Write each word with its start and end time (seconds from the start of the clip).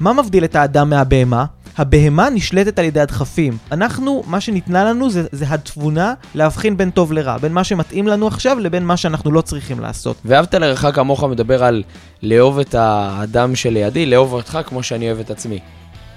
מה 0.00 0.12
מבדיל 0.12 0.44
את 0.44 0.56
האדם 0.56 0.90
מהבהמה? 0.90 1.44
הבהמה 1.78 2.30
נשלטת 2.30 2.78
על 2.78 2.84
ידי 2.84 3.00
הדחפים. 3.00 3.56
אנחנו, 3.72 4.22
מה 4.26 4.40
שניתנה 4.40 4.84
לנו 4.84 5.10
זה, 5.10 5.22
זה 5.32 5.44
התבונה 5.48 6.14
להבחין 6.34 6.76
בין 6.76 6.90
טוב 6.90 7.12
לרע, 7.12 7.38
בין 7.38 7.52
מה 7.52 7.64
שמתאים 7.64 8.08
לנו 8.08 8.26
עכשיו 8.26 8.58
לבין 8.58 8.84
מה 8.84 8.96
שאנחנו 8.96 9.32
לא 9.32 9.40
צריכים 9.40 9.80
לעשות. 9.80 10.16
ואהבת 10.24 10.54
לרעך 10.54 10.86
כמוך 10.94 11.24
מדבר 11.24 11.64
על 11.64 11.82
לאהוב 12.22 12.58
את 12.58 12.74
האדם 12.74 13.56
שלידי, 13.56 14.06
לאהוב 14.06 14.32
אותך 14.32 14.58
כמו 14.66 14.82
שאני 14.82 15.06
אוהב 15.06 15.20
את 15.20 15.30
עצמי. 15.30 15.58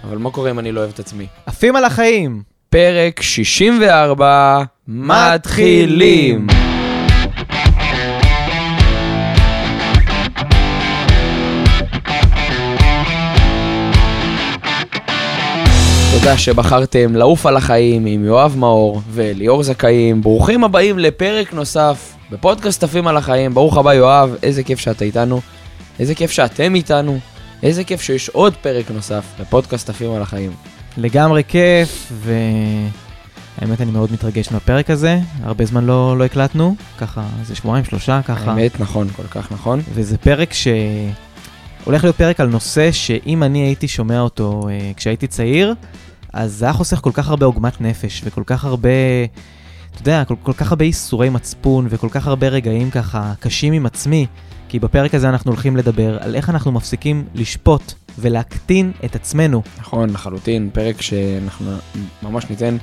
אבל 0.03 0.17
מה 0.17 0.31
קורה 0.31 0.51
אם 0.51 0.59
אני 0.59 0.71
לא 0.71 0.79
אוהב 0.79 0.91
את 0.93 0.99
עצמי? 0.99 1.27
עפים 1.45 1.75
על 1.75 1.85
החיים! 1.85 2.43
פרק 2.69 3.21
64, 3.21 4.63
מתחילים! 4.87 6.60
תודה 16.11 16.37
שבחרתם 16.37 17.15
לעוף 17.15 17.45
על 17.45 17.57
החיים 17.57 18.05
עם 18.05 18.25
יואב 18.25 18.55
מאור 18.57 19.01
וליאור 19.11 19.63
זכאים. 19.63 20.21
ברוכים 20.21 20.63
הבאים 20.63 20.99
לפרק 20.99 21.53
נוסף 21.53 22.13
בפודקאסט 22.31 22.83
עפים 22.83 23.07
על 23.07 23.17
החיים. 23.17 23.53
ברוך 23.53 23.77
הבא 23.77 23.93
יואב, 23.93 24.35
איזה 24.43 24.63
כיף 24.63 24.79
שאתה 24.79 25.05
איתנו, 25.05 25.41
איזה 25.99 26.15
כיף 26.15 26.31
שאתם 26.31 26.75
איתנו, 26.75 27.19
איזה 27.63 27.83
כיף 27.83 28.01
שיש 28.01 28.29
עוד 28.29 28.53
פרק 28.55 28.91
נוסף 28.91 29.25
בפודקאסט 29.39 29.89
עפים 29.89 30.11
על 30.11 30.21
החיים. 30.21 30.51
לגמרי 30.97 31.43
כיף, 31.47 32.11
והאמת 33.61 33.81
אני 33.81 33.91
מאוד 33.91 34.11
מתרגש 34.11 34.51
מהפרק 34.51 34.89
הזה, 34.89 35.19
הרבה 35.43 35.65
זמן 35.65 35.85
לא, 35.85 36.17
לא 36.17 36.23
הקלטנו, 36.23 36.75
ככה 36.97 37.23
זה 37.43 37.55
שבועיים, 37.55 37.85
שלושה, 37.85 38.21
ככה. 38.27 38.51
האמת, 38.51 38.79
נכון, 38.79 39.07
כל 39.15 39.27
כך 39.31 39.51
נכון. 39.51 39.81
וזה 39.93 40.17
פרק 40.17 40.53
ש... 40.53 40.67
הולך 41.83 42.03
להיות 42.03 42.15
פרק 42.15 42.39
על 42.39 42.47
נושא 42.47 42.91
שאם 42.91 43.43
אני 43.43 43.59
הייתי 43.59 43.87
שומע 43.87 44.19
אותו 44.19 44.67
אה, 44.69 44.91
כשהייתי 44.95 45.27
צעיר, 45.27 45.73
אז 46.33 46.53
זה 46.53 46.65
היה 46.65 46.73
חוסך 46.73 46.99
כל 47.01 47.11
כך 47.13 47.29
הרבה 47.29 47.45
עוגמת 47.45 47.81
נפש 47.81 48.21
וכל 48.25 48.43
כך 48.45 48.65
הרבה, 48.65 48.89
אתה 49.93 50.01
יודע, 50.01 50.23
כל, 50.25 50.35
כל 50.43 50.53
כך 50.53 50.71
הרבה 50.71 50.85
ייסורי 50.85 51.29
מצפון 51.29 51.87
וכל 51.89 52.09
כך 52.11 52.27
הרבה 52.27 52.47
רגעים 52.47 52.91
ככה 52.91 53.33
קשים 53.39 53.73
עם 53.73 53.85
עצמי, 53.85 54.27
כי 54.69 54.79
בפרק 54.79 55.15
הזה 55.15 55.29
אנחנו 55.29 55.51
הולכים 55.51 55.77
לדבר 55.77 56.17
על 56.23 56.35
איך 56.35 56.49
אנחנו 56.49 56.71
מפסיקים 56.71 57.25
לשפוט 57.35 57.93
ולהקטין 58.19 58.91
את 59.05 59.15
עצמנו. 59.15 59.61
נכון, 59.79 60.09
לחלוטין, 60.09 60.69
פרק 60.73 61.01
שאנחנו 61.01 61.71
ממש 62.23 62.49
ניתן, 62.49 62.77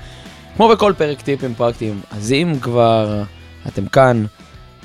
כמו 0.57 0.69
בכל 0.69 0.93
פרק 0.99 1.21
טיפים 1.21 1.55
פרקטיים, 1.55 2.01
אז 2.11 2.33
אם 2.33 2.53
כבר 2.61 3.23
אתם 3.69 3.87
כאן, 3.87 4.25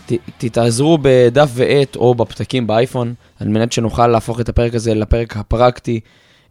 ת, 0.06 0.12
תתעזרו 0.38 0.98
בדף 1.02 1.50
ועט 1.54 1.96
או 1.96 2.16
בפתקים 2.16 2.68
באייפון, 2.68 3.14
על 3.40 3.48
מנת 3.48 3.72
שנוכל 3.72 4.08
להפוך 4.08 4.40
את 4.40 4.50
הפרק 4.50 4.76
הזה 4.76 4.94
לפרק 4.94 5.38
הפרקטי 5.38 6.00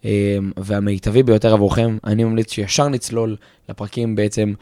אה, 0.04 0.36
והמיטבי 0.56 1.22
ביותר 1.22 1.52
עבורכם. 1.52 1.98
אני 2.04 2.24
ממליץ 2.24 2.52
שישר 2.52 2.88
נצלול 2.88 3.36
לפרקים 3.68 4.14
בעצם. 4.14 4.52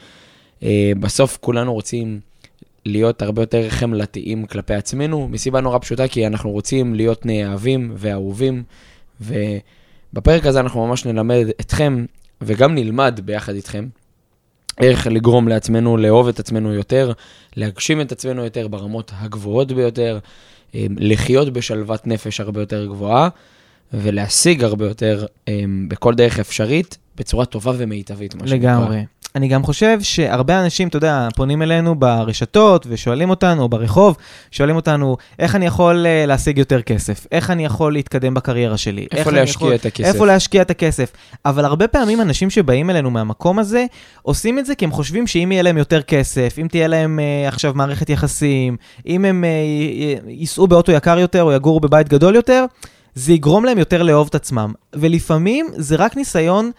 אה, 0.63 0.93
בסוף 1.01 1.39
כולנו 1.41 1.73
רוצים 1.75 2.21
להיות 2.87 3.23
הרבה 3.23 3.43
יותר 3.43 3.71
חמלתיים 3.71 4.47
כלפי 4.47 4.75
עצמנו, 4.75 5.29
מסיבה 5.29 5.61
נורא 5.61 5.79
פשוטה, 5.79 6.09
כי 6.09 6.27
אנחנו 6.27 6.51
רוצים 6.51 6.95
להיות 6.95 7.27
נאהבים 7.27 7.93
ואהובים, 7.97 8.63
ובפרק 9.21 10.47
הזה 10.47 10.61
אנחנו 10.61 10.87
ממש 10.87 11.07
נלמד 11.07 11.47
אתכם, 11.61 12.05
וגם 12.41 12.75
נלמד 12.75 13.21
ביחד 13.25 13.55
איתכם, 13.55 13.87
איך 14.81 15.07
לגרום 15.07 15.49
לעצמנו 15.49 15.97
לאהוב 15.97 16.29
את 16.29 16.39
עצמנו 16.39 16.75
יותר, 16.75 17.13
להגשים 17.57 18.01
את 18.01 18.13
עצמנו 18.13 18.45
יותר 18.45 18.69
ברמות 18.69 19.13
הגבוהות 19.15 19.73
ביותר, 19.73 20.19
אה, 20.75 20.87
לחיות 20.97 21.53
בשלוות 21.53 22.07
נפש 22.07 22.41
הרבה 22.41 22.61
יותר 22.61 22.87
גבוהה, 22.87 23.29
ולהשיג 23.93 24.65
הרבה 24.65 24.87
יותר 24.87 25.27
בכל 25.89 26.15
דרך 26.15 26.39
אפשרית, 26.39 26.99
בצורה 27.17 27.45
טובה 27.45 27.73
ומיטבית, 27.77 28.35
מה 28.35 28.49
שנקרא. 28.49 28.57
לגמרי. 28.57 29.05
אני 29.35 29.49
גם 29.49 29.63
חושב 29.63 29.99
שהרבה 30.03 30.61
אנשים, 30.61 30.89
אתה 30.89 30.97
יודע, 30.97 31.29
פונים 31.37 31.63
אלינו 31.63 31.95
ברשתות 31.95 32.87
ושואלים 32.89 33.31
אותנו, 33.31 33.63
או 33.63 33.69
ברחוב, 33.69 34.17
שואלים 34.51 34.77
אותנו, 34.77 35.17
איך 35.39 35.55
אני 35.55 35.67
יכול 35.67 36.07
uh, 36.07 36.27
להשיג 36.27 36.59
יותר 36.59 36.83
כסף? 36.83 37.27
איך 37.33 37.51
אני 37.51 37.65
יכול 37.65 37.93
להתקדם 37.93 38.35
בקריירה 38.35 38.77
שלי? 38.77 39.07
איפה 39.13 39.31
להשקיע 39.31 39.67
יכול, 39.67 39.75
את 39.75 39.87
הכסף? 39.87 40.09
איפה 40.15 40.27
להשקיע 40.27 40.63
את 40.63 40.71
הכסף? 40.71 41.13
אבל 41.45 41.65
הרבה 41.65 41.89
פעמים 41.89 42.21
אנשים 42.21 42.51
שבאים 42.51 42.91
אלינו 42.91 43.11
מהמקום 43.11 43.59
הזה, 43.59 43.87
עושים 44.23 44.59
את 44.59 44.67
זה 44.67 44.75
כי 44.75 44.85
הם 44.85 44.91
חושבים 44.91 45.27
שאם 45.27 45.53
יהיה 45.53 45.63
להם 45.63 45.79
יותר 45.79 46.03
כסף, 46.03 46.57
אם 46.61 46.67
תהיה 46.71 46.87
להם 46.89 47.19
uh, 47.19 47.49
עכשיו 47.49 47.73
מערכת 47.75 48.11
יחסים, 48.11 48.77
אם 49.07 49.25
הם 49.25 49.45
uh, 49.45 50.29
ייסעו 50.29 50.67
באוטו 50.67 50.93
יקר 50.93 51.19
יותר 51.19 51.43
או 51.43 51.53
יגורו 51.53 51.81
בבית 51.81 52.09
גדול 52.09 52.35
יותר, 52.35 52.65
זה 53.15 53.33
יגרום 53.33 53.65
להם 53.65 53.79
יותר 53.79 54.03
לאהוב 54.03 54.29
את 54.29 54.35
עצמם. 54.35 54.73
ולפעמים 54.93 55.67
זה 55.77 55.97
רק 55.97 56.17
ניסיון... 56.17 56.71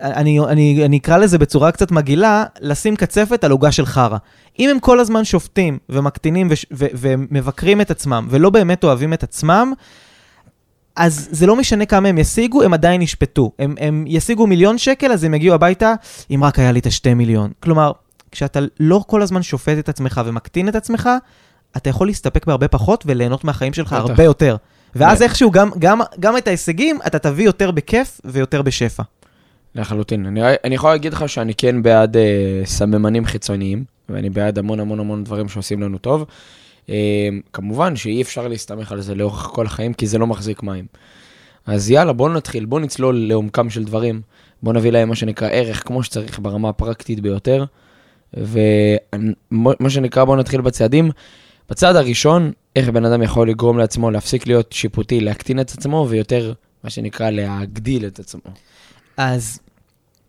אני, 0.00 0.40
אני, 0.40 0.84
אני 0.84 0.98
אקרא 0.98 1.16
לזה 1.16 1.38
בצורה 1.38 1.72
קצת 1.72 1.90
מגעילה, 1.90 2.44
לשים 2.60 2.96
קצפת 2.96 3.44
על 3.44 3.50
עוגה 3.50 3.72
של 3.72 3.86
חרא. 3.86 4.16
אם 4.58 4.70
הם 4.70 4.80
כל 4.80 5.00
הזמן 5.00 5.24
שופטים 5.24 5.78
ומקטינים 5.88 6.48
וש, 6.50 6.66
ו, 6.72 6.86
ומבקרים 6.94 7.80
את 7.80 7.90
עצמם 7.90 8.26
ולא 8.30 8.50
באמת 8.50 8.84
אוהבים 8.84 9.12
את 9.12 9.22
עצמם, 9.22 9.72
אז 10.96 11.28
זה 11.30 11.46
לא 11.46 11.56
משנה 11.56 11.86
כמה 11.86 12.08
הם 12.08 12.18
ישיגו, 12.18 12.62
הם 12.62 12.74
עדיין 12.74 13.02
ישפטו. 13.02 13.52
הם, 13.58 13.74
הם 13.80 14.04
ישיגו 14.06 14.46
מיליון 14.46 14.78
שקל, 14.78 15.12
אז 15.12 15.24
הם 15.24 15.34
יגיעו 15.34 15.54
הביתה, 15.54 15.94
אם 16.30 16.44
רק 16.44 16.58
היה 16.58 16.72
לי 16.72 16.78
את 16.78 16.86
השתי 16.86 17.14
מיליון. 17.14 17.50
כלומר, 17.60 17.92
כשאתה 18.32 18.60
לא 18.80 19.04
כל 19.06 19.22
הזמן 19.22 19.42
שופט 19.42 19.78
את 19.78 19.88
עצמך 19.88 20.20
ומקטין 20.24 20.68
את 20.68 20.76
עצמך, 20.76 21.08
אתה 21.76 21.90
יכול 21.90 22.06
להסתפק 22.06 22.46
בהרבה 22.46 22.68
פחות 22.68 23.04
וליהנות 23.06 23.44
מהחיים 23.44 23.72
שלך. 23.72 23.92
הרבה 23.92 24.24
יותר. 24.24 24.56
ואז 24.94 25.22
איכשהו 25.22 25.50
גם, 25.50 25.70
גם, 25.78 26.00
גם 26.20 26.36
את 26.36 26.48
ההישגים 26.48 26.98
אתה 27.06 27.18
תביא 27.18 27.44
יותר 27.44 27.70
בכיף 27.70 28.20
ויותר 28.24 28.62
בשפע. 28.62 29.02
לחלוטין. 29.74 30.26
אני, 30.26 30.40
אני 30.64 30.74
יכול 30.74 30.90
להגיד 30.90 31.12
לך 31.12 31.28
שאני 31.28 31.54
כן 31.54 31.82
בעד 31.82 32.16
אה, 32.16 32.62
סממנים 32.64 33.24
חיצוניים, 33.24 33.84
ואני 34.08 34.30
בעד 34.30 34.58
המון 34.58 34.80
המון 34.80 35.00
המון 35.00 35.24
דברים 35.24 35.48
שעושים 35.48 35.82
לנו 35.82 35.98
טוב. 35.98 36.24
אה, 36.90 37.28
כמובן 37.52 37.96
שאי 37.96 38.22
אפשר 38.22 38.48
להסתמך 38.48 38.92
על 38.92 39.00
זה 39.00 39.14
לאורך 39.14 39.50
כל 39.52 39.66
החיים, 39.66 39.94
כי 39.94 40.06
זה 40.06 40.18
לא 40.18 40.26
מחזיק 40.26 40.62
מים. 40.62 40.86
אז 41.66 41.90
יאללה, 41.90 42.12
בואו 42.12 42.28
נתחיל, 42.28 42.64
בואו 42.64 42.80
נצלול 42.80 43.16
לעומקם 43.16 43.70
של 43.70 43.84
דברים. 43.84 44.20
בואו 44.62 44.74
נביא 44.74 44.90
להם 44.90 45.08
מה 45.08 45.14
שנקרא 45.14 45.48
ערך 45.52 45.86
כמו 45.86 46.02
שצריך 46.02 46.38
ברמה 46.38 46.68
הפרקטית 46.68 47.20
ביותר. 47.20 47.64
ומה 48.34 49.90
שנקרא, 49.90 50.24
בואו 50.24 50.36
נתחיל 50.36 50.60
בצעדים. 50.60 51.10
בצעד 51.70 51.96
הראשון, 51.96 52.52
איך 52.76 52.88
בן 52.88 53.04
אדם 53.04 53.22
יכול 53.22 53.50
לגרום 53.50 53.78
לעצמו 53.78 54.10
להפסיק 54.10 54.46
להיות 54.46 54.72
שיפוטי, 54.72 55.20
להקטין 55.20 55.60
את 55.60 55.70
עצמו, 55.70 56.06
ויותר, 56.08 56.52
מה 56.84 56.90
שנקרא, 56.90 57.30
להגדיל 57.30 58.06
את 58.06 58.18
עצמו. 58.18 58.40
אז 59.18 59.60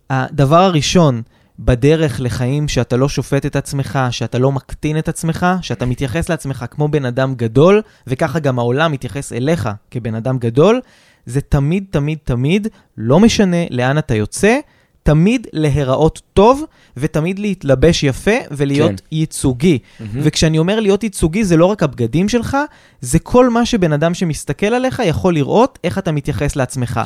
הדבר 0.09 0.59
הראשון 0.59 1.21
בדרך 1.59 2.21
לחיים 2.21 2.67
שאתה 2.67 2.97
לא 2.97 3.09
שופט 3.09 3.45
את 3.45 3.55
עצמך, 3.55 3.99
שאתה 4.11 4.39
לא 4.39 4.51
מקטין 4.51 4.97
את 4.97 5.09
עצמך, 5.09 5.45
שאתה 5.61 5.85
מתייחס 5.85 6.29
לעצמך 6.29 6.65
כמו 6.71 6.87
בן 6.87 7.05
אדם 7.05 7.35
גדול, 7.35 7.81
וככה 8.07 8.39
גם 8.39 8.59
העולם 8.59 8.91
מתייחס 8.91 9.33
אליך 9.33 9.69
כבן 9.91 10.15
אדם 10.15 10.37
גדול, 10.37 10.81
זה 11.25 11.41
תמיד, 11.41 11.83
תמיד, 11.89 12.17
תמיד, 12.23 12.67
לא 12.97 13.19
משנה 13.19 13.57
לאן 13.69 13.97
אתה 13.97 14.15
יוצא, 14.15 14.59
תמיד 15.03 15.47
להיראות 15.53 16.21
טוב, 16.33 16.63
ותמיד 16.97 17.39
להתלבש 17.39 18.03
יפה 18.03 18.37
ולהיות 18.51 18.99
כן. 18.99 19.05
ייצוגי. 19.11 19.79
Mm-hmm. 19.79 20.03
וכשאני 20.13 20.57
אומר 20.59 20.79
להיות 20.79 21.03
ייצוגי, 21.03 21.43
זה 21.43 21.57
לא 21.57 21.65
רק 21.65 21.83
הבגדים 21.83 22.29
שלך, 22.29 22.57
זה 23.01 23.19
כל 23.19 23.49
מה 23.49 23.65
שבן 23.65 23.93
אדם 23.93 24.13
שמסתכל 24.13 24.65
עליך 24.65 25.01
יכול 25.05 25.33
לראות 25.33 25.79
איך 25.83 25.97
אתה 25.97 26.11
מתייחס 26.11 26.55
לעצמך. 26.55 27.01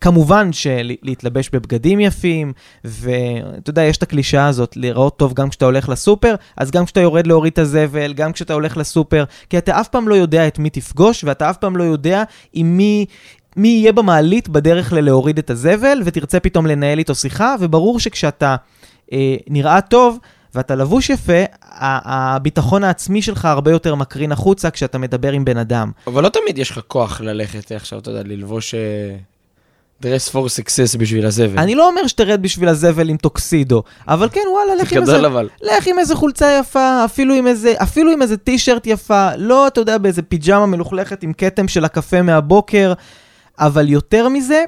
כמובן 0.00 0.52
שלהתלבש 0.52 1.50
בבגדים 1.52 2.00
יפים, 2.00 2.52
ואתה 2.84 3.70
יודע, 3.70 3.82
יש 3.82 3.96
את 3.96 4.02
הקלישאה 4.02 4.46
הזאת, 4.46 4.76
לראות 4.76 5.16
טוב 5.16 5.34
גם 5.34 5.48
כשאתה 5.48 5.64
הולך 5.64 5.88
לסופר, 5.88 6.34
אז 6.56 6.70
גם 6.70 6.84
כשאתה 6.84 7.00
יורד 7.00 7.26
להוריד 7.26 7.52
את 7.52 7.58
הזבל, 7.58 8.12
גם 8.12 8.32
כשאתה 8.32 8.52
הולך 8.52 8.76
לסופר, 8.76 9.24
כי 9.50 9.58
אתה 9.58 9.80
אף 9.80 9.88
פעם 9.88 10.08
לא 10.08 10.14
יודע 10.14 10.46
את 10.46 10.58
מי 10.58 10.70
תפגוש, 10.70 11.24
ואתה 11.24 11.50
אף 11.50 11.56
פעם 11.56 11.76
לא 11.76 11.84
יודע 11.84 12.22
עם 12.52 12.76
מי... 12.76 13.06
מי 13.56 13.68
יהיה 13.68 13.92
במעלית 13.92 14.48
בדרך 14.48 14.92
ללהוריד 14.92 15.38
את 15.38 15.50
הזבל, 15.50 15.98
ותרצה 16.04 16.40
פתאום 16.40 16.66
לנהל 16.66 16.98
איתו 16.98 17.14
שיחה, 17.14 17.54
וברור 17.60 18.00
שכשאתה 18.00 18.56
אה, 19.12 19.36
נראה 19.48 19.80
טוב, 19.80 20.18
ואתה 20.54 20.74
לבוש 20.74 21.10
יפה, 21.10 21.42
הביטחון 21.70 22.84
העצמי 22.84 23.22
שלך 23.22 23.44
הרבה 23.44 23.70
יותר 23.70 23.94
מקרין 23.94 24.32
החוצה 24.32 24.70
כשאתה 24.70 24.98
מדבר 24.98 25.32
עם 25.32 25.44
בן 25.44 25.56
אדם. 25.56 25.90
אבל 26.06 26.22
לא 26.22 26.28
תמיד 26.28 26.58
יש 26.58 26.70
לך 26.70 26.80
כוח 26.88 27.20
ללכת 27.20 27.72
עכשיו, 27.72 27.98
אתה 27.98 28.10
יודע, 28.10 28.22
ללבוש... 28.22 28.74
דרס 30.04 30.28
פור 30.28 30.48
סקסס 30.48 30.96
בשביל 30.96 31.26
הזבל. 31.26 31.58
אני 31.58 31.74
לא 31.74 31.88
אומר 31.88 32.06
שתרד 32.06 32.42
בשביל 32.42 32.68
הזבל 32.68 33.08
עם 33.08 33.16
טוקסידו, 33.16 33.82
אבל 34.08 34.28
כן, 34.28 34.40
וואלה, 34.52 34.82
לך 34.82 34.92
עם 34.92 35.02
איזה... 35.02 35.26
אבל. 35.26 35.48
לך 35.62 35.86
עם 35.86 35.98
איזה 35.98 36.14
חולצה 36.14 36.58
יפה, 36.60 37.04
אפילו 37.04 37.34
עם 37.34 37.46
איזה, 37.46 37.74
אפילו 37.82 38.12
עם 38.12 38.22
איזה 38.22 38.36
טישרט 38.36 38.86
יפה, 38.86 39.28
לא, 39.36 39.66
אתה 39.66 39.80
יודע, 39.80 39.98
באיזה 39.98 40.22
פיג'מה 40.22 40.66
מלוכלכת 40.66 41.22
עם 41.22 41.32
כתם 41.32 41.68
של 41.68 41.84
הקפה 41.84 42.22
מהבוקר, 42.22 42.92
אבל 43.58 43.88
יותר 43.88 44.28
מזה, 44.28 44.64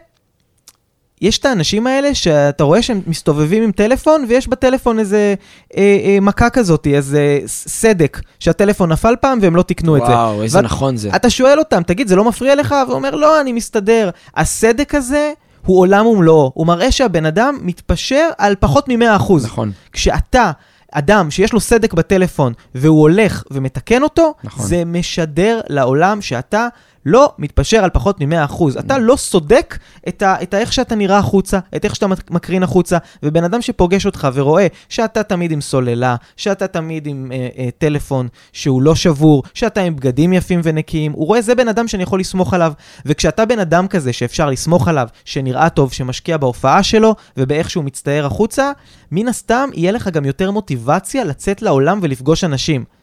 יש 1.22 1.38
את 1.38 1.44
האנשים 1.44 1.86
האלה 1.86 2.14
שאתה 2.14 2.64
רואה 2.64 2.82
שהם 2.82 3.00
מסתובבים 3.06 3.62
עם 3.62 3.72
טלפון, 3.72 4.24
ויש 4.28 4.48
בטלפון 4.48 4.98
איזה 4.98 5.34
אה, 5.76 5.82
אה, 6.04 6.18
מכה 6.20 6.50
כזאת, 6.50 6.86
איזה 6.86 7.38
סדק, 7.46 8.20
שהטלפון 8.40 8.92
נפל 8.92 9.14
פעם 9.20 9.38
והם 9.42 9.56
לא 9.56 9.62
תיקנו 9.62 9.96
את 9.96 10.02
זה. 10.06 10.12
וואו, 10.12 10.42
איזה 10.42 10.58
ואת- 10.58 10.64
נכון 10.64 10.96
זה. 10.96 11.10
אתה 11.16 11.30
שואל 11.30 11.58
אותם, 11.58 11.82
תגיד, 11.82 12.08
זה 12.08 12.16
לא 12.16 12.24
מפריע 12.24 12.54
לך? 12.54 12.74
והוא 12.86 12.96
אומר, 12.96 13.14
לא, 13.14 13.40
אני 13.40 13.52
מסתדר. 13.52 14.10
הסדק 14.36 14.94
הזה 14.94 15.32
הוא 15.66 15.80
עולם 15.80 16.06
ומלואו. 16.06 16.50
הוא 16.54 16.66
מראה 16.66 16.92
שהבן 16.92 17.26
אדם 17.26 17.58
מתפשר 17.62 18.28
על 18.38 18.54
פחות 18.60 18.88
מ-100%. 18.88 19.32
נכון. 19.44 19.72
כשאתה, 19.92 20.50
אדם 20.92 21.30
שיש 21.30 21.52
לו 21.52 21.60
סדק 21.60 21.94
בטלפון, 21.94 22.52
והוא 22.74 23.00
הולך 23.00 23.42
ומתקן 23.50 24.02
אותו, 24.02 24.34
נכון. 24.44 24.66
זה 24.66 24.82
משדר 24.86 25.60
לעולם 25.68 26.20
שאתה 26.22 26.68
לא 27.06 27.32
מתפשר 27.38 27.84
על 27.84 27.90
פחות 27.90 28.20
מ-100%. 28.20 28.64
אתה 28.78 28.98
לא 28.98 29.16
סודק 29.16 29.78
את, 30.08 30.22
ה, 30.22 30.36
את 30.42 30.54
האיך 30.54 30.72
שאתה 30.72 30.94
נראה 30.94 31.18
החוצה, 31.18 31.58
את 31.76 31.84
איך 31.84 31.94
שאתה 31.94 32.06
מק- 32.06 32.30
מקרין 32.30 32.62
החוצה, 32.62 32.98
ובן 33.22 33.44
אדם 33.44 33.62
שפוגש 33.62 34.06
אותך 34.06 34.28
ורואה 34.34 34.66
שאתה 34.88 35.22
תמיד 35.22 35.52
עם 35.52 35.60
סוללה, 35.60 36.16
שאתה 36.36 36.66
תמיד 36.66 37.06
עם 37.06 37.32
אה, 37.32 37.48
אה, 37.58 37.68
טלפון 37.78 38.28
שהוא 38.52 38.82
לא 38.82 38.94
שבור, 38.94 39.42
שאתה 39.54 39.80
עם 39.80 39.96
בגדים 39.96 40.32
יפים 40.32 40.60
ונקיים, 40.64 41.12
הוא 41.12 41.26
רואה, 41.26 41.40
זה 41.42 41.54
בן 41.54 41.68
אדם 41.68 41.88
שאני 41.88 42.02
יכול 42.02 42.20
לסמוך 42.20 42.54
עליו. 42.54 42.72
וכשאתה 43.06 43.44
בן 43.44 43.58
אדם 43.58 43.88
כזה 43.88 44.12
שאפשר 44.12 44.50
לסמוך 44.50 44.88
עליו, 44.88 45.08
שנראה 45.24 45.68
טוב, 45.68 45.92
שמשקיע 45.92 46.36
בהופעה 46.36 46.82
שלו, 46.82 47.14
ובאיך 47.36 47.70
שהוא 47.70 47.84
מצטייר 47.84 48.26
החוצה, 48.26 48.72
מן 49.12 49.28
הסתם 49.28 49.70
יהיה 49.74 49.92
לך 49.92 50.08
גם 50.08 50.24
יותר 50.24 50.50
מוטיבציה 50.50 51.24
לצאת 51.24 51.62
לעולם 51.62 51.98
ולפגוש 52.02 52.44
אנשים. 52.44 52.95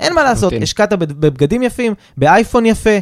אין 0.00 0.14
מה 0.14 0.22
לעשות. 0.22 0.52
השקעת 0.62 0.92
בבגדים 0.92 1.62
יפים, 1.62 1.94
באייפון 2.16 2.66
יפה, 2.66 2.98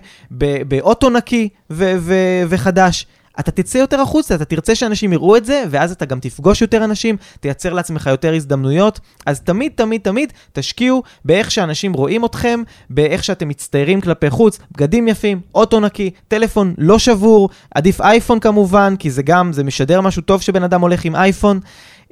באוטו 0.68 1.10
נקי 1.10 1.48
ו- 1.70 1.94
ו- 1.98 2.42
וחדש. 2.48 3.06
אתה 3.40 3.50
תצא 3.50 3.78
יותר 3.78 4.00
החוצה, 4.00 4.34
אתה 4.34 4.44
תרצה 4.44 4.74
שאנשים 4.74 5.12
יראו 5.12 5.36
את 5.36 5.44
זה, 5.44 5.64
ואז 5.70 5.92
אתה 5.92 6.04
גם 6.04 6.20
תפגוש 6.20 6.62
יותר 6.62 6.84
אנשים, 6.84 7.16
תייצר 7.40 7.72
לעצמך 7.72 8.06
יותר 8.06 8.34
הזדמנויות. 8.34 9.00
אז 9.26 9.40
תמיד, 9.40 9.72
תמיד, 9.74 10.00
תמיד 10.00 10.32
תשקיעו 10.52 11.02
באיך 11.24 11.50
שאנשים 11.50 11.92
רואים 11.92 12.24
אתכם, 12.24 12.62
באיך 12.90 13.24
שאתם 13.24 13.48
מצטיירים 13.48 14.00
כלפי 14.00 14.30
חוץ, 14.30 14.58
בגדים 14.72 15.08
יפים, 15.08 15.40
אוטו 15.54 15.80
נקי, 15.80 16.10
טלפון 16.28 16.74
לא 16.78 16.98
שבור, 16.98 17.48
עדיף 17.74 18.00
אייפון 18.00 18.40
כמובן, 18.40 18.94
כי 18.98 19.10
זה 19.10 19.22
גם, 19.22 19.52
זה 19.52 19.64
משדר 19.64 20.00
משהו 20.00 20.22
טוב 20.22 20.42
שבן 20.42 20.62
אדם 20.62 20.80
הולך 20.80 21.04
עם 21.04 21.16
אייפון. 21.16 21.60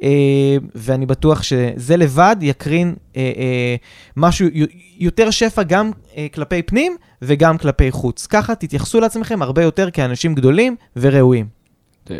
אה, 0.03 0.57
ואני 0.75 1.07
בטוח 1.07 1.43
שזה 1.43 1.97
לבד 1.97 2.37
יקרין 2.41 2.95
אה, 3.17 3.33
אה, 3.37 3.77
משהו 4.17 4.49
יותר 4.99 5.31
שפע 5.31 5.63
גם 5.63 5.91
כלפי 6.35 6.63
פנים 6.63 6.97
וגם 7.23 7.59
כלפי 7.59 7.91
חוץ. 7.91 8.27
ככה 8.27 8.55
תתייחסו 8.55 9.01
לעצמכם 9.01 9.43
הרבה 9.43 9.63
יותר 9.63 9.91
כאנשים 9.91 10.35
גדולים 10.35 10.77
וראויים. 10.97 11.47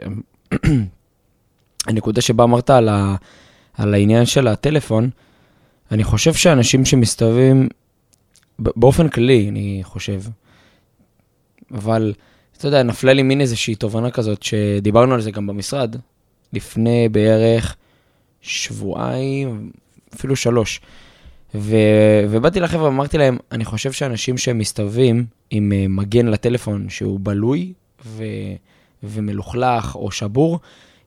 הנקודה 1.87 2.21
שבה 2.21 2.45
אמרת 2.45 2.71
על, 2.71 2.89
ה, 2.89 3.17
על 3.75 3.95
העניין 3.95 4.27
של 4.27 4.49
הטלפון, 4.49 5.11
אני 5.91 6.05
חושב 6.05 6.35
שאנשים 6.35 6.85
שמסתובבים, 6.85 7.69
באופן 8.59 9.09
כללי, 9.09 9.49
אני 9.49 9.81
חושב, 9.85 10.21
אבל, 11.75 12.13
אתה 12.59 12.69
יודע, 12.69 12.83
נפלה 12.83 13.13
לי 13.13 13.23
מין 13.23 13.41
איזושהי 13.41 13.75
תובנה 13.75 14.11
כזאת, 14.11 14.43
שדיברנו 14.43 15.15
על 15.15 15.21
זה 15.21 15.31
גם 15.31 15.47
במשרד, 15.47 15.97
לפני 16.53 17.09
בערך 17.09 17.77
שבועיים, 18.41 19.71
אפילו 20.15 20.37
שלוש. 20.37 20.81
ו... 21.55 21.77
ובאתי 22.31 22.61
לחבר'ה 22.61 22.85
ואמרתי 22.85 23.19
להם, 23.19 23.39
אני 23.53 23.65
חושב 23.65 23.93
שאנשים 23.93 24.39
שמסתובבים 24.39 25.27
עם 25.51 25.73
אה, 25.73 25.89
מגן 25.89 26.27
לטלפון 26.27 26.89
שהוא 26.89 27.21
בלוי 27.23 27.73
ו... 28.07 28.25
ומלוכלך 29.03 29.95
או 29.95 30.11
שבור, 30.11 30.61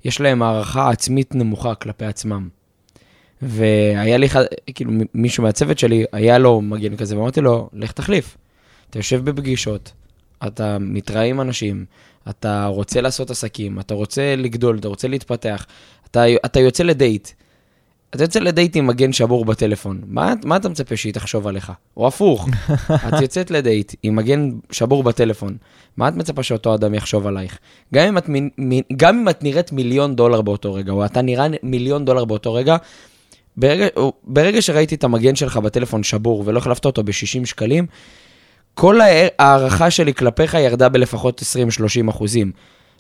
יש 0.06 0.22
להם 0.22 0.42
הערכה 0.42 0.90
עצמית 0.90 1.36
נמוכה 1.36 1.76
כלפי 1.76 2.06
עצמם. 2.06 2.50
והיה 3.42 4.18
לי, 4.18 4.28
כאילו, 4.76 4.92
מישהו 5.14 5.44
מהצוות 5.44 5.80
שלי, 5.80 6.06
היה 6.12 6.38
לו 6.38 6.62
מגן 6.62 6.96
כזה, 6.96 7.18
ואמרתי 7.18 7.42
לו, 7.42 7.70
לך 7.74 7.92
תחליף. 7.92 8.38
אתה 8.90 9.00
יושב 9.00 9.30
בפגישות, 9.30 9.92
אתה 10.48 10.78
מתראה 10.80 11.24
עם 11.24 11.42
אנשים, 11.42 11.86
אתה 12.30 12.66
רוצה 12.66 13.02
לעשות 13.02 13.32
עסקים, 13.32 13.80
אתה 13.80 13.94
רוצה 13.94 14.36
לגדול, 14.36 14.78
אתה 14.78 14.88
רוצה 14.88 15.08
להתפתח, 15.08 15.66
אתה, 16.12 16.24
אתה 16.46 16.60
יוצא 16.60 16.84
לדייט. 16.84 17.30
אתה 18.16 18.24
יוצא 18.24 18.40
לדייט 18.40 18.76
עם 18.76 18.88
מגן 18.88 19.14
שבור 19.14 19.46
בטלפון, 19.46 20.02
מה, 20.08 20.34
מה 20.44 20.56
אתה 20.56 20.70
מצפה 20.70 20.98
שהיא 20.98 21.14
תחשוב 21.14 21.48
עליך? 21.48 21.72
או 21.98 22.08
הפוך, 22.08 22.50
את 23.08 23.22
יוצאת 23.22 23.52
לדייט 23.52 23.94
עם 24.04 24.16
מגן 24.16 24.50
שבור 24.72 25.04
בטלפון, 25.04 25.58
מה 25.98 26.08
את 26.08 26.14
מצפה 26.14 26.44
שאותו 26.44 26.76
אדם 26.76 26.94
יחשוב 26.94 27.28
עלייך? 27.28 27.60
גם 27.94 28.08
אם 28.08 28.18
את, 28.18 28.30
גם 28.98 29.20
אם 29.20 29.30
את 29.30 29.44
נראית 29.44 29.72
מיליון 29.72 30.16
דולר 30.16 30.42
באותו 30.42 30.74
רגע, 30.74 30.92
או 30.92 31.06
אתה 31.06 31.22
נראה 31.22 31.48
מיליון 31.64 32.06
דולר 32.06 32.26
באותו 32.26 32.54
רגע, 32.54 32.78
ברגע, 33.58 33.88
ברגע 34.24 34.62
שראיתי 34.62 34.96
את 34.96 35.04
המגן 35.04 35.36
שלך 35.36 35.58
בטלפון 35.58 36.04
שבור 36.04 36.44
ולא 36.46 36.58
החלפת 36.58 36.86
אותו 36.86 37.04
ב-60 37.04 37.46
שקלים, 37.46 37.86
כל 38.80 39.02
הע- 39.02 39.28
ההערכה 39.40 39.92
שלי 39.92 40.14
כלפיך 40.14 40.54
ירדה 40.54 40.90
בלפחות 40.90 41.42
20-30 41.42 42.10
אחוזים. 42.10 42.52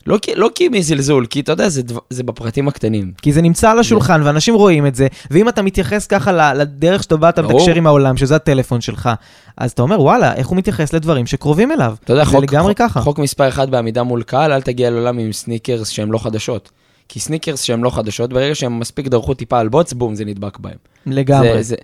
לא, 0.07 0.17
כי- 0.21 0.35
לא 0.35 0.49
כי 0.55 0.69
מזלזול, 0.69 1.25
כי 1.25 1.39
אתה 1.39 1.51
יודע, 1.51 1.69
זה, 1.69 1.83
דבר, 1.83 1.99
זה 2.09 2.23
בפרטים 2.23 2.67
הקטנים. 2.67 3.11
כי 3.21 3.33
זה 3.33 3.41
נמצא 3.41 3.71
על 3.71 3.79
השולחן 3.79 4.21
ואנשים 4.23 4.55
רואים 4.55 4.85
את 4.87 4.95
זה, 4.95 5.07
ואם 5.31 5.49
אתה 5.49 5.61
מתייחס 5.61 6.07
ככה 6.07 6.53
לדרך 6.53 7.03
שאתה 7.03 7.17
באת 7.17 7.39
ברור. 7.39 7.59
לתקשר 7.59 7.75
עם 7.75 7.87
העולם, 7.87 8.17
שזה 8.17 8.35
הטלפון 8.35 8.81
שלך, 8.81 9.09
אז 9.57 9.71
אתה 9.71 9.81
אומר, 9.81 10.01
וואלה, 10.01 10.33
איך 10.35 10.47
הוא 10.47 10.57
מתייחס 10.57 10.93
לדברים 10.93 11.25
שקרובים 11.25 11.71
אליו. 11.71 11.95
אתה 12.03 12.13
יודע, 12.13 12.23
זה 12.25 12.29
חוק, 12.31 12.43
לגמרי 12.43 12.71
חוק, 12.71 12.77
ככה. 12.77 13.01
חוק 13.01 13.19
מספר 13.19 13.47
אחד 13.47 13.71
בעמידה 13.71 14.03
מול 14.03 14.23
קהל, 14.23 14.51
אל 14.51 14.61
תגיע 14.61 14.89
לעולם 14.89 15.17
עם 15.17 15.31
סניקרס 15.33 15.89
שהם 15.89 16.11
לא 16.11 16.17
חדשות. 16.17 16.71
כי 17.09 17.19
סניקרס 17.19 17.61
שהם 17.61 17.83
לא 17.83 17.89
חדשות, 17.89 18.33
ברגע 18.33 18.55
שהם 18.55 18.79
מספיק 18.79 19.07
דרכו 19.07 19.33
טיפה 19.33 19.59
על 19.59 19.69
בוץ, 19.69 19.93
בום, 19.93 20.15
זה 20.15 20.25
נדבק 20.25 20.57
בהם. 20.59 20.75
לגמרי. 21.05 21.53
זה, 21.53 21.61
זה, 21.63 21.75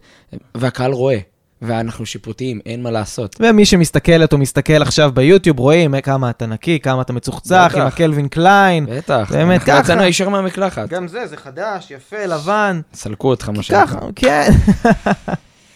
והקהל 0.56 0.92
רואה, 0.92 1.18
ואנחנו 1.62 2.06
שיפוטיים, 2.06 2.60
אין 2.66 2.84
מה 2.84 2.92
לעשות. 2.92 3.36
ומי 3.40 3.66
שמסתכלת 3.66 4.34
או 4.34 4.38
מסתכל 4.38 4.82
עכשיו 4.82 5.12
ביוטיוב, 5.14 5.60
רואים 5.60 5.96
אה, 5.96 6.02
כמה 6.02 6.30
אתה 6.30 6.46
נקי, 6.46 6.80
כמה 6.80 7.02
אתה 7.02 7.14
מצוחצח, 7.14 7.68
בטח. 7.70 7.82
עם 7.82 7.88
הקלווין 7.88 8.28
קליין. 8.28 8.86
בטח, 8.90 9.32
באמת, 9.32 9.62
אנחנו 9.62 9.74
ככה. 9.74 9.80
יצאנו 9.80 10.04
ישר 10.04 10.30
מהמקלחת. 10.30 10.90
גם 10.90 11.08
זה, 11.08 11.28
זה 11.28 11.38
חדש, 11.38 11.92
יפה, 11.92 12.26
לבן. 12.26 12.82
סלקו 12.94 13.30
אותך, 13.30 13.50
מה 13.50 13.64
שנקרא. 13.64 13.86
ככה, 13.86 14.00
כן. 14.16 14.52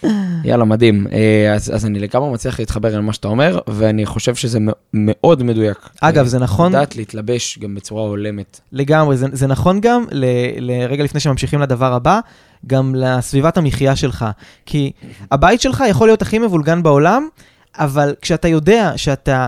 יאללה, 0.43 0.65
מדהים. 0.65 1.07
אה, 1.11 1.53
אז, 1.55 1.75
אז 1.75 1.85
אני 1.85 1.99
לגמרי 1.99 2.31
מצליח 2.31 2.59
להתחבר 2.59 2.97
למה 2.97 3.13
שאתה 3.13 3.27
אומר, 3.27 3.59
ואני 3.67 4.05
חושב 4.05 4.35
שזה 4.35 4.59
מאוד 4.93 5.43
מדויק. 5.43 5.89
אגב, 6.01 6.23
אה, 6.23 6.29
זה 6.29 6.39
נכון 6.39 6.71
לדעת 6.71 6.95
להתלבש 6.95 7.59
גם 7.59 7.75
בצורה 7.75 8.03
הולמת. 8.03 8.59
לגמרי, 8.71 9.17
זה, 9.17 9.27
זה 9.31 9.47
נכון 9.47 9.81
גם, 9.81 10.05
ל, 10.11 10.25
לרגע 10.59 11.03
לפני 11.03 11.19
שממשיכים 11.19 11.61
לדבר 11.61 11.93
הבא, 11.93 12.19
גם 12.67 12.95
לסביבת 12.95 13.57
המחיה 13.57 13.95
שלך. 13.95 14.25
כי 14.65 14.91
הבית 15.31 15.61
שלך 15.61 15.83
יכול 15.89 16.07
להיות 16.07 16.21
הכי 16.21 16.39
מבולגן 16.39 16.83
בעולם, 16.83 17.27
אבל 17.75 18.15
כשאתה 18.21 18.47
יודע 18.47 18.93
שאתה... 18.95 19.47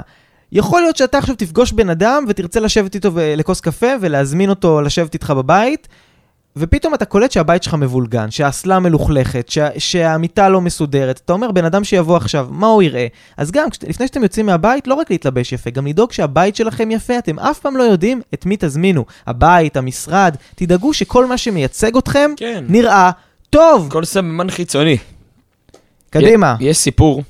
יכול 0.52 0.82
להיות 0.82 0.98
שאתה 0.98 1.18
עכשיו 1.18 1.36
תפגוש 1.36 1.72
בן 1.72 1.90
אדם 1.90 2.26
ותרצה 2.28 2.60
לשבת 2.60 2.96
איתו 2.96 3.14
ו- 3.14 3.34
לכוס 3.38 3.62
קפה 3.62 3.88
ולהזמין 4.02 4.50
אותו 4.50 4.82
לשבת 4.82 5.14
איתך 5.14 5.30
בבית, 5.30 5.88
ופתאום 6.56 6.94
אתה 6.94 7.06
קולט 7.06 7.32
שהבית 7.32 7.64
שלך 7.64 7.74
מבולגן, 7.74 8.32
שהאסלה 8.32 8.80
מלוכלכת, 8.80 9.50
שה, 9.50 9.68
שהמיטה 9.78 10.50
לא 10.50 10.62
מסודרת. 10.62 11.22
אתה 11.26 11.34
אומר, 11.34 11.52
בן 11.52 11.66
אדם 11.66 11.84
שיבוא 11.84 12.18
עכשיו, 12.18 12.48
מה 12.52 12.68
הוא 12.68 12.84
יראה? 12.84 13.08
אז 13.38 13.52
גם, 13.52 13.70
כשת- 13.70 13.84
לפני 13.90 14.08
שאתם 14.08 14.24
יוצאים 14.24 14.46
מהבית, 14.46 14.88
לא 14.88 14.94
רק 14.94 15.12
להתלבש 15.12 15.54
יפה, 15.54 15.70
גם 15.70 15.88
לדאוג 15.88 16.12
שהבית 16.12 16.56
שלכם 16.56 16.92
יפה. 16.92 17.18
אתם 17.18 17.40
אף 17.40 17.60
פעם 17.60 17.78
לא 17.78 17.84
יודעים 17.84 18.22
את 18.34 18.46
מי 18.46 18.56
תזמינו. 18.60 19.06
הבית, 19.28 19.78
המשרד, 19.78 20.36
תדאגו 20.56 20.94
שכל 20.94 21.26
מה 21.26 21.38
שמייצג 21.38 21.98
אתכם 21.98 22.32
כן. 22.38 22.64
נראה 22.68 23.12
טוב. 23.50 23.88
כל 23.92 24.06
סממן 24.06 24.50
חיצוני. 24.50 24.98
קדימה. 26.10 26.56
יש 26.60 26.78
סיפור 26.78 27.24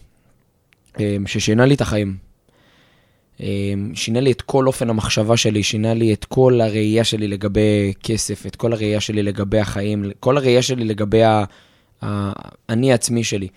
אה, 0.99 1.17
ששינה 1.25 1.65
לי 1.65 1.75
את 1.75 1.81
החיים. 1.81 2.30
אה, 3.41 3.73
שינה 3.93 4.19
לי 4.19 4.31
את 4.31 4.41
כל 4.41 4.67
אופן 4.67 4.89
המחשבה 4.89 5.37
שלי, 5.37 5.63
שינה 5.63 5.93
לי 5.93 6.13
את 6.13 6.25
כל 6.25 6.61
הראייה 6.61 7.03
שלי 7.03 7.27
לגבי 7.27 7.93
כסף, 8.03 8.45
את 8.45 8.55
כל 8.55 8.73
הראייה 8.73 8.99
שלי 8.99 9.23
לגבי 9.23 9.59
החיים, 9.59 10.11
כל 10.19 10.37
הראייה 10.37 10.61
שלי 10.61 10.83
לגבי 10.83 11.21
האני 12.01 12.91
העצמי 12.91 13.23
שלי. 13.23 13.47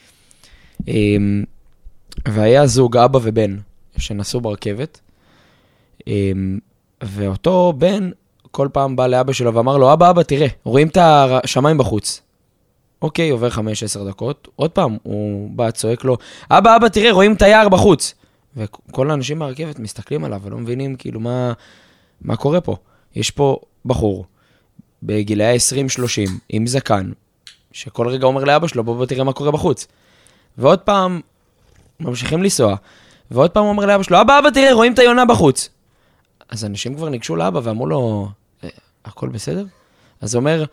אה, 0.89 0.95
והיה 2.29 2.67
זוג, 2.67 2.97
אבא 2.97 3.19
ובן, 3.23 3.57
שנסעו 3.97 4.41
ברכבת, 4.41 5.01
אה, 6.09 6.33
ואותו 7.03 7.73
בן 7.79 8.11
כל 8.55 8.69
פעם 8.73 8.97
בא 8.97 9.07
לאבא 9.07 9.33
שלו 9.33 9.55
ואמר 9.55 9.77
לו, 9.77 9.93
אבא, 9.93 10.11
אבא, 10.11 10.23
תראה, 10.23 10.47
רואים 10.65 10.89
את 10.89 10.99
השמיים 11.01 11.79
בחוץ. 11.79 12.23
אוקיי, 13.03 13.31
עובר 13.31 13.49
5-10 13.49 13.59
דקות, 14.09 14.49
עוד 14.57 14.71
פעם, 14.71 14.97
הוא 15.03 15.51
בא, 15.51 15.71
צועק 15.71 16.05
לו, 16.05 16.17
אבא, 16.51 16.77
אבא, 16.77 16.89
תראה, 16.89 17.13
רואים 17.13 17.33
את 17.33 17.43
היער 17.43 17.69
בחוץ. 17.69 18.15
וכל 18.57 19.11
האנשים 19.11 19.39
מהרכבת 19.39 19.79
מסתכלים 19.79 20.25
עליו 20.25 20.41
ולא 20.45 20.59
מבינים 20.59 20.97
כאילו 20.97 21.21
מה, 21.21 21.53
מה 22.21 22.37
קורה 22.37 22.61
פה. 22.61 22.77
יש 23.17 23.31
פה 23.31 23.57
בחור 23.85 24.25
בגילאי 25.03 25.57
20-30 26.27 26.31
עם 26.49 26.67
זקן, 26.67 27.11
שכל 27.73 28.09
רגע 28.09 28.27
אומר 28.27 28.45
לאבא 28.45 28.67
שלו, 28.67 28.85
בוא 28.85 28.97
בוא 28.97 29.07
תראה 29.07 29.25
מה 29.25 29.33
קורה 29.33 29.51
בחוץ. 29.51 29.87
ועוד 30.59 30.79
פעם, 30.79 31.21
ממשיכים 32.01 32.43
לנסוע, 32.43 32.77
ועוד 33.31 33.51
פעם 33.51 33.63
הוא 33.63 33.71
אומר 33.71 33.87
לאבא 33.87 34.03
שלו, 34.03 34.21
אבא, 34.21 34.39
אבא, 34.39 34.51
תראה, 34.51 34.73
רואים 34.73 34.95
את 34.95 34.99
היונה 34.99 35.25
בחוץ. 35.25 35.69
אז 36.49 36.65
אנשים 36.65 36.95
כבר 36.95 37.09
ניגשו 37.09 37.37
לאבא 37.37 37.61
ואמרו 37.63 37.87
לו, 37.87 38.29
"אה, 38.65 38.69
הכל 39.05 39.29
בסדר? 39.29 39.65
אז 40.21 40.35
הוא 40.35 40.41
אומר, 40.41 40.65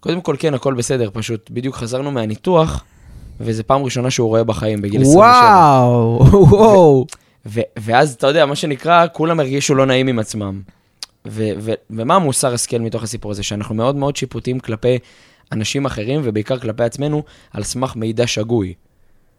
קודם 0.00 0.20
כל 0.20 0.36
כן, 0.38 0.54
הכל 0.54 0.74
בסדר, 0.74 1.10
פשוט 1.12 1.50
בדיוק 1.50 1.76
חזרנו 1.76 2.10
מהניתוח, 2.10 2.84
וזו 3.40 3.62
פעם 3.66 3.82
ראשונה 3.82 4.10
שהוא 4.10 4.28
רואה 4.28 4.44
בחיים 4.44 4.82
בגיל 4.82 5.00
27. 5.02 5.20
וואו, 5.20 6.26
וואו. 6.50 7.06
ו- 7.46 7.60
ואז, 7.76 8.14
אתה 8.14 8.26
יודע, 8.26 8.46
מה 8.46 8.56
שנקרא, 8.56 9.06
כולם 9.12 9.40
הרגישו 9.40 9.74
לא 9.74 9.86
נעים 9.86 10.08
עם 10.08 10.18
עצמם. 10.18 10.62
ו- 11.28 11.50
ו- 11.58 11.72
ומה 11.90 12.14
המוסר 12.14 12.54
השכל 12.54 12.78
מתוך 12.78 13.02
הסיפור 13.02 13.30
הזה? 13.30 13.42
שאנחנו 13.42 13.74
מאוד 13.74 13.96
מאוד 13.96 14.16
שיפוטיים 14.16 14.60
כלפי 14.60 14.98
אנשים 15.52 15.86
אחרים, 15.86 16.20
ובעיקר 16.24 16.58
כלפי 16.58 16.82
עצמנו, 16.82 17.22
על 17.52 17.62
סמך 17.62 17.96
מידע 17.96 18.26
שגוי. 18.26 18.74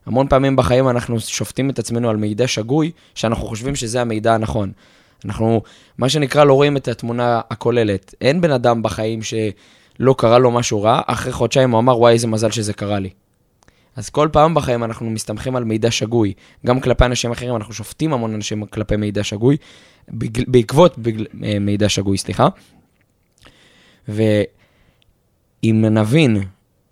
המון 0.05 0.27
פעמים 0.27 0.55
בחיים 0.55 0.89
אנחנו 0.89 1.19
שופטים 1.19 1.69
את 1.69 1.79
עצמנו 1.79 2.09
על 2.09 2.17
מידע 2.17 2.47
שגוי, 2.47 2.91
שאנחנו 3.15 3.47
חושבים 3.47 3.75
שזה 3.75 4.01
המידע 4.01 4.33
הנכון. 4.33 4.71
אנחנו, 5.25 5.61
מה 5.97 6.09
שנקרא, 6.09 6.43
לא 6.43 6.53
רואים 6.53 6.77
את 6.77 6.87
התמונה 6.87 7.41
הכוללת. 7.49 8.15
אין 8.21 8.41
בן 8.41 8.51
אדם 8.51 8.81
בחיים 8.81 9.19
שלא 9.21 10.15
קרה 10.17 10.39
לו 10.39 10.51
משהו 10.51 10.83
רע, 10.83 11.01
אחרי 11.07 11.31
חודשיים 11.31 11.71
הוא 11.71 11.79
אמר, 11.79 11.99
וואי, 11.99 12.13
איזה 12.13 12.27
מזל 12.27 12.51
שזה 12.51 12.73
קרה 12.73 12.99
לי. 12.99 13.09
אז 13.99 14.09
כל 14.09 14.29
פעם 14.31 14.53
בחיים 14.53 14.83
אנחנו 14.83 15.09
מסתמכים 15.09 15.55
על 15.55 15.63
מידע 15.63 15.91
שגוי. 15.91 16.33
גם 16.65 16.79
כלפי 16.79 17.05
אנשים 17.05 17.31
אחרים, 17.31 17.55
אנחנו 17.55 17.73
שופטים 17.73 18.13
המון 18.13 18.33
אנשים 18.33 18.65
כלפי 18.65 18.95
מידע 18.95 19.23
שגוי, 19.23 19.57
בגל, 20.09 20.43
בעקבות 20.47 20.97
בגל, 20.97 21.25
אה, 21.43 21.59
מידע 21.59 21.89
שגוי, 21.89 22.17
סליחה. 22.17 22.47
ואם 24.07 25.85
נבין 25.91 26.43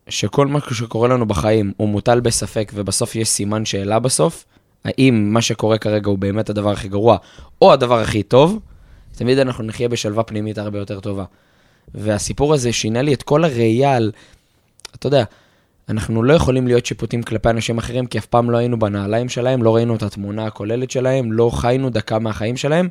שכל 0.09 0.47
מה 0.47 0.59
שקורה 0.71 1.07
לנו 1.07 1.25
בחיים 1.25 1.73
הוא 1.77 1.89
מוטל 1.89 2.19
בספק 2.19 2.71
ובסוף 2.75 3.15
יש 3.15 3.29
סימן 3.29 3.65
שאלה 3.65 3.99
בסוף, 3.99 4.45
האם 4.85 5.33
מה 5.33 5.41
שקורה 5.41 5.77
כרגע 5.77 6.09
הוא 6.09 6.17
באמת 6.17 6.49
הדבר 6.49 6.71
הכי 6.71 6.87
גרוע 6.87 7.17
או 7.61 7.73
הדבר 7.73 7.99
הכי 7.99 8.23
טוב, 8.23 8.59
תמיד 9.15 9.39
אנחנו 9.39 9.63
נחיה 9.63 9.89
בשלווה 9.89 10.23
פנימית 10.23 10.57
הרבה 10.57 10.79
יותר 10.79 10.99
טובה. 10.99 11.23
והסיפור 11.95 12.53
הזה 12.53 12.73
שינה 12.73 13.01
לי 13.01 13.13
את 13.13 13.23
כל 13.23 13.43
הראייה 13.43 13.95
על, 13.95 14.11
אתה 14.95 15.07
יודע, 15.07 15.23
אנחנו 15.89 16.23
לא 16.23 16.33
יכולים 16.33 16.67
להיות 16.67 16.85
שיפוטים 16.85 17.23
כלפי 17.23 17.49
אנשים 17.49 17.77
אחרים, 17.77 18.05
כי 18.05 18.17
אף 18.17 18.25
פעם 18.25 18.49
לא 18.49 18.57
היינו 18.57 18.79
בנעליים 18.79 19.29
שלהם, 19.29 19.63
לא 19.63 19.75
ראינו 19.75 19.95
את 19.95 20.03
התמונה 20.03 20.45
הכוללת 20.45 20.91
שלהם, 20.91 21.31
לא 21.31 21.49
חיינו 21.53 21.89
דקה 21.89 22.19
מהחיים 22.19 22.57
שלהם, 22.57 22.89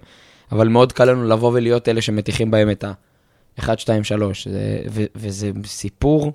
אבל 0.52 0.68
מאוד 0.68 0.92
קל 0.92 1.04
לנו 1.04 1.24
לבוא 1.24 1.52
ולהיות 1.54 1.88
אלה 1.88 2.02
שמטיחים 2.02 2.50
בהם 2.50 2.70
את 2.70 2.84
ה-1, 2.84 3.76
2, 3.76 4.04
3. 4.04 4.48
זה, 4.48 4.78
ו- 4.90 5.04
וזה 5.16 5.50
סיפור, 5.64 6.32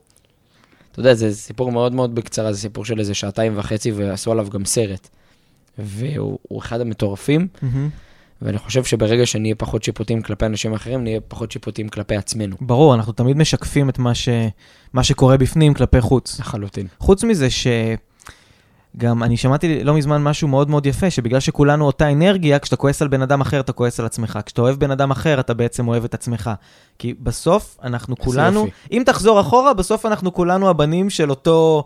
אתה 0.91 0.99
יודע, 0.99 1.13
זה 1.13 1.35
סיפור 1.35 1.71
מאוד 1.71 1.93
מאוד 1.93 2.15
בקצרה, 2.15 2.53
זה 2.53 2.59
סיפור 2.59 2.85
של 2.85 2.99
איזה 2.99 3.13
שעתיים 3.13 3.53
וחצי, 3.55 3.91
ועשו 3.91 4.31
עליו 4.31 4.47
גם 4.49 4.65
סרט. 4.65 5.09
והוא 5.77 6.39
הוא 6.47 6.59
אחד 6.59 6.81
המטורפים, 6.81 7.47
מהמם. 7.61 7.89
ואני 8.41 8.57
חושב 8.57 8.83
שברגע 8.83 9.25
שנהיה 9.25 9.55
פחות 9.55 9.83
שיפוטים 9.83 10.21
כלפי 10.21 10.45
אנשים 10.45 10.73
אחרים, 10.73 11.03
נהיה 11.03 11.19
פחות 11.27 11.51
שיפוטים 11.51 11.89
כלפי 11.89 12.15
עצמנו. 12.15 12.55
ברור, 12.61 12.95
אנחנו 12.95 13.13
תמיד 13.13 13.37
משקפים 13.37 13.89
את 13.89 13.99
מה, 13.99 14.15
ש... 14.15 14.29
מה 14.93 15.03
שקורה 15.03 15.37
בפנים 15.37 15.73
כלפי 15.73 16.01
חוץ. 16.01 16.39
לחלוטין. 16.39 16.87
חוץ 16.99 17.23
מזה 17.23 17.47
שגם 17.49 19.23
אני 19.23 19.37
שמעתי 19.37 19.83
לא 19.83 19.93
מזמן 19.93 20.23
משהו 20.23 20.47
מאוד 20.47 20.69
מאוד 20.69 20.85
יפה, 20.85 21.09
שבגלל 21.09 21.39
שכולנו 21.39 21.85
אותה 21.85 22.11
אנרגיה, 22.11 22.59
כשאתה 22.59 22.75
כועס 22.75 23.01
על 23.01 23.07
בן 23.07 23.21
אדם 23.21 23.41
אחר, 23.41 23.59
אתה 23.59 23.71
כועס 23.71 23.99
על 23.99 24.05
עצמך. 24.05 24.39
כשאתה 24.45 24.61
אוהב 24.61 24.79
בן 24.79 24.91
אדם 24.91 25.11
אחר, 25.11 25.39
אתה 25.39 25.53
בעצם 25.53 25.87
אוהב 25.87 26.03
את 26.03 26.13
עצמך. 26.13 26.51
כי 26.99 27.13
בסוף 27.13 27.77
אנחנו 27.83 28.17
כולנו, 28.17 28.59
יופי. 28.59 28.71
אם 28.91 29.03
תחזור 29.05 29.41
אחורה, 29.41 29.73
בסוף 29.73 30.05
אנחנו 30.05 30.33
כולנו 30.33 30.69
הבנים 30.69 31.09
של 31.09 31.29
אותו, 31.29 31.83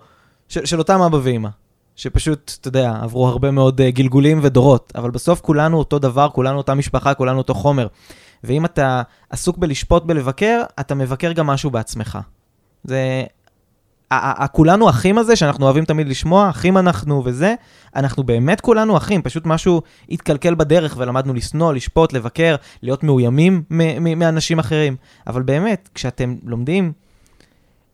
של, 0.50 0.66
של 0.66 0.80
אותם 0.80 1.02
אבא 1.02 1.18
ואמא. 1.24 1.50
שפשוט, 1.96 2.52
אתה 2.62 2.68
יודע, 2.68 2.94
עברו 3.02 3.28
הרבה 3.28 3.52
מאוד 3.52 3.82
uh, 3.82 3.84
גלגולים 3.84 4.40
ודורות, 4.44 4.94
אבל 4.96 5.12
בסוף 5.12 5.42
כולנו 5.42 5.78
אותו 5.78 6.00
דבר, 6.00 6.30
כולנו 6.30 6.58
אותה 6.58 6.74
משפחה, 6.74 7.14
כולנו 7.14 7.38
אותו 7.38 7.54
חומר. 7.54 7.88
ואם 8.44 8.66
אתה 8.66 9.02
עסוק 9.30 9.58
בלשפוט 9.58 10.04
בלבקר, 10.04 10.62
אתה 10.80 10.96
מבקר 10.96 11.32
גם 11.32 11.48
משהו 11.48 11.70
בעצמך. 11.70 12.20
זה... 12.84 13.24
ה- 14.12 14.16
ה- 14.16 14.44
ה- 14.44 14.48
כולנו 14.48 14.90
אחים 14.90 15.18
הזה, 15.18 15.36
שאנחנו 15.36 15.66
אוהבים 15.66 15.86
תמיד 15.86 16.08
לשמוע, 16.08 16.50
אחים 16.50 16.78
אנחנו 16.78 17.22
וזה, 17.26 17.56
אנחנו 17.96 18.24
באמת 18.24 18.62
כולנו 18.62 18.98
אחים, 18.98 19.22
פשוט 19.22 19.46
משהו 19.46 19.82
התקלקל 20.10 20.56
בדרך 20.56 20.96
ולמדנו 20.98 21.34
לשנוא, 21.34 21.74
לשפוט, 21.74 22.14
לבקר, 22.14 22.56
להיות 22.82 23.04
מאוימים 23.04 23.64
מאנשים 24.18 24.60
אחרים. 24.60 24.96
אבל 25.28 25.42
באמת, 25.42 25.90
כשאתם 25.94 26.36
לומדים 26.44 26.92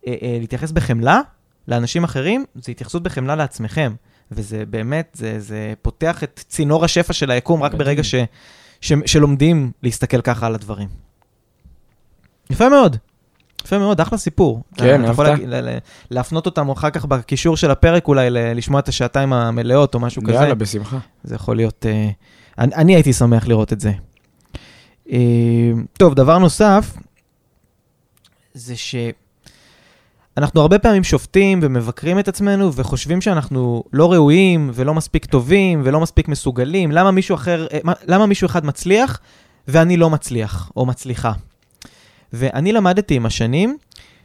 אה, 0.08 0.16
אה, 0.22 0.38
להתייחס 0.40 0.72
בחמלה 0.72 1.22
לאנשים 1.68 2.04
אחרים, 2.04 2.46
זה 2.56 2.72
התייחסות 2.72 3.04
בחמלה 3.04 3.36
לעצמכם. 3.36 3.94
וזה 4.32 4.64
באמת, 4.70 5.10
זה, 5.14 5.40
זה 5.40 5.74
פותח 5.82 6.24
את 6.24 6.44
צינור 6.48 6.86
השפע 6.86 7.14
של 7.14 7.32
היקום 7.32 7.64
רק. 7.64 7.74
ברגע 7.74 8.04
ש, 8.04 8.16
ש, 8.82 8.94
שלומדים 9.06 9.72
להסתכל 9.84 10.22
ככה 10.22 10.46
על 10.48 10.56
הדברים. 10.56 10.88
יפה 12.50 12.70
מאוד. 12.70 12.98
יפה 13.66 13.78
מאוד, 13.78 14.02
אחלה 14.02 14.18
סיפור. 14.18 14.64
כן, 14.78 15.04
אתה 15.04 15.12
יכול 15.12 15.26
אהבת? 15.28 15.40
להג- 15.40 15.50
ל- 15.50 15.70
ל- 15.70 15.78
להפנות 16.12 16.46
אותם 16.46 16.70
אחר 16.70 16.90
כך 16.90 17.06
בקישור 17.06 17.58
של 17.58 17.72
הפרק 17.72 18.08
אולי, 18.08 18.28
לשמוע 18.30 18.80
את 18.80 18.88
השעתיים 18.88 19.34
המלאות 19.34 19.96
או 19.96 20.00
משהו 20.00 20.22
כזה. 20.24 20.34
יאללה, 20.34 20.56
בשמחה. 20.56 20.98
זה 21.24 21.36
יכול 21.36 21.56
להיות... 21.56 21.86
אה, 21.86 22.10
אני, 22.58 22.76
אני 22.76 22.96
הייתי 22.96 23.14
שמח 23.14 23.48
לראות 23.48 23.74
את 23.74 23.80
זה. 23.80 23.92
אה, 25.12 25.18
טוב, 25.94 26.14
דבר 26.14 26.38
נוסף, 26.38 26.94
זה 28.54 28.74
שאנחנו 30.36 30.62
הרבה 30.62 30.80
פעמים 30.80 31.04
שופטים 31.04 31.60
ומבקרים 31.64 32.20
את 32.20 32.28
עצמנו 32.28 32.74
וחושבים 32.74 33.22
שאנחנו 33.22 33.84
לא 33.94 34.12
ראויים 34.14 34.72
ולא 34.74 34.94
מספיק 34.94 35.26
טובים 35.26 35.82
ולא 35.86 36.00
מספיק 36.00 36.28
מסוגלים. 36.28 36.92
למה 36.92 37.12
מישהו 37.12 37.36
אחר, 37.36 37.68
אה, 37.74 37.80
מה- 37.84 37.94
למה 38.08 38.26
מישהו 38.26 38.46
אחד 38.46 38.66
מצליח 38.66 39.20
ואני 39.68 39.98
לא 39.98 40.10
מצליח 40.10 40.72
או 40.76 40.86
מצליחה? 40.86 41.32
ואני 42.34 42.72
למדתי 42.72 43.16
עם 43.16 43.26
השנים 43.26 43.78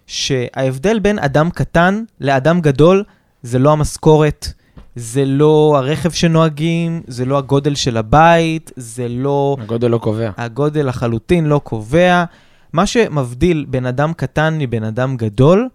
שההבדל 0.06 0.98
בין 0.98 1.18
אדם 1.18 1.50
קטן 1.50 2.02
לאדם 2.20 2.60
גדול 2.60 3.04
זה 3.42 3.58
לא 3.58 3.72
המשכורת, 3.72 4.52
זה 4.96 5.24
לא 5.24 5.74
הרכב 5.78 6.10
שנוהגים, 6.10 7.02
זה 7.06 7.24
לא 7.24 7.38
הגודל 7.38 7.74
של 7.74 7.96
הבית, 7.96 8.72
זה 8.76 9.08
לא... 9.08 9.56
הגודל 9.60 9.88
לא 9.88 9.98
קובע. 9.98 10.30
הגודל 10.36 10.88
לחלוטין 10.88 11.46
לא 11.46 11.60
קובע. 11.64 12.24
מה 12.72 12.86
שמבדיל 12.86 13.66
בין 13.68 13.86
אדם 13.86 14.12
קטן 14.12 14.58
מבן 14.58 14.84
אדם 14.84 15.16
גדול, 15.16 15.68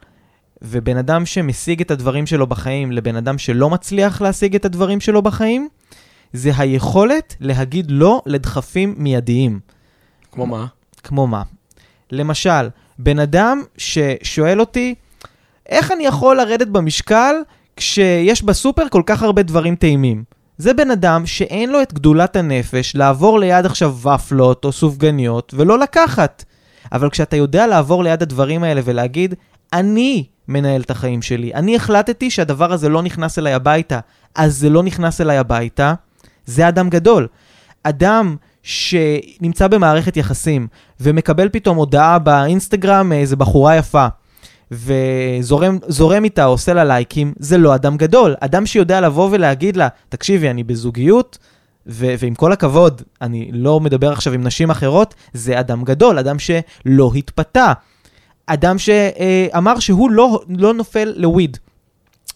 ובן 0.62 0.98
אדם 0.98 1.26
שמשיג 1.26 1.82
את 1.82 1.92
הדברים 1.92 2.26
שלו 2.26 2.48
בחיים 2.48 2.92
לבן 2.92 3.16
אדם 3.16 3.38
שלא 3.38 3.70
מצליח 3.70 4.22
להשיג 4.22 4.56
את 4.56 4.66
הדברים 4.66 5.00
שלו 5.00 5.22
בחיים, 5.22 5.70
זה 6.34 6.52
היכולת 6.58 7.36
להגיד 7.40 7.92
לא 7.92 8.22
לדחפים 8.26 8.96
מיידיים. 8.98 9.60
כמו 10.32 10.46
מה? 10.48 10.66
כמו 11.04 11.28
מה? 11.28 11.44
למשל, 12.12 12.70
בן 13.00 13.20
אדם 13.20 13.62
ששואל 13.78 14.60
אותי, 14.60 14.96
איך 15.70 15.92
אני 15.92 16.06
יכול 16.06 16.38
לרדת 16.38 16.68
במשקל 16.68 17.36
כשיש 17.78 18.44
בסופר 18.44 18.90
כל 18.90 19.04
כך 19.06 19.24
הרבה 19.24 19.44
דברים 19.44 19.76
טעימים? 19.76 20.24
זה 20.58 20.74
בן 20.74 20.92
אדם 20.92 21.26
שאין 21.26 21.70
לו 21.70 21.82
את 21.82 21.94
גדולת 21.94 22.36
הנפש 22.36 22.96
לעבור 22.96 23.40
ליד 23.40 23.66
עכשיו 23.66 23.96
ופלות 23.96 24.66
או 24.66 24.72
סופגניות 24.72 25.54
ולא 25.58 25.80
לקחת. 25.80 26.46
אבל 26.92 27.10
כשאתה 27.10 27.36
יודע 27.36 27.68
לעבור 27.68 28.04
ליד 28.04 28.22
הדברים 28.22 28.64
האלה 28.64 28.82
ולהגיד, 28.84 29.36
אני 29.74 30.26
מנהל 30.48 30.82
את 30.82 30.92
החיים 30.92 31.22
שלי, 31.22 31.54
אני 31.54 31.76
החלטתי 31.76 32.30
שהדבר 32.30 32.74
הזה 32.74 32.90
לא 32.90 33.02
נכנס 33.02 33.40
אליי 33.40 33.54
הביתה, 33.54 34.00
אז 34.36 34.58
זה 34.58 34.70
לא 34.70 34.84
נכנס 34.84 35.22
אליי 35.22 35.38
הביתה, 35.38 35.94
זה 36.46 36.68
אדם 36.68 36.90
גדול. 36.90 37.28
אדם 37.84 38.36
שנמצא 38.64 39.68
במערכת 39.68 40.18
יחסים 40.18 40.68
ומקבל 41.00 41.50
פתאום 41.50 41.78
הודעה 41.78 42.20
באינסטגרם 42.20 43.10
מאיזה 43.10 43.36
בחורה 43.36 43.76
יפה 43.76 44.08
וזורם 44.72 45.78
זורם 45.88 46.24
איתה, 46.24 46.44
עושה 46.44 46.74
לה 46.74 46.84
לייקים, 46.84 47.34
זה 47.40 47.58
לא 47.58 47.76
אדם 47.76 47.98
גדול. 47.98 48.36
אדם 48.40 48.66
שיודע 48.66 49.02
לבוא 49.02 49.30
ולהגיד 49.32 49.78
לה, 49.78 49.88
תקשיבי, 50.10 50.50
אני 50.50 50.64
בזוגיות, 50.64 51.38
ו- 51.88 52.14
ועם 52.20 52.36
כל 52.36 52.52
הכבוד, 52.52 53.02
אני 53.22 53.50
לא 53.54 53.80
מדבר 53.80 54.12
עכשיו 54.12 54.34
עם 54.34 54.44
נשים 54.44 54.70
אחרות, 54.70 55.16
זה 55.34 55.60
אדם 55.60 55.84
גדול, 55.84 56.20
אדם 56.20 56.36
שלא 56.40 57.12
התפתה. 57.16 57.74
אדם 58.46 58.78
שאמר 58.78 59.80
שהוא 59.80 60.12
לא, 60.12 60.42
לא 60.50 60.74
נופל 60.74 61.14
לוויד. 61.16 61.58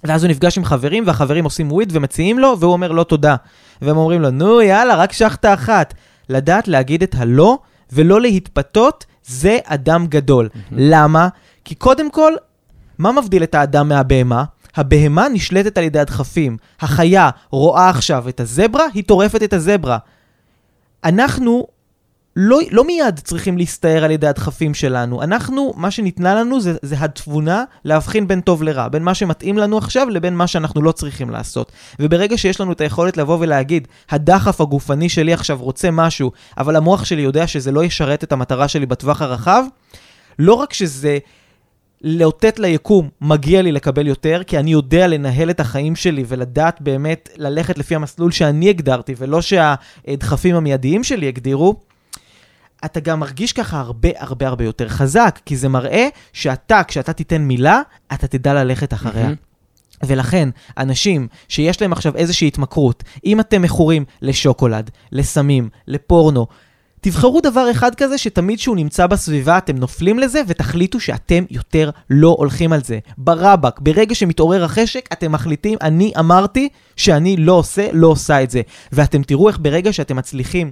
ואז 0.03 0.23
הוא 0.23 0.29
נפגש 0.29 0.57
עם 0.57 0.65
חברים, 0.65 1.03
והחברים 1.07 1.43
עושים 1.43 1.71
וויד 1.71 1.89
ומציעים 1.93 2.39
לו, 2.39 2.59
והוא 2.59 2.73
אומר 2.73 2.91
לא 2.91 3.03
תודה. 3.03 3.35
והם 3.81 3.97
אומרים 3.97 4.21
לו, 4.21 4.29
נו 4.29 4.61
יאללה, 4.61 4.95
רק 4.95 5.13
שחטה 5.13 5.53
אחת. 5.53 5.93
לדעת 6.29 6.67
להגיד 6.67 7.03
את 7.03 7.15
הלא, 7.17 7.57
ולא 7.91 8.21
להתפתות, 8.21 9.05
זה 9.25 9.57
אדם 9.65 10.05
גדול. 10.09 10.49
למה? 10.71 11.27
כי 11.65 11.75
קודם 11.75 12.11
כל, 12.11 12.33
מה 12.97 13.11
מבדיל 13.11 13.43
את 13.43 13.55
האדם 13.55 13.89
מהבהמה? 13.89 14.43
הבהמה 14.75 15.29
נשלטת 15.29 15.77
על 15.77 15.83
ידי 15.83 15.99
הדחפים. 15.99 16.57
החיה 16.79 17.29
רואה 17.49 17.89
עכשיו 17.89 18.29
את 18.29 18.39
הזברה, 18.39 18.85
היא 18.93 19.03
טורפת 19.03 19.43
את 19.43 19.53
הזברה. 19.53 19.97
אנחנו 21.03 21.67
לא, 22.35 22.59
לא 22.71 22.85
מיד 22.85 23.19
צריכים 23.19 23.57
להסתער 23.57 24.03
על 24.03 24.11
ידי 24.11 24.27
הדחפים 24.27 24.73
שלנו. 24.73 25.23
אנחנו, 25.23 25.73
מה 25.75 25.91
שניתנה 25.91 26.35
לנו 26.35 26.61
זה, 26.61 26.75
זה 26.81 26.95
התבונה 26.99 27.63
להבחין 27.85 28.27
בין 28.27 28.41
טוב 28.41 28.63
לרע, 28.63 28.87
בין 28.87 29.03
מה 29.03 29.13
שמתאים 29.13 29.57
לנו 29.57 29.77
עכשיו 29.77 30.09
לבין 30.09 30.35
מה 30.35 30.47
שאנחנו 30.47 30.81
לא 30.81 30.91
צריכים 30.91 31.29
לעשות. 31.29 31.71
וברגע 31.99 32.37
שיש 32.37 32.61
לנו 32.61 32.71
את 32.71 32.81
היכולת 32.81 33.17
לבוא 33.17 33.37
ולהגיד, 33.39 33.87
הדחף 34.09 34.61
הגופני 34.61 35.09
שלי 35.09 35.33
עכשיו 35.33 35.57
רוצה 35.61 35.91
משהו, 35.91 36.31
אבל 36.57 36.75
המוח 36.75 37.05
שלי 37.05 37.21
יודע 37.21 37.47
שזה 37.47 37.71
לא 37.71 37.83
ישרת 37.83 38.23
את 38.23 38.31
המטרה 38.31 38.67
שלי 38.67 38.85
בטווח 38.85 39.21
הרחב, 39.21 39.63
לא 40.39 40.53
רק 40.53 40.73
שזה 40.73 41.17
לאותת 42.01 42.59
ליקום, 42.59 43.09
מגיע 43.21 43.61
לי 43.61 43.71
לקבל 43.71 44.07
יותר, 44.07 44.41
כי 44.47 44.59
אני 44.59 44.71
יודע 44.71 45.07
לנהל 45.07 45.49
את 45.49 45.59
החיים 45.59 45.95
שלי 45.95 46.23
ולדעת 46.27 46.81
באמת 46.81 47.29
ללכת 47.35 47.77
לפי 47.77 47.95
המסלול 47.95 48.31
שאני 48.31 48.69
הגדרתי, 48.69 49.15
ולא 49.17 49.41
שהדחפים 49.41 50.55
המיידיים 50.55 51.03
שלי 51.03 51.27
הגדירו, 51.27 51.75
אתה 52.85 52.99
גם 52.99 53.19
מרגיש 53.19 53.53
ככה 53.53 53.79
הרבה 53.79 54.09
הרבה 54.17 54.47
הרבה 54.47 54.63
יותר 54.63 54.89
חזק, 54.89 55.39
כי 55.45 55.57
זה 55.57 55.69
מראה 55.69 56.07
שאתה, 56.33 56.81
כשאתה 56.87 57.13
תיתן 57.13 57.41
מילה, 57.41 57.81
אתה 58.13 58.27
תדע 58.27 58.53
ללכת 58.53 58.93
אחריה. 58.93 59.29
Mm-hmm. 59.29 60.05
ולכן, 60.07 60.49
אנשים 60.77 61.27
שיש 61.47 61.81
להם 61.81 61.91
עכשיו 61.91 62.15
איזושהי 62.15 62.47
התמכרות, 62.47 63.03
אם 63.25 63.39
אתם 63.39 63.61
מכורים 63.61 64.05
לשוקולד, 64.21 64.91
לסמים, 65.11 65.69
לפורנו, 65.87 66.47
תבחרו 67.01 67.41
דבר 67.41 67.71
אחד 67.71 67.95
כזה 67.95 68.17
שתמיד 68.17 68.59
שהוא 68.59 68.75
נמצא 68.75 69.07
בסביבה 69.07 69.57
אתם 69.57 69.77
נופלים 69.77 70.19
לזה 70.19 70.41
ותחליטו 70.47 70.99
שאתם 70.99 71.43
יותר 71.49 71.89
לא 72.09 72.35
הולכים 72.39 72.73
על 72.73 72.83
זה. 72.83 72.99
ברבק, 73.17 73.79
ברגע 73.79 74.15
שמתעורר 74.15 74.63
החשק, 74.63 75.09
אתם 75.13 75.31
מחליטים, 75.31 75.77
אני 75.81 76.13
אמרתי 76.19 76.69
שאני 76.95 77.37
לא 77.37 77.53
עושה, 77.53 77.87
לא 77.93 78.07
עושה 78.07 78.43
את 78.43 78.51
זה. 78.51 78.61
ואתם 78.91 79.23
תראו 79.23 79.47
איך 79.47 79.57
ברגע 79.61 79.93
שאתם 79.93 80.15
מצליחים 80.15 80.71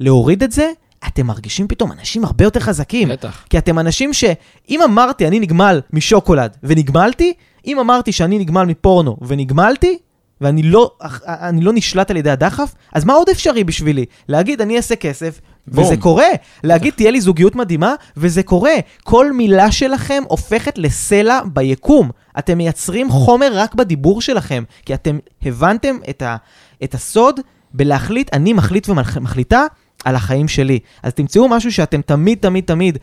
להוריד 0.00 0.42
את 0.42 0.52
זה, 0.52 0.70
אתם 1.06 1.26
מרגישים 1.26 1.68
פתאום 1.68 1.92
אנשים 1.92 2.24
הרבה 2.24 2.44
יותר 2.44 2.60
חזקים. 2.60 3.08
בטח. 3.08 3.44
כי 3.50 3.58
אתם 3.58 3.78
אנשים 3.78 4.12
שאם 4.12 4.82
אמרתי 4.82 5.26
אני 5.28 5.40
נגמל 5.40 5.80
משוקולד 5.92 6.56
ונגמלתי, 6.62 7.32
אם 7.66 7.78
אמרתי 7.78 8.12
שאני 8.12 8.38
נגמל 8.38 8.64
מפורנו 8.64 9.16
ונגמלתי, 9.22 9.98
ואני 10.40 10.62
לא, 10.62 10.90
אני 11.26 11.60
לא 11.60 11.72
נשלט 11.72 12.10
על 12.10 12.16
ידי 12.16 12.30
הדחף, 12.30 12.74
אז 12.92 13.04
מה 13.04 13.12
עוד 13.12 13.28
אפשרי 13.28 13.64
בשבילי? 13.64 14.04
להגיד 14.28 14.60
אני 14.60 14.76
אעשה 14.76 14.96
כסף, 14.96 15.40
בום. 15.66 15.84
וזה 15.84 15.96
קורה. 15.96 16.28
להגיד 16.64 16.94
תהיה 16.94 17.10
לי 17.10 17.20
זוגיות 17.20 17.56
מדהימה, 17.56 17.94
וזה 18.16 18.42
קורה. 18.42 18.74
כל 19.04 19.32
מילה 19.32 19.72
שלכם 19.72 20.22
הופכת 20.28 20.78
לסלע 20.78 21.40
ביקום. 21.52 22.10
אתם 22.38 22.58
מייצרים 22.58 23.10
חומר 23.10 23.48
רק 23.52 23.74
בדיבור 23.74 24.20
שלכם, 24.20 24.64
כי 24.86 24.94
אתם 24.94 25.18
הבנתם 25.42 25.96
את, 26.10 26.22
ה, 26.22 26.36
את 26.84 26.94
הסוד 26.94 27.40
בלהחליט, 27.74 28.32
אני 28.32 28.52
מחליט 28.52 28.88
ומחליטה 28.88 29.64
על 30.04 30.14
החיים 30.14 30.48
שלי. 30.48 30.78
אז 31.02 31.14
תמצאו 31.14 31.48
משהו 31.48 31.72
שאתם 31.72 32.00
תמיד, 32.00 32.38
תמיד, 32.38 32.64
תמיד 32.64 32.98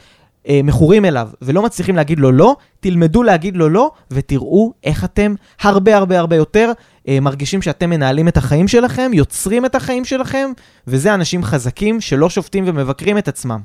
אה, 0.48 0.60
מכורים 0.64 1.06
אליו 1.06 1.30
ולא 1.42 1.64
מצליחים 1.64 1.96
להגיד 1.96 2.20
לו 2.20 2.32
לא, 2.32 2.56
תלמדו 2.80 3.24
להגיד 3.24 3.58
לו 3.58 3.70
לא, 3.70 3.92
ותראו 4.12 4.74
איך 4.84 5.04
אתם 5.04 5.36
הרבה 5.62 5.98
הרבה 5.98 6.20
הרבה 6.20 6.36
יותר 6.36 6.72
אה, 7.08 7.20
מרגישים 7.20 7.62
שאתם 7.62 7.90
מנהלים 7.90 8.28
את 8.28 8.38
החיים 8.38 8.68
שלכם, 8.68 9.12
יוצרים 9.14 9.66
את 9.66 9.76
החיים 9.76 10.06
שלכם, 10.06 10.52
וזה 10.88 11.14
אנשים 11.14 11.44
חזקים 11.44 12.02
שלא 12.02 12.30
שופטים 12.30 12.64
ומבקרים 12.68 13.18
את 13.18 13.28
עצמם. 13.28 13.60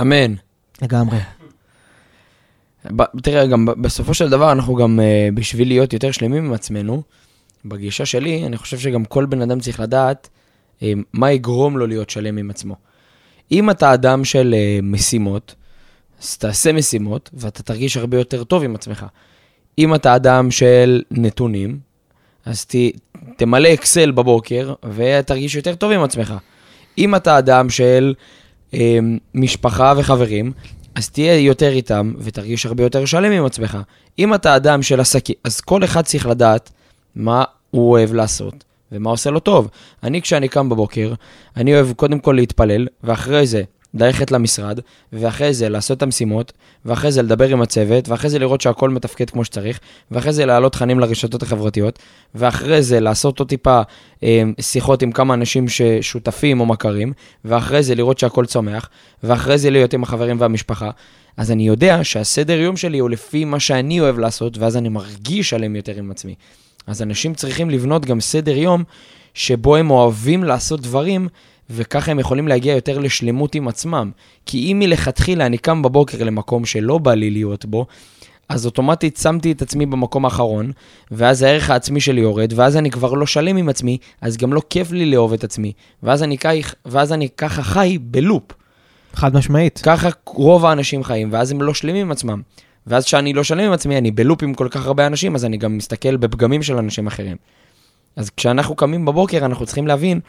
אמן. 0.00 0.34
לגמרי. 0.82 1.18
תראה, 3.22 3.46
גם 3.46 3.66
בסופו 3.66 4.14
של 4.14 4.28
דבר 4.28 4.52
אנחנו 4.52 4.74
גם, 4.74 5.00
uh, 5.00 5.34
בשביל 5.34 5.68
להיות 5.68 5.92
יותר 5.92 6.10
שלמים 6.10 6.44
עם 6.44 6.52
עצמנו, 6.52 7.02
בגישה 7.64 8.06
שלי, 8.06 8.46
אני 8.46 8.56
חושב 8.56 8.78
שגם 8.78 9.04
כל 9.04 9.26
בן 9.26 9.42
אדם 9.42 9.60
צריך 9.60 9.80
לדעת 9.80 10.28
מה 11.12 11.32
יגרום 11.32 11.78
לו 11.78 11.86
להיות 11.86 12.10
שלם 12.10 12.36
עם 12.36 12.50
עצמו. 12.50 12.76
אם 13.52 13.70
אתה 13.70 13.94
אדם 13.94 14.24
של 14.24 14.54
uh, 14.54 14.84
משימות, 14.84 15.54
אז 16.22 16.36
תעשה 16.38 16.72
משימות, 16.72 17.30
ואתה 17.34 17.62
תרגיש 17.62 17.96
הרבה 17.96 18.18
יותר 18.18 18.44
טוב 18.44 18.62
עם 18.62 18.74
עצמך. 18.74 19.06
אם 19.78 19.94
אתה 19.94 20.16
אדם 20.16 20.50
של 20.50 21.02
נתונים, 21.10 21.78
אז 22.44 22.64
ת, 22.64 22.74
תמלא 23.36 23.74
אקסל 23.74 24.10
בבוקר, 24.10 24.74
ותרגיש 24.94 25.54
יותר 25.54 25.74
טוב 25.74 25.92
עם 25.92 26.02
עצמך. 26.02 26.34
אם 26.98 27.14
אתה 27.14 27.38
אדם 27.38 27.70
של 27.70 28.14
אה, 28.74 28.98
משפחה 29.34 29.94
וחברים, 29.96 30.52
אז 30.94 31.10
תהיה 31.10 31.38
יותר 31.38 31.72
איתם, 31.72 32.14
ותרגיש 32.18 32.66
הרבה 32.66 32.82
יותר 32.82 33.04
שלם 33.04 33.32
עם 33.32 33.44
עצמך. 33.44 33.78
אם 34.18 34.34
אתה 34.34 34.56
אדם 34.56 34.82
של 34.82 35.00
עסקים, 35.00 35.34
אז 35.44 35.60
כל 35.60 35.84
אחד 35.84 36.02
צריך 36.02 36.26
לדעת 36.26 36.70
מה 37.14 37.44
הוא 37.70 37.90
אוהב 37.90 38.12
לעשות. 38.14 38.64
ומה 38.92 39.10
עושה 39.10 39.30
לו 39.30 39.40
טוב. 39.40 39.68
אני, 40.02 40.22
כשאני 40.22 40.48
קם 40.48 40.68
בבוקר, 40.68 41.14
אני 41.56 41.74
אוהב 41.74 41.92
קודם 41.92 42.18
כל 42.18 42.32
להתפלל, 42.32 42.86
ואחרי 43.04 43.46
זה 43.46 43.62
ללכת 43.94 44.30
למשרד, 44.30 44.80
ואחרי 45.12 45.54
זה 45.54 45.68
לעשות 45.68 45.98
את 45.98 46.02
המשימות, 46.02 46.52
ואחרי 46.84 47.12
זה 47.12 47.22
לדבר 47.22 47.48
עם 47.48 47.62
הצוות, 47.62 48.08
ואחרי 48.08 48.30
זה 48.30 48.38
לראות 48.38 48.60
שהכל 48.60 48.90
מתפקד 48.90 49.30
כמו 49.30 49.44
שצריך, 49.44 49.80
ואחרי 50.10 50.32
זה 50.32 50.46
להעלות 50.46 50.72
תכנים 50.72 51.00
לרשתות 51.00 51.42
החברתיות, 51.42 51.98
ואחרי 52.34 52.82
זה 52.82 53.00
לעשות 53.00 53.38
עוד 53.38 53.48
טיפה 53.48 53.80
אה, 54.22 54.42
שיחות 54.60 55.02
עם 55.02 55.12
כמה 55.12 55.34
אנשים 55.34 55.68
ששותפים 55.68 56.60
או 56.60 56.66
מכרים, 56.66 57.12
ואחרי 57.44 57.82
זה 57.82 57.94
לראות 57.94 58.18
שהכל 58.18 58.46
צומח, 58.46 58.88
ואחרי 59.22 59.58
זה 59.58 59.70
להיות 59.70 59.94
עם 59.94 60.02
החברים 60.02 60.40
והמשפחה. 60.40 60.90
אז 61.36 61.50
אני 61.50 61.66
יודע 61.66 62.04
שהסדר 62.04 62.58
יום 62.58 62.76
שלי 62.76 62.98
הוא 62.98 63.10
לפי 63.10 63.44
מה 63.44 63.60
שאני 63.60 64.00
אוהב 64.00 64.18
לעשות, 64.18 64.58
ואז 64.58 64.76
אני 64.76 64.88
מרגיש 64.88 65.50
שלם 65.50 65.76
יותר 65.76 65.96
עם 65.96 66.10
עצמי. 66.10 66.34
אז 66.86 67.02
אנשים 67.02 67.34
צריכים 67.34 67.70
לבנות 67.70 68.04
גם 68.04 68.20
סדר 68.20 68.56
יום 68.56 68.84
שבו 69.34 69.76
הם 69.76 69.90
אוהבים 69.90 70.44
לעשות 70.44 70.80
דברים, 70.80 71.28
וככה 71.70 72.10
הם 72.10 72.18
יכולים 72.18 72.48
להגיע 72.48 72.74
יותר 72.74 72.98
לשלמות 72.98 73.54
עם 73.54 73.68
עצמם. 73.68 74.10
כי 74.46 74.72
אם 74.72 74.78
מלכתחילה 74.78 75.46
אני 75.46 75.58
קם 75.58 75.82
בבוקר 75.82 76.24
למקום 76.24 76.64
שלא 76.64 76.98
בא 76.98 77.14
לי 77.14 77.30
להיות 77.30 77.64
בו, 77.64 77.86
אז 78.48 78.66
אוטומטית 78.66 79.16
שמתי 79.16 79.52
את 79.52 79.62
עצמי 79.62 79.86
במקום 79.86 80.24
האחרון, 80.24 80.72
ואז 81.10 81.42
הערך 81.42 81.70
העצמי 81.70 82.00
שלי 82.00 82.20
יורד, 82.20 82.52
ואז 82.56 82.76
אני 82.76 82.90
כבר 82.90 83.12
לא 83.12 83.26
שלם 83.26 83.56
עם 83.56 83.68
עצמי, 83.68 83.98
אז 84.20 84.36
גם 84.36 84.52
לא 84.52 84.62
כיף 84.70 84.90
לי 84.90 85.06
לאהוב 85.06 85.32
את 85.32 85.44
עצמי. 85.44 85.72
ואז 86.02 86.22
אני, 86.22 86.36
ואז 86.86 87.12
אני 87.12 87.28
ככה 87.36 87.62
חי 87.62 87.98
בלופ. 88.00 88.42
חד 89.14 89.34
משמעית. 89.36 89.80
ככה 89.82 90.08
רוב 90.26 90.66
האנשים 90.66 91.04
חיים, 91.04 91.28
ואז 91.32 91.50
הם 91.50 91.62
לא 91.62 91.74
שלמים 91.74 92.06
עם 92.06 92.12
עצמם. 92.12 92.42
ואז 92.86 93.04
כשאני 93.04 93.32
לא 93.32 93.44
שלם 93.44 93.64
עם 93.64 93.72
עצמי, 93.72 93.98
אני 93.98 94.10
בלופ 94.10 94.42
עם 94.42 94.54
כל 94.54 94.68
כך 94.70 94.86
הרבה 94.86 95.06
אנשים, 95.06 95.34
אז 95.34 95.44
אני 95.44 95.56
גם 95.56 95.76
מסתכל 95.76 96.16
בפגמים 96.16 96.62
של 96.62 96.76
אנשים 96.76 97.06
אחרים. 97.06 97.36
אז 98.16 98.30
כשאנחנו 98.30 98.74
קמים 98.74 99.04
בבוקר, 99.04 99.44
אנחנו 99.44 99.66
צריכים 99.66 99.86
להבין 99.86 100.20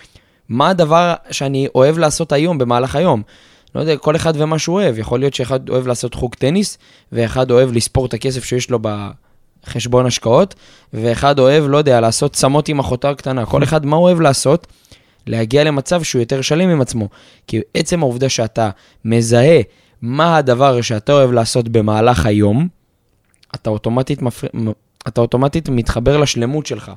מה 0.49 0.69
הדבר 0.69 1.13
שאני 1.31 1.67
אוהב 1.75 1.97
לעשות 1.97 2.31
היום, 2.31 2.57
במהלך 2.57 2.95
היום. 2.95 3.21
לא 3.75 3.81
יודע, 3.81 3.97
כל 3.97 4.15
אחד 4.15 4.33
ומה 4.35 4.59
שהוא 4.59 4.75
אוהב. 4.75 4.99
יכול 4.99 5.19
להיות 5.19 5.33
שאחד 5.33 5.69
אוהב 5.69 5.87
לעשות 5.87 6.13
חוג 6.13 6.35
טניס, 6.35 6.77
ואחד 7.11 7.51
אוהב 7.51 7.71
לספור 7.71 8.05
את 8.05 8.13
הכסף 8.13 8.43
שיש 8.43 8.69
לו 8.69 8.79
בחשבון 8.81 10.05
השקעות, 10.05 10.55
ואחד 10.93 11.39
אוהב, 11.39 11.63
לא 11.67 11.77
יודע, 11.77 12.01
לעשות 12.01 12.33
צמות 12.33 12.69
עם 12.69 12.79
אחותו 12.79 13.07
הקטנה. 13.07 13.45
כל 13.45 13.63
אחד, 13.67 13.85
מה 13.85 13.95
הוא 13.95 14.03
אוהב 14.03 14.21
לעשות? 14.21 14.67
להגיע 15.27 15.63
למצב 15.63 16.03
שהוא 16.03 16.19
יותר 16.19 16.41
שלם 16.41 16.69
עם 16.69 16.81
עצמו. 16.81 17.09
כי 17.47 17.61
עצם 17.73 18.03
העובדה 18.03 18.29
שאתה 18.29 18.69
מזהה 19.05 19.61
מה 20.03 20.37
הדבר 20.37 20.81
שאתה 20.81 21.13
אוהב 21.13 21.31
לעשות 21.31 21.69
במהלך 21.69 22.25
היום, 22.25 22.67
אתה 23.55 23.69
אוטומטית, 23.69 24.21
מפר... 24.21 24.47
אתה 25.07 25.21
אוטומטית 25.21 25.69
מתחבר 25.69 26.17
לשלמות 26.17 26.65
שלך. 26.65 26.91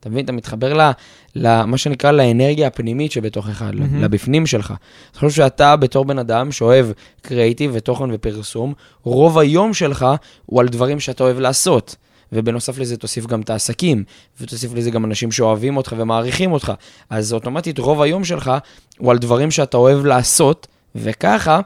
אתה 0.00 0.08
מבין? 0.08 0.24
אתה 0.24 0.32
מתחבר 0.32 0.90
למה 1.34 1.78
שנקרא 1.78 2.10
לאנרגיה 2.10 2.66
הפנימית 2.66 3.12
שבתוכך, 3.12 3.62
mm-hmm. 3.62 3.96
לבפנים 3.96 4.46
שלך. 4.46 4.70
אני 4.70 5.14
חושב 5.14 5.30
שאתה 5.30 5.76
בתור 5.76 6.04
בן 6.04 6.18
אדם 6.18 6.52
שאוהב 6.52 6.86
קריאיטיב 7.22 7.70
ותוכן 7.74 8.04
ופרסום, 8.12 8.74
רוב 9.02 9.38
היום 9.38 9.74
שלך 9.74 10.06
הוא 10.46 10.60
על 10.60 10.68
דברים 10.68 11.00
שאתה 11.00 11.24
אוהב 11.24 11.38
לעשות. 11.38 11.96
ובנוסף 12.32 12.78
לזה 12.78 12.96
תוסיף 12.96 13.26
גם 13.26 13.40
את 13.40 13.50
העסקים, 13.50 14.04
ותוסיף 14.40 14.74
לזה 14.74 14.90
גם 14.90 15.04
אנשים 15.04 15.32
שאוהבים 15.32 15.76
אותך 15.76 15.94
ומעריכים 15.98 16.52
אותך. 16.52 16.72
אז 17.10 17.32
אוטומטית 17.32 17.78
רוב 17.78 18.02
היום 18.02 18.24
שלך 18.24 18.50
הוא 18.98 19.10
על 19.10 19.18
דברים 19.18 19.50
שאתה 19.50 19.76
אוהב 19.76 20.04
לעשות, 20.04 20.66
וככה 20.94 21.60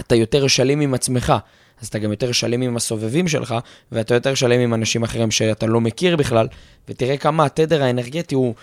אתה 0.00 0.14
יותר 0.14 0.46
שלם 0.46 0.80
עם 0.80 0.94
עצמך. 0.94 1.32
אז 1.80 1.88
אתה 1.88 1.98
גם 1.98 2.10
יותר 2.10 2.32
שלם 2.32 2.62
עם 2.62 2.76
הסובבים 2.76 3.28
שלך, 3.28 3.54
ואתה 3.92 4.14
יותר 4.14 4.34
שלם 4.34 4.60
עם 4.60 4.74
אנשים 4.74 5.02
אחרים 5.02 5.30
שאתה 5.30 5.66
לא 5.66 5.80
מכיר 5.80 6.16
בכלל, 6.16 6.48
ותראה 6.88 7.16
כמה 7.16 7.44
התדר 7.44 7.82
האנרגטי 7.82 8.34
הוא 8.34 8.54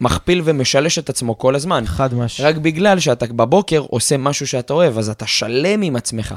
מכפיל 0.00 0.42
ומשלש 0.44 0.98
את 0.98 1.10
עצמו 1.10 1.38
כל 1.38 1.54
הזמן. 1.54 1.84
חד 1.86 2.14
משהו. 2.14 2.44
רק 2.44 2.56
בגלל 2.56 3.00
שאתה 3.00 3.26
בבוקר 3.26 3.80
עושה 3.80 4.16
משהו 4.16 4.46
שאתה 4.46 4.72
אוהב, 4.72 4.98
אז 4.98 5.08
אתה 5.08 5.26
שלם 5.26 5.82
עם 5.82 5.96
עצמך. 5.96 6.34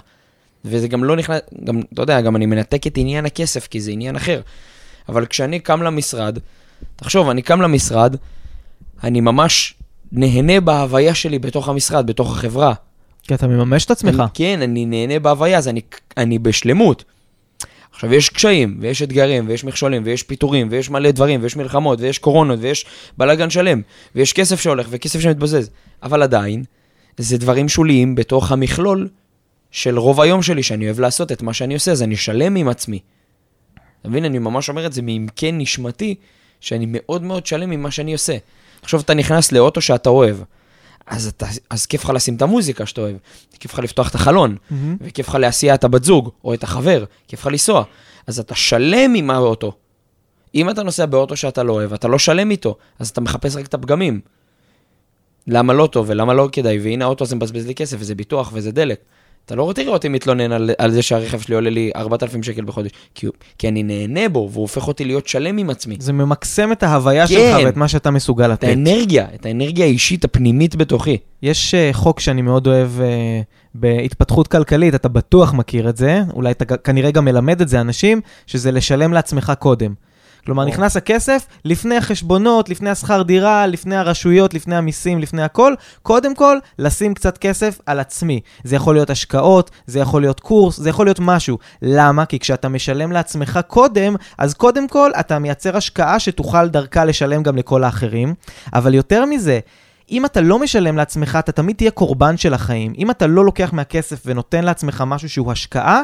וזה 0.66 0.88
גם 0.88 1.04
לא 1.04 1.16
נכנס, 1.16 1.40
גם, 1.64 1.82
אתה 1.94 2.02
יודע, 2.02 2.22
גם 2.22 2.36
אני 2.36 2.46
מנתק 2.46 2.88
את 2.88 2.98
עניין 2.98 3.26
הכסף, 3.26 3.68
כי 3.68 3.82
זה 3.82 3.92
עניין 3.92 4.16
אחר. 4.16 4.42
אבל 5.10 5.26
כשאני 5.26 5.60
קם 5.60 5.82
למשרד, 5.82 6.40
תחשוב, 6.96 7.30
אני 7.30 7.42
קם 7.42 7.62
למשרד, 7.62 8.16
אני 9.04 9.22
ממש 9.22 9.76
נהנה 10.12 10.62
בהוויה 10.62 11.16
שלי 11.16 11.40
בתוך 11.40 11.70
המשרד, 11.70 12.08
בתוך 12.08 12.38
החברה. 12.38 12.74
כי 13.30 13.36
אתה 13.36 13.48
מממש 13.48 13.86
את 13.86 13.92
עצמך. 13.92 14.20
אני, 14.20 14.28
כן, 14.34 14.62
אני 14.62 14.86
נהנה 14.86 15.20
בהוויה, 15.20 15.58
אז 15.58 15.68
אני, 15.68 15.82
אני 16.18 16.40
בשלמות. 16.40 17.04
עכשיו, 17.92 18.14
יש 18.14 18.30
קשיים, 18.30 18.78
ויש 18.82 19.02
אתגרים, 19.02 19.46
ויש 19.48 19.64
מכשולים, 19.64 20.02
ויש 20.06 20.24
פיטורים, 20.24 20.68
ויש 20.72 20.90
מלא 20.90 21.12
דברים, 21.12 21.44
ויש 21.44 21.56
מלחמות, 21.56 22.02
ויש 22.02 22.18
קורונות, 22.18 22.60
ויש 22.62 22.86
בלאגן 23.18 23.50
שלם, 23.50 23.82
ויש 24.16 24.34
כסף 24.34 24.62
שהולך, 24.62 24.88
וכסף 24.90 25.20
שמתבזז. 25.20 25.70
אבל 26.04 26.24
עדיין, 26.24 26.64
זה 27.18 27.38
דברים 27.38 27.70
שוליים 27.70 28.16
בתוך 28.16 28.52
המכלול 28.52 29.08
של 29.72 30.00
רוב 30.00 30.22
היום 30.22 30.42
שלי, 30.42 30.64
שאני 30.64 30.86
אוהב 30.86 31.00
לעשות 31.00 31.32
את 31.32 31.42
מה 31.42 31.54
שאני 31.54 31.74
עושה, 31.74 31.92
אז 31.92 32.04
אני 32.04 32.16
שלם 32.16 32.56
עם 32.56 32.70
עצמי. 32.70 33.00
אתה 34.02 34.10
מבין? 34.10 34.26
אני 34.26 34.40
ממש 34.40 34.70
אומר 34.70 34.86
את 34.86 34.94
זה 34.94 35.02
מעמקי 35.02 35.52
נשמתי, 35.52 36.16
שאני 36.60 36.86
מאוד 36.88 37.24
מאוד 37.24 37.46
שלם 37.46 37.72
עם 37.72 37.84
מה 37.84 37.92
שאני 37.92 38.14
עושה. 38.14 38.38
עכשיו 38.82 39.00
אתה 39.00 39.14
נכנס 39.14 39.52
לאוטו 39.52 39.82
שאתה 39.82 40.10
אוהב, 40.10 40.38
אז, 41.10 41.28
אתה, 41.28 41.46
אז 41.70 41.86
כיף 41.86 42.04
לך 42.04 42.10
לשים 42.10 42.36
את 42.36 42.42
המוזיקה 42.42 42.86
שאתה 42.86 43.02
אוהב, 43.02 43.16
כיף 43.60 43.74
לך 43.74 43.80
לפתוח 43.80 44.10
את 44.10 44.16
החלון, 44.16 44.56
Mm-hmm. 44.56 44.74
וכיף 45.02 45.28
לך 45.28 45.36
להסיע 45.36 45.76
את 45.76 45.84
הבת 45.84 46.04
זוג, 46.04 46.30
או 46.44 46.54
את 46.54 46.64
החבר, 46.64 47.04
כיף 47.28 47.40
לך 47.40 47.48
לנסוע. 47.48 47.84
אז 48.28 48.40
אתה 48.40 48.56
שלם 48.56 49.14
עם 49.16 49.30
האוטו. 49.30 49.74
אם 50.56 50.70
אתה 50.70 50.84
נוסע 50.84 51.06
באוטו 51.06 51.36
שאתה 51.36 51.64
לא 51.64 51.74
אוהב, 51.74 51.94
אתה 51.94 52.08
לא 52.08 52.20
שלם 52.20 52.52
איתו, 52.52 52.78
אז 53.00 53.10
אתה 53.10 53.22
מחפש 53.22 53.56
רק 53.56 53.66
את 53.66 53.74
הפגמים. 53.74 54.20
למה 55.48 55.74
לא 55.74 55.88
טוב 55.88 56.06
ולמה 56.10 56.34
לא 56.34 56.50
כדאי, 56.52 56.80
והנה 56.80 57.06
האוטו 57.06 57.24
הזה 57.26 57.36
מבזבז 57.36 57.68
לי 57.68 57.76
כסף, 57.76 57.98
וזה 58.00 58.16
ביטוח 58.16 58.50
וזה 58.54 58.72
דלק. 58.72 59.00
אתה 59.50 59.56
לא 59.56 59.72
תראה 59.76 59.94
אותי 59.94 60.10
מתלונן 60.10 60.52
על, 60.52 60.70
על 60.78 60.92
זה 60.92 61.02
שהרכב 61.02 61.40
שלי 61.40 61.56
עולה 61.56 61.70
לי 61.70 61.92
4,000 61.96 62.44
שקל 62.44 62.64
בחודש, 62.66 62.92
כי, 63.16 63.28
כי 63.58 63.68
אני 63.68 63.84
נהנה 63.84 64.30
בו, 64.30 64.50
והוא 64.52 64.62
הופך 64.62 64.88
אותי 64.88 65.06
להיות 65.06 65.28
שלם 65.28 65.58
עם 65.58 65.70
עצמי. 65.70 65.96
זה 66.00 66.14
ממקסם 66.14 66.72
את 66.72 66.84
ההוויה 66.84 67.28
כן. 67.28 67.34
שלך 67.34 67.66
ואת 67.66 67.78
מה 67.78 67.88
שאתה 67.88 68.12
מסוגל 68.12 68.46
את 68.46 68.52
לתת. 68.52 68.68
האנרגיה, 68.68 69.28
את 69.36 69.46
האנרגיה 69.46 69.86
האישית 69.86 70.26
הפנימית 70.26 70.76
בתוכי. 70.76 71.18
יש 71.42 71.74
אה, 71.74 71.90
חוק 71.94 72.20
שאני 72.20 72.42
מאוד 72.42 72.68
אוהב 72.68 73.02
אה, 73.02 73.42
בהתפתחות 73.76 74.48
כלכלית, 74.48 74.96
אתה 74.96 75.10
בטוח 75.10 75.54
מכיר 75.54 75.90
את 75.90 75.98
זה, 75.98 76.22
אולי 76.34 76.52
אתה 76.52 76.78
כנראה 76.78 77.12
גם 77.12 77.26
מלמד 77.26 77.62
את 77.62 77.70
זה 77.70 77.82
אנשים, 77.82 78.22
שזה 78.48 78.72
לשלם 78.72 79.14
לעצמך 79.14 79.54
קודם. 79.60 79.94
כלומר. 80.50 80.66
נכנס 80.66 80.98
הכסף 80.98 81.48
לפני 81.66 81.98
החשבונות, 81.98 82.70
לפני 82.70 82.90
השכר 82.90 83.22
דירה, 83.22 83.68
לפני 83.68 83.96
הרשויות, 83.96 84.54
לפני 84.54 84.76
המיסים, 84.76 85.20
לפני 85.20 85.44
הכל, 85.44 85.74
קודם 86.04 86.36
כל, 86.36 86.58
לשים 86.80 87.14
קצת 87.14 87.38
כסף 87.38 87.80
על 87.86 88.00
עצמי. 88.00 88.40
זה 88.64 88.76
יכול 88.76 88.96
להיות 88.96 89.10
השקעות, 89.10 89.72
זה 89.88 90.00
יכול 90.00 90.22
להיות 90.22 90.40
קורס, 90.40 90.78
זה 90.78 90.90
יכול 90.90 91.06
להיות 91.06 91.20
משהו. 91.20 91.58
למה? 91.82 92.26
כי 92.26 92.40
כשאתה 92.40 92.70
משלם 92.70 93.12
לעצמך 93.12 93.60
קודם, 93.68 94.16
אז 94.38 94.54
קודם 94.54 94.88
כל 94.88 95.12
אתה 95.20 95.40
מייצר 95.40 95.78
השקעה 95.78 96.20
שתוכל 96.20 96.68
דרכה 96.68 97.06
לשלם 97.06 97.44
גם 97.44 97.58
לכל 97.58 97.84
האחרים. 97.84 98.34
אבל 98.74 98.94
יותר 98.94 99.26
מזה, 99.26 99.60
אם 100.12 100.26
אתה 100.26 100.42
לא 100.42 100.60
משלם 100.60 100.98
לעצמך, 100.98 101.38
אתה 101.40 101.52
תמיד 101.52 101.76
תהיה 101.76 101.92
קורבן 101.92 102.38
של 102.38 102.54
החיים. 102.54 102.94
אם 102.98 103.12
אתה 103.12 103.28
לא 103.28 103.46
לוקח 103.46 103.74
מהכסף 103.74 104.22
ונותן 104.26 104.64
לעצמך 104.64 105.04
משהו 105.08 105.30
שהוא 105.30 105.52
השקעה, 105.52 106.02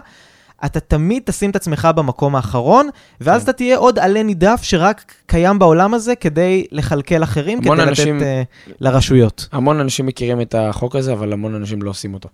אתה 0.65 0.79
תמיד 0.79 1.23
תשים 1.25 1.49
את 1.49 1.55
עצמך 1.55 1.87
במקום 1.95 2.35
האחרון, 2.35 2.89
ואז 3.21 3.41
כן. 3.41 3.43
אתה 3.43 3.53
תהיה 3.53 3.77
עוד 3.77 3.99
עלה 3.99 4.23
נידף 4.23 4.59
שרק 4.63 5.13
קיים 5.25 5.59
בעולם 5.59 5.93
הזה 5.93 6.15
כדי 6.15 6.65
לכלכל 6.71 7.23
אחרים, 7.23 7.61
כדי 7.61 7.71
אנשים- 7.71 8.17
לתת 8.17 8.25
uh, 8.67 8.71
לרשויות. 8.79 9.47
המון 9.51 9.79
אנשים 9.79 10.05
מכירים 10.05 10.41
את 10.41 10.55
החוק 10.57 10.95
הזה, 10.95 11.13
אבל 11.13 11.33
המון 11.33 11.55
אנשים 11.55 11.81
לא 11.81 11.89
עושים 11.89 12.13
אותו. 12.13 12.29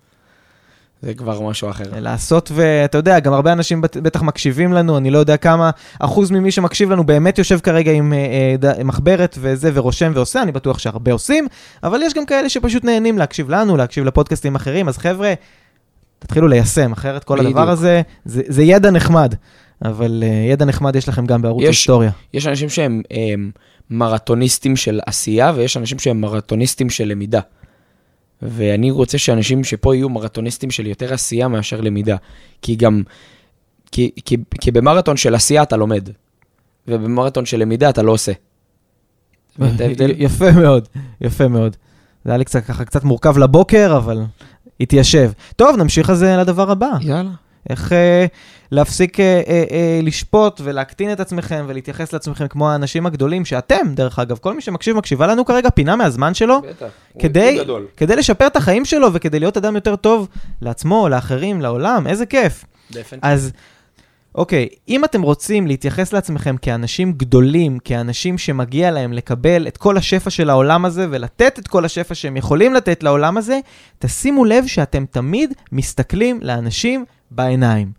זה 1.02 1.14
כבר 1.14 1.42
משהו 1.42 1.70
אחר. 1.70 1.84
לעשות, 1.96 2.52
ואתה 2.56 2.98
יודע, 2.98 3.20
גם 3.20 3.34
הרבה 3.34 3.54
אנשים 3.54 3.82
בט- 3.82 3.98
בטח 3.98 4.22
מקשיבים 4.22 4.74
לנו, 4.74 4.98
אני 4.98 5.12
לא 5.12 5.18
יודע 5.20 5.38
כמה 5.38 5.70
אחוז 6.00 6.32
ממי 6.32 6.52
שמקשיב 6.52 6.92
לנו 6.92 7.04
באמת 7.04 7.38
יושב 7.38 7.60
כרגע 7.60 7.92
עם 7.92 8.14
אה, 8.14 8.18
אה, 8.18 8.56
ד- 8.60 8.84
מחברת 8.84 9.38
וזה, 9.42 9.72
ורושם 9.74 10.12
ועושה, 10.16 10.42
אני 10.42 10.52
בטוח 10.52 10.80
שהרבה 10.80 11.12
עושים, 11.12 11.48
אבל 11.84 12.02
יש 12.04 12.14
גם 12.14 12.26
כאלה 12.26 12.50
שפשוט 12.50 12.84
נהנים 12.84 13.18
להקשיב 13.18 13.50
לנו, 13.50 13.78
להקשיב 13.78 14.06
לפודקאסטים 14.06 14.56
אחרים, 14.56 14.88
אז 14.88 14.98
חבר'ה, 14.98 15.34
תתחילו 16.22 16.48
ליישם, 16.48 16.92
אחרת 16.92 17.24
כל 17.24 17.38
בדיוק. 17.40 17.50
הדבר 17.58 17.70
הזה, 17.70 18.02
זה, 18.26 18.42
זה 18.48 18.64
ידע 18.64 18.92
נחמד, 18.92 19.36
אבל 19.86 20.24
אה, 20.26 20.28
ידע 20.52 20.66
נחמד 20.66 20.96
יש 20.96 21.10
לכם 21.10 21.26
גם 21.26 21.42
בערוץ 21.42 21.64
יש- 21.64 21.68
היסטוריה. 21.70 22.12
יש 22.34 22.48
אנשים 22.48 22.70
שהם 22.70 23.02
הם, 23.12 23.52
מרתוניסטים 23.90 24.76
של 24.76 25.00
עשייה, 25.06 25.52
ויש 25.56 25.78
אנשים 25.78 26.00
שהם 26.00 26.22
מרתוניסטים 26.22 26.90
של 26.90 27.08
למידה. 27.08 27.40
ואני 28.42 28.92
רוצה 28.92 29.18
שאנשים 29.18 29.64
שפה 29.64 29.96
יהיו 29.96 30.10
מרתוניסטים 30.10 30.72
של 30.72 30.88
יותר 30.88 31.14
עשייה 31.14 31.48
מאשר 31.48 31.82
למידה. 31.82 32.16
כי 32.62 32.76
גם, 32.76 33.04
כי, 33.92 34.12
כי, 34.26 34.38
כי 34.62 34.72
במרתון 34.72 35.18
של 35.18 35.36
עשייה 35.36 35.64
אתה 35.64 35.78
לומד, 35.78 36.10
ובמרתון 36.88 37.46
של 37.46 37.60
למידה 37.60 37.90
אתה 37.90 38.02
לא 38.04 38.12
עושה. 38.12 38.32
יפה 40.18 40.52
מאוד, 40.52 40.88
יפה 41.22 41.48
מאוד. 41.48 41.76
זה 42.26 42.32
היה 42.32 42.38
לי 42.38 42.46
קצת 42.46 42.66
ככה, 42.66 42.86
קצת 42.86 43.04
מורכב 43.04 43.38
לבוקר, 43.38 43.98
אבל 43.98 44.20
התיישב. 44.82 45.32
טוב, 45.56 45.76
נמשיך 45.78 46.10
אז 46.10 46.24
אה, 46.24 46.38
לדבר 46.38 46.72
הבא. 46.72 46.90
יאללה. 47.02 47.32
איך 47.70 47.94
אה, 47.94 48.26
להפסיק 48.72 49.20
אה, 49.20 49.42
אה, 49.48 49.64
אה, 49.72 50.00
לשפוט 50.04 50.62
ולהקטין 50.64 51.12
את 51.12 51.20
עצמכם 51.20 51.66
ולהתייחס 51.68 52.14
לעצמכם 52.14 52.48
כמו 52.48 52.72
האנשים 52.72 53.06
הגדולים 53.06 53.46
שאתם, 53.46 53.88
דרך 53.94 54.20
אגב, 54.20 54.38
כל 54.38 54.54
מי 54.54 54.62
שמקשיב, 54.62 54.98
מקשיבה 54.98 55.28
לנו 55.28 55.46
כרגע 55.46 55.70
פינה 55.70 55.96
מהזמן 55.96 56.34
שלו, 56.34 56.62
בטח. 56.62 56.86
כדי, 57.20 57.60
כדי 57.98 58.16
לשפר 58.16 58.48
את 58.48 58.56
החיים 58.56 58.86
שלו 58.86 59.14
וכדי 59.14 59.40
להיות 59.40 59.58
אדם 59.58 59.76
יותר 59.76 59.96
טוב 59.96 60.28
לעצמו, 60.62 61.10
לאחרים, 61.10 61.62
לעולם, 61.62 62.08
איזה 62.08 62.26
כיף. 62.26 62.66
אז 63.22 63.52
אוקיי, 64.36 64.68
אם 64.90 65.06
אתם 65.06 65.22
רוצים 65.22 65.68
להתייחס 65.68 66.14
לעצמכם 66.14 66.56
כאנשים 66.58 67.12
גדולים, 67.12 67.80
כאנשים 67.80 68.38
שמגיע 68.38 68.92
להם 68.92 69.14
לקבל 69.14 69.68
את 69.68 69.78
כל 69.78 69.98
השפע 69.98 70.30
של 70.30 70.50
העולם 70.50 70.86
הזה 70.86 71.08
ולתת 71.10 71.60
את 71.60 71.68
כל 71.68 71.86
השפע 71.86 72.16
שהם 72.16 72.38
יכולים 72.38 72.74
לתת 72.74 73.04
לעולם 73.04 73.38
הזה, 73.38 73.60
תשימו 74.00 74.46
לב 74.46 74.68
שאתם 74.68 75.06
תמיד 75.06 75.54
מסתכלים 75.72 76.40
לאנשים 76.42 77.06
בעיניים. 77.32 77.92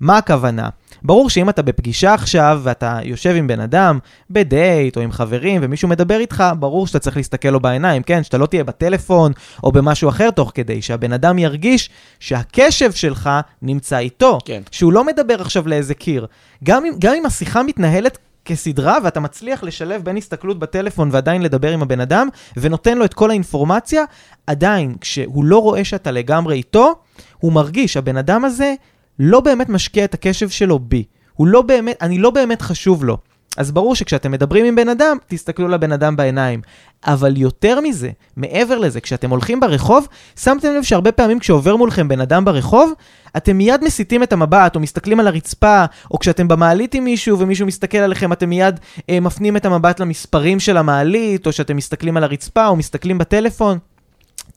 מה 0.00 0.18
הכוונה? 0.18 0.68
ברור 1.02 1.30
שאם 1.30 1.48
אתה 1.48 1.62
בפגישה 1.62 2.14
עכשיו 2.14 2.60
ואתה 2.62 2.98
יושב 3.04 3.34
עם 3.36 3.46
בן 3.46 3.60
אדם 3.60 3.98
בדייט 4.30 4.96
או 4.96 5.02
עם 5.02 5.12
חברים 5.12 5.60
ומישהו 5.64 5.88
מדבר 5.88 6.18
איתך, 6.20 6.44
ברור 6.58 6.86
שאתה 6.86 6.98
צריך 6.98 7.16
להסתכל 7.16 7.48
לו 7.48 7.60
בעיניים, 7.60 8.02
כן? 8.02 8.22
שאתה 8.22 8.38
לא 8.38 8.46
תהיה 8.46 8.64
בטלפון 8.64 9.32
או 9.64 9.72
במשהו 9.72 10.08
אחר 10.08 10.30
תוך 10.30 10.52
כדי, 10.54 10.82
שהבן 10.82 11.12
אדם 11.12 11.38
ירגיש 11.38 11.90
שהקשב 12.20 12.92
שלך 12.92 13.30
נמצא 13.62 13.98
איתו. 13.98 14.38
כן. 14.44 14.62
שהוא 14.70 14.92
לא 14.92 15.04
מדבר 15.04 15.40
עכשיו 15.40 15.68
לאיזה 15.68 15.94
קיר. 15.94 16.26
גם 16.64 16.84
אם, 16.84 16.92
גם 16.98 17.14
אם 17.14 17.26
השיחה 17.26 17.62
מתנהלת 17.62 18.18
כסדרה 18.44 18.98
ואתה 19.04 19.20
מצליח 19.20 19.62
לשלב 19.62 20.04
בין 20.04 20.16
הסתכלות 20.16 20.58
בטלפון 20.58 21.08
ועדיין 21.12 21.42
לדבר 21.42 21.72
עם 21.72 21.82
הבן 21.82 22.00
אדם 22.00 22.28
ונותן 22.56 22.98
לו 22.98 23.04
את 23.04 23.14
כל 23.14 23.30
האינפורמציה, 23.30 24.04
עדיין, 24.46 24.94
כשהוא 25.00 25.44
לא 25.44 25.58
רואה 25.58 25.84
שאתה 25.84 26.10
לגמרי 26.10 26.56
איתו, 26.56 26.94
הוא 27.38 27.52
מרגיש, 27.52 27.96
הבן 27.96 28.16
אדם 28.16 28.44
הזה 28.44 28.74
לא 29.22 29.40
באמת 29.40 29.68
משקיע 29.68 30.04
את 30.04 30.14
הקשב 30.14 30.48
שלו 30.48 30.78
בי. 30.78 31.04
הוא 31.34 31.46
לא 31.46 31.62
באמת, 31.62 31.96
אני 32.02 32.18
לא 32.18 32.30
באמת 32.30 32.62
חשוב 32.62 33.04
לו. 33.04 33.18
אז 33.56 33.72
ברור 33.72 33.94
שכשאתם 33.94 34.30
מדברים 34.30 34.64
עם 34.64 34.74
בן 34.74 34.88
אדם, 34.88 35.16
תסתכלו 35.26 35.68
לבן 35.68 35.92
אדם 35.92 36.16
בעיניים. 36.16 36.60
אבל 37.06 37.36
יותר 37.36 37.80
מזה, 37.80 38.10
מעבר 38.36 38.78
לזה, 38.78 39.00
כשאתם 39.00 39.30
הולכים 39.30 39.60
ברחוב, 39.60 40.08
שמתם 40.40 40.68
לב 40.74 40.82
שהרבה 40.82 41.12
פעמים 41.12 41.38
כשעובר 41.38 41.76
מולכם 41.76 42.08
בן 42.08 42.20
אדם 42.20 42.44
ברחוב, 42.44 42.92
אתם 43.36 43.56
מיד 43.56 43.84
מסיטים 43.84 44.22
את 44.22 44.32
המבט, 44.32 44.74
או 44.74 44.80
מסתכלים 44.80 45.20
על 45.20 45.26
הרצפה, 45.26 45.84
או 46.10 46.18
כשאתם 46.18 46.48
במעלית 46.48 46.94
עם 46.94 47.04
מישהו 47.04 47.38
ומישהו 47.38 47.66
מסתכל 47.66 47.98
עליכם, 47.98 48.32
אתם 48.32 48.48
מיד 48.48 48.80
אה, 49.10 49.20
מפנים 49.20 49.56
את 49.56 49.64
המבט 49.64 50.00
למספרים 50.00 50.60
של 50.60 50.76
המעלית, 50.76 51.46
או 51.46 51.52
שאתם 51.52 51.76
מסתכלים 51.76 52.16
על 52.16 52.24
הרצפה, 52.24 52.66
או 52.66 52.76
מסתכלים 52.76 53.18
בטלפון. 53.18 53.78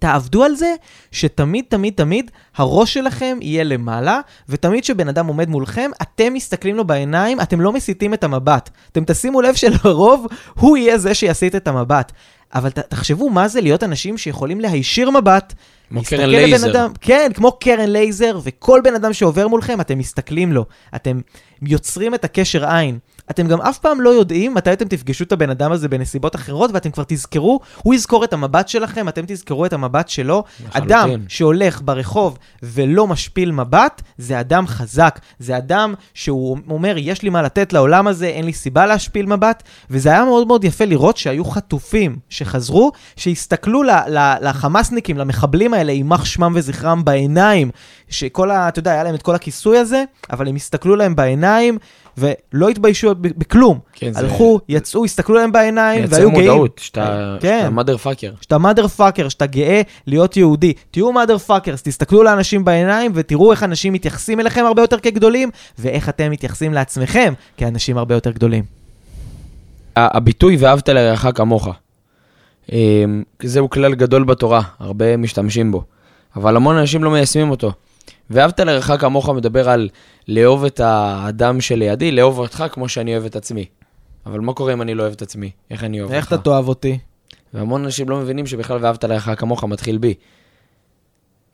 תעבדו 0.03 0.43
על 0.43 0.55
זה 0.55 0.75
שתמיד, 1.11 1.65
תמיד, 1.67 1.93
תמיד 1.93 2.31
הראש 2.55 2.93
שלכם 2.93 3.37
יהיה 3.41 3.63
למעלה, 3.63 4.19
ותמיד 4.49 4.83
כשבן 4.83 5.07
אדם 5.07 5.27
עומד 5.27 5.49
מולכם, 5.49 5.91
אתם 6.01 6.33
מסתכלים 6.33 6.75
לו 6.75 6.87
בעיניים, 6.87 7.41
אתם 7.41 7.61
לא 7.61 7.73
מסיטים 7.73 8.13
את 8.13 8.23
המבט. 8.23 8.69
אתם 8.91 9.03
תשימו 9.05 9.41
לב 9.41 9.55
שלרוב 9.55 10.27
הוא 10.53 10.77
יהיה 10.77 10.97
זה 10.97 11.13
שיסיט 11.13 11.55
את 11.55 11.67
המבט. 11.67 12.11
אבל 12.53 12.69
ת, 12.69 12.79
תחשבו 12.79 13.29
מה 13.29 13.47
זה 13.47 13.61
להיות 13.61 13.83
אנשים 13.83 14.17
שיכולים 14.17 14.59
להישיר 14.59 15.09
מבט, 15.09 15.53
כמו 15.89 16.01
קרן 16.03 16.29
לייזר. 16.29 16.71
אדם, 16.71 16.91
כן, 17.01 17.31
כמו 17.33 17.51
קרן 17.51 17.89
לייזר, 17.89 18.39
וכל 18.43 18.81
בן 18.83 18.95
אדם 18.95 19.13
שעובר 19.13 19.47
מולכם, 19.47 19.81
אתם 19.81 19.97
מסתכלים 19.97 20.53
לו. 20.53 20.65
אתם 20.95 21.19
יוצרים 21.61 22.13
את 22.13 22.25
הקשר 22.25 22.69
עין. 22.69 22.99
אתם 23.31 23.47
גם 23.47 23.61
אף 23.61 23.77
פעם 23.77 24.01
לא 24.01 24.09
יודעים 24.09 24.53
מתי 24.53 24.73
אתם 24.73 24.87
תפגשו 24.87 25.23
את 25.23 25.31
הבן 25.31 25.49
אדם 25.49 25.71
הזה 25.71 25.87
בנסיבות 25.87 26.35
אחרות, 26.35 26.71
ואתם 26.73 26.91
כבר 26.91 27.03
תזכרו, 27.07 27.59
הוא 27.83 27.93
יזכור 27.93 28.23
את 28.23 28.33
המבט 28.33 28.67
שלכם, 28.67 29.09
אתם 29.09 29.21
תזכרו 29.27 29.65
את 29.65 29.73
המבט 29.73 30.09
שלו. 30.09 30.43
לחלוטין. 30.67 30.91
אדם 30.91 31.09
שהולך 31.27 31.81
ברחוב 31.85 32.37
ולא 32.63 33.07
משפיל 33.07 33.51
מבט, 33.51 34.01
זה 34.17 34.39
אדם 34.39 34.67
חזק. 34.67 35.19
זה 35.39 35.57
אדם 35.57 35.93
שהוא 36.13 36.57
אומר, 36.69 36.95
יש 36.97 37.21
לי 37.21 37.29
מה 37.29 37.41
לתת 37.41 37.73
לעולם 37.73 38.07
הזה, 38.07 38.27
אין 38.27 38.45
לי 38.45 38.53
סיבה 38.53 38.85
להשפיל 38.85 39.25
מבט. 39.25 39.63
וזה 39.89 40.09
היה 40.09 40.25
מאוד 40.25 40.47
מאוד 40.47 40.63
יפה 40.63 40.85
לראות 40.85 41.17
שהיו 41.17 41.45
חטופים 41.45 42.17
שחזרו, 42.29 42.91
שהסתכלו 43.15 43.83
ל- 43.83 43.91
ל- 43.91 44.37
לחמאסניקים, 44.41 45.17
למחבלים 45.17 45.73
האלה, 45.73 45.91
יימח 45.91 46.25
שמם 46.25 46.53
וזכרם 46.55 47.05
בעיניים, 47.05 47.71
שכל 48.09 48.51
ה... 48.51 48.67
אתה 48.67 48.79
יודע, 48.79 48.91
היה 48.91 49.03
להם 49.03 49.15
את 49.15 49.21
כל 49.21 49.35
הכיסוי 49.35 49.77
הזה, 49.77 50.03
אבל 50.31 50.47
הם 50.47 50.55
הסתכלו 50.55 50.95
להם 50.95 51.15
בעיניים, 51.15 51.77
ולא 52.17 52.69
התביישו 52.69 53.15
בכלום. 53.15 53.79
כן, 53.93 54.13
זה- 54.13 54.19
הלכו, 54.19 54.59
יצאו, 54.69 55.05
הסתכלו 55.05 55.35
להם 55.35 55.51
בעיניים, 55.51 55.99
מייצר 55.99 56.15
והיו 56.15 56.31
גאים. 56.31 56.41
מודעות, 56.49 56.79
שאתה 56.83 57.37
כן. 57.39 57.69
מאדר 57.73 57.97
פאקר. 57.97 58.31
שאתה 58.41 58.57
מאדר 58.57 58.87
פאקר, 58.87 59.29
שאתה 59.29 59.45
גאה 59.45 59.81
להיות 60.07 60.37
יהודי. 60.37 60.73
תהיו 60.91 61.11
motherfuckers, 61.11 61.81
תסתכלו 61.83 62.23
לאנשים 62.23 62.65
בעיניים 62.65 63.11
ותראו 63.15 63.51
איך 63.51 63.63
אנשים 63.63 63.93
מתייחסים 63.93 64.39
אליכם 64.39 64.65
הרבה 64.65 64.81
יותר 64.81 64.99
כגדולים, 64.99 65.49
ואיך 65.79 66.09
אתם 66.09 66.31
מתייחסים 66.31 66.73
לעצמכם 66.73 67.33
כאנשים 67.57 67.97
הרבה 67.97 68.15
יותר 68.15 68.31
גדולים. 68.31 68.63
הביטוי 69.95 70.57
ואהבת 70.59 70.89
לרעך 70.89 71.25
כמוך. 71.35 71.67
אמ, 72.71 73.23
זהו 73.43 73.69
כלל 73.69 73.95
גדול 73.95 74.23
בתורה, 74.23 74.61
הרבה 74.79 75.17
משתמשים 75.17 75.71
בו, 75.71 75.83
אבל 76.35 76.55
המון 76.55 76.77
אנשים 76.77 77.03
לא 77.03 77.11
מיישמים 77.11 77.49
אותו. 77.49 77.71
ואהבת 78.29 78.59
לרעך 78.59 78.91
כמוך 78.99 79.29
מדבר 79.29 79.69
על 79.69 79.89
לאהוב 80.27 80.65
את 80.65 80.79
האדם 80.79 81.61
שלידי, 81.61 82.11
לאהוב 82.11 82.39
אותך 82.39 82.63
כמו 82.71 82.89
שאני 82.89 83.13
אוהב 83.13 83.25
את 83.25 83.35
עצמי. 83.35 83.65
אבל 84.25 84.39
מה 84.39 84.53
קורה 84.53 84.73
אם 84.73 84.81
אני 84.81 84.93
לא 84.95 85.03
אוהב 85.03 85.13
את 85.13 85.21
עצמי? 85.21 85.51
איך 85.71 85.83
אני 85.83 85.99
אוהב 85.99 86.09
אותך? 86.11 86.17
איך 86.17 86.27
אתה 86.27 86.37
תאהב 86.37 86.67
אותי? 86.67 86.99
והמון 87.53 87.83
אנשים 87.83 88.09
לא 88.09 88.17
מבינים 88.19 88.47
שבכלל 88.47 88.77
ואהבת 88.81 89.03
לרעך 89.03 89.29
כמוך 89.37 89.63
מתחיל 89.63 89.97
בי. 89.97 90.13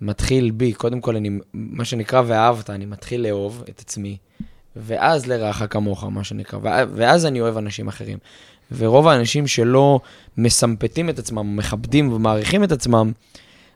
מתחיל 0.02 0.52
בי, 0.52 0.74
קודם 0.74 1.02
כל 1.02 1.16
אני, 1.16 1.30
מה 1.54 1.86
שנקרא 1.86 2.22
ואהבת, 2.26 2.70
אני 2.70 2.86
מתחיל 2.86 3.22
לאהוב 3.22 3.64
את 3.70 3.80
עצמי, 3.80 4.18
ואז 4.76 5.28
לרעך 5.28 5.64
כמוך, 5.70 6.04
מה 6.04 6.24
שנקרא, 6.24 6.60
ואז- 6.62 6.88
ואז 6.96 7.26
אני 7.26 7.42
אוהב 7.42 7.58
אנשים 7.58 7.88
אחרים. 7.88 8.18
ורוב 8.78 9.08
האנשים 9.08 9.48
שלא 9.48 10.00
מסמפתים 10.38 11.10
את 11.10 11.20
עצמם, 11.20 11.56
מכבדים 11.56 12.14
ומעריכים 12.14 12.64
את 12.64 12.72
עצמם, 12.72 13.12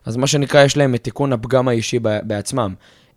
אז 0.04 0.16
מה 0.16 0.26
שנקרא, 0.26 0.64
יש 0.64 0.76
להם 0.76 0.94
את 0.94 1.04
תיקון 1.04 1.32
הפגם 1.32 1.68
האישי 1.68 1.98
בעצמם. 2.22 2.74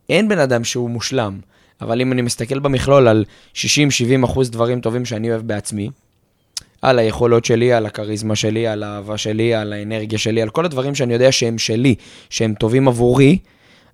אין 0.10 0.30
בן 0.30 0.40
אדם 0.40 0.64
שהוא 0.64 0.90
מושלם, 0.90 1.40
אבל 1.82 2.02
אם 2.02 2.12
אני 2.12 2.22
מסתכל 2.22 2.60
במכלול 2.60 3.08
על 3.08 3.26
60-70 3.54 3.58
אחוז 4.26 4.52
דברים 4.52 4.82
טובים 4.82 5.06
שאני 5.06 5.32
אוהב 5.32 5.42
בעצמי, 5.42 5.90
על 6.82 7.00
היכולות 7.00 7.46
שלי, 7.46 7.74
על 7.74 7.86
הכריזמה 7.86 8.36
שלי, 8.36 8.68
על 8.68 8.84
האהבה 8.84 9.18
שלי, 9.18 9.54
על 9.54 9.74
האנרגיה 9.74 10.20
שלי, 10.20 10.42
על 10.42 10.50
כל 10.50 10.66
הדברים 10.66 10.96
שאני 10.96 11.14
יודע 11.14 11.32
שהם 11.32 11.58
שלי, 11.58 11.96
שהם 12.30 12.54
טובים 12.54 12.88
עבורי, 12.88 13.38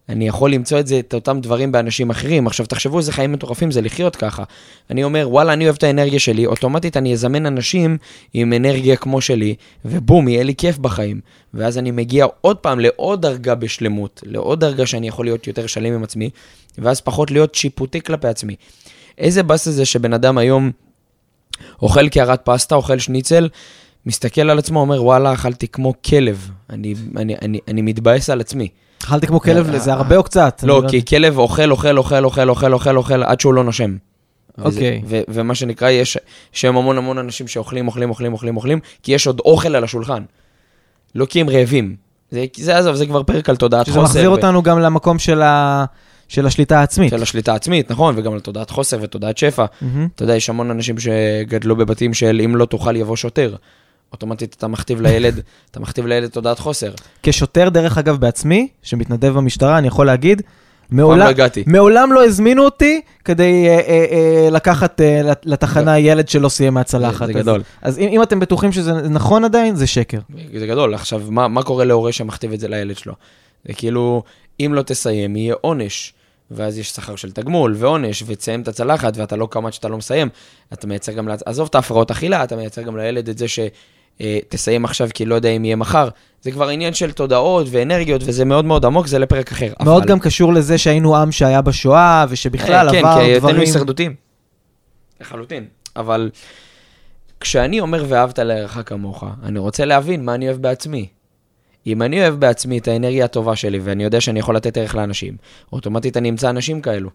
אני 0.10 0.28
יכול 0.28 0.54
למצוא 0.54 0.80
את 0.80 0.88
זה, 0.88 1.00
את 1.00 1.14
אותם 1.14 1.40
דברים 1.42 1.72
באנשים 1.72 2.10
אחרים. 2.10 2.48
עכשיו, 2.48 2.66
תחשבו 2.66 2.98
איזה 2.98 3.12
חיים 3.12 3.32
מטורפים 3.32 3.72
זה 3.72 3.82
לחיות 3.82 4.16
ככה. 4.16 4.44
אני 4.90 5.04
אומר, 5.04 5.28
וואלה, 5.30 5.54
אני 5.54 5.66
אוהב 5.66 5.76
את 5.76 5.84
האנרגיה 5.84 6.20
שלי, 6.20 6.46
אוטומטית 6.46 6.98
אני 6.98 7.14
אזמן 7.14 7.46
אנשים 7.46 7.98
עם 8.34 8.54
אנרגיה 8.54 8.96
כמו 8.96 9.22
שלי, 9.22 9.56
ובום, 9.86 10.28
יהיה 10.28 10.44
לי 10.44 10.56
כיף 10.56 10.78
בחיים. 10.78 11.20
ואז 11.54 11.78
אני 11.78 11.92
מגיע 11.92 12.26
עוד 12.42 12.58
פעם 12.58 12.80
לעוד 12.80 13.22
דרגה 13.22 13.56
בשלמות, 13.56 14.24
לעוד 14.26 14.60
דרגה 14.60 14.86
שאני 14.86 15.08
יכול 15.08 15.26
להיות 15.26 15.48
יותר 15.48 15.68
שלם 15.68 15.94
עם 15.94 16.04
עצמי, 16.04 16.30
ואז 16.78 17.02
פחות 17.02 17.32
להיות 17.32 17.56
שיפוטי 17.56 18.02
כלפי 18.02 18.28
עצמי. 18.28 18.56
איזה 19.18 19.44
באס 19.44 19.70
זה 19.70 19.86
שבן 19.86 20.14
אדם 20.14 20.38
היום 20.38 20.72
אוכל 21.82 22.10
קערת 22.10 22.42
פסטה, 22.44 22.76
אוכל 22.76 23.00
שניצל, 23.00 23.50
מסתכל 24.06 24.50
על 24.50 24.60
עצמו, 24.60 24.80
אומר, 24.80 25.04
וואלה, 25.04 25.34
אכלתי 25.34 25.68
כמו 25.68 25.94
כלב. 26.06 26.50
אני, 26.70 26.96
אני, 27.18 27.36
אני, 27.42 27.60
אני 27.68 27.82
מתבאס 27.82 28.30
על 28.30 28.42
עצמי. 28.42 28.68
אכלתי 29.04 29.28
כמו 29.28 29.40
כלב, 29.42 29.70
אה, 29.74 29.80
זה 29.80 29.94
הרבה 29.94 30.18
או 30.18 30.24
קצת? 30.24 30.64
לא, 30.68 30.80
אני 30.80 30.90
כי 30.90 31.06
כלב 31.06 31.38
אוכל, 31.38 31.72
אוכל, 31.72 31.98
אוכל, 31.98 32.26
אוכל, 32.26 32.50
אוכל, 32.50 32.74
אוכל, 32.74 32.98
אוכל, 32.98 33.24
עד 33.24 33.40
שהוא 33.40 33.54
לא 33.54 33.64
נושם. 33.64 33.96
אוקיי. 34.62 35.02
ומה 35.08 35.56
שנקרא, 35.56 35.90
יש 35.90 36.18
שם 36.52 36.78
המון 36.78 36.98
המון 36.98 37.18
אנשים 37.18 37.48
שאוכלים, 37.48 37.88
אוכלים, 37.88 38.10
אוכלים, 38.10 38.34
אוכלים, 38.34 38.56
אוכלים, 38.56 38.80
כי 39.04 39.12
יש 39.12 39.28
עוד 39.28 39.40
אוכל 39.40 39.76
על 39.76 39.84
השולחן. 39.84 40.24
לא 41.16 41.26
כי 41.26 41.42
הם 41.42 41.50
רעבים. 41.50 41.96
זה, 42.32 42.46
זה 42.58 42.78
עזוב, 42.78 42.96
זה 42.96 43.06
כבר 43.06 43.24
פרק 43.24 43.50
על 43.50 43.56
תודעת 43.56 43.86
שזה 43.86 43.96
חוסר. 43.96 44.04
מחזיר 44.06 44.32
ו- 44.32 44.36
אותנו 44.36 44.64
גם 44.64 44.80
למקום 44.80 45.20
של 45.20 45.42
ה- 45.42 45.86
של 46.28 46.46
השליטה 46.48 46.80
העצמית. 46.80 47.10
של 47.10 47.22
השליטה 47.22 47.52
העצמית, 47.54 47.92
נכון, 47.92 48.14
וגם 48.18 48.34
על 48.34 48.40
תודעת 48.40 48.70
חוסר 48.70 48.98
ותודעת 49.02 49.38
שפע. 49.38 49.66
מהמם. 49.82 50.08
אתה 50.16 50.24
יודע, 50.24 50.36
יש 50.36 50.50
המון 50.50 50.72
אנשים 50.72 50.96
שגדלו 51.00 51.76
בבתים 51.76 52.14
של 52.14 52.42
אם 52.46 52.56
לא 52.56 52.66
תאכל 52.66 52.96
יבוא 52.96 53.16
שוטר. 53.16 53.56
אוטומטית 54.14 54.56
אתה 54.58 54.68
מכתיב 54.68 55.02
לילד, 55.02 55.40
אתה 55.72 55.80
מכתיב 55.80 56.06
לילד 56.06 56.30
תודעת 56.30 56.60
חוסר. 56.60 56.92
כשוטר, 57.24 57.70
דרך 57.70 57.98
אגב, 57.98 58.18
בעצמי, 58.18 58.68
שמתנדב 58.84 59.30
במשטרה, 59.34 59.78
אני 59.78 59.88
יכול 59.88 60.06
להגיד, 60.06 60.42
מעולם, 60.90 61.28
לא. 61.38 61.44
מעולם 61.68 62.14
לא 62.14 62.26
הזמינו 62.26 62.66
אותי 62.66 63.02
כדי 63.26 63.68
אה, 63.68 63.80
אה, 63.80 64.06
אה, 64.12 64.50
לקחת 64.52 65.02
אה, 65.02 65.22
לת- 65.24 65.46
לתחנה 65.46 66.00
ילד 66.00 66.30
שלא 66.30 66.50
סיים 66.50 66.74
מהצלחת. 66.74 67.26
זה 67.28 67.32
אז- 67.34 67.38
גדול. 67.40 67.62
אז 67.82 68.00
אם, 68.00 68.08
אם 68.08 68.22
אתם 68.24 68.40
בטוחים 68.40 68.72
שזה 68.72 68.94
נכון 68.94 69.44
עדיין, 69.46 69.76
זה 69.76 69.88
שקר. 69.88 70.20
זה 70.60 70.68
גדול. 70.68 70.94
עכשיו, 70.94 71.22
מה, 71.30 71.48
מה 71.48 71.64
קורה 71.64 71.86
להורה 71.86 72.12
שמכתיב 72.12 72.54
את 72.54 72.60
זה 72.60 72.68
לילד 72.68 72.98
שלו? 72.98 73.14
זה 73.68 73.74
כאילו, 73.74 74.24
אם 74.60 74.72
לא 74.74 74.82
תסיים, 74.82 75.36
יהיה 75.36 75.56
עונש. 75.62 76.14
ואז 76.52 76.78
יש 76.78 76.90
שכר 76.90 77.16
של 77.16 77.32
תגמול 77.32 77.76
ועונש, 77.78 78.24
ותסיים 78.26 78.62
את 78.62 78.68
הצלחת, 78.68 79.18
ואתה 79.18 79.36
לא 79.36 79.48
עד 79.66 79.74
שאתה 79.74 79.88
לא 79.88 79.98
מסיים. 79.98 80.30
אתה 80.74 80.88
מייצר 80.88 81.12
גם, 81.12 81.28
לעצ- 81.28 81.44
עזוב 81.46 81.68
את 81.70 81.76
ההפרעות 81.76 82.12
אכילה, 82.12 82.44
אתה 82.44 82.56
מייצר 82.56 82.82
גם 82.82 82.98
לילד 82.98 83.30
את 83.30 83.38
זה 83.38 83.46
שתסיים 84.22 84.86
עכשיו 84.86 85.10
כי 85.14 85.26
לא 85.26 85.36
יודע 85.36 85.50
אם 85.50 85.66
יהיה 85.66 85.76
מחר. 85.76 86.10
זה 86.42 86.52
כבר 86.52 86.70
עניין 86.70 86.94
של 86.94 87.12
תודעות 87.12 87.68
ואנרגיות, 87.72 88.22
וזה 88.26 88.46
מאוד 88.46 88.66
מאוד 88.66 88.86
עמוק, 88.86 89.08
זה 89.08 89.20
לפרק 89.20 89.52
אחר. 89.52 89.74
מאוד 89.84 90.02
אבל- 90.02 90.12
גם 90.12 90.20
קשור 90.20 90.54
לזה 90.54 90.78
שהיינו 90.78 91.18
עם 91.18 91.32
שהיה 91.32 91.62
בשואה, 91.62 92.26
ושבכלל 92.30 92.88
אה, 92.88 92.92
כן, 92.94 93.00
עבר 93.00 93.16
כי 93.16 93.22
היותנו 93.22 93.40
דברים... 93.50 93.60
הישרדותיים. 93.62 94.16
לחלוטין. 95.22 95.66
אבל 95.96 96.30
כשאני 97.40 97.80
אומר 97.80 98.06
ואהבת 98.08 98.40
לרעך 98.40 98.80
כמוך, 98.86 99.24
אני 99.44 99.60
רוצה 99.60 99.86
להבין 99.86 100.26
מה 100.26 100.36
אני 100.36 100.48
אוהב 100.48 100.62
בעצמי. 100.62 101.08
אם 101.88 102.02
אני 102.02 102.22
אוהב 102.22 102.36
בעצמי 102.40 102.78
את 102.78 102.88
האנרגיה 102.88 103.26
הטובה 103.26 103.56
שלי, 103.56 103.80
ואני 103.80 104.04
יודע 104.04 104.22
שאני 104.22 104.40
יכול 104.40 104.56
לתת 104.56 104.78
ערך 104.78 104.96
לאנשים, 104.96 105.38
אוטומטית 105.74 106.18
אני 106.18 106.30
אמצא 106.30 106.50
אנשים 106.50 106.82
כאלו. 106.82 107.10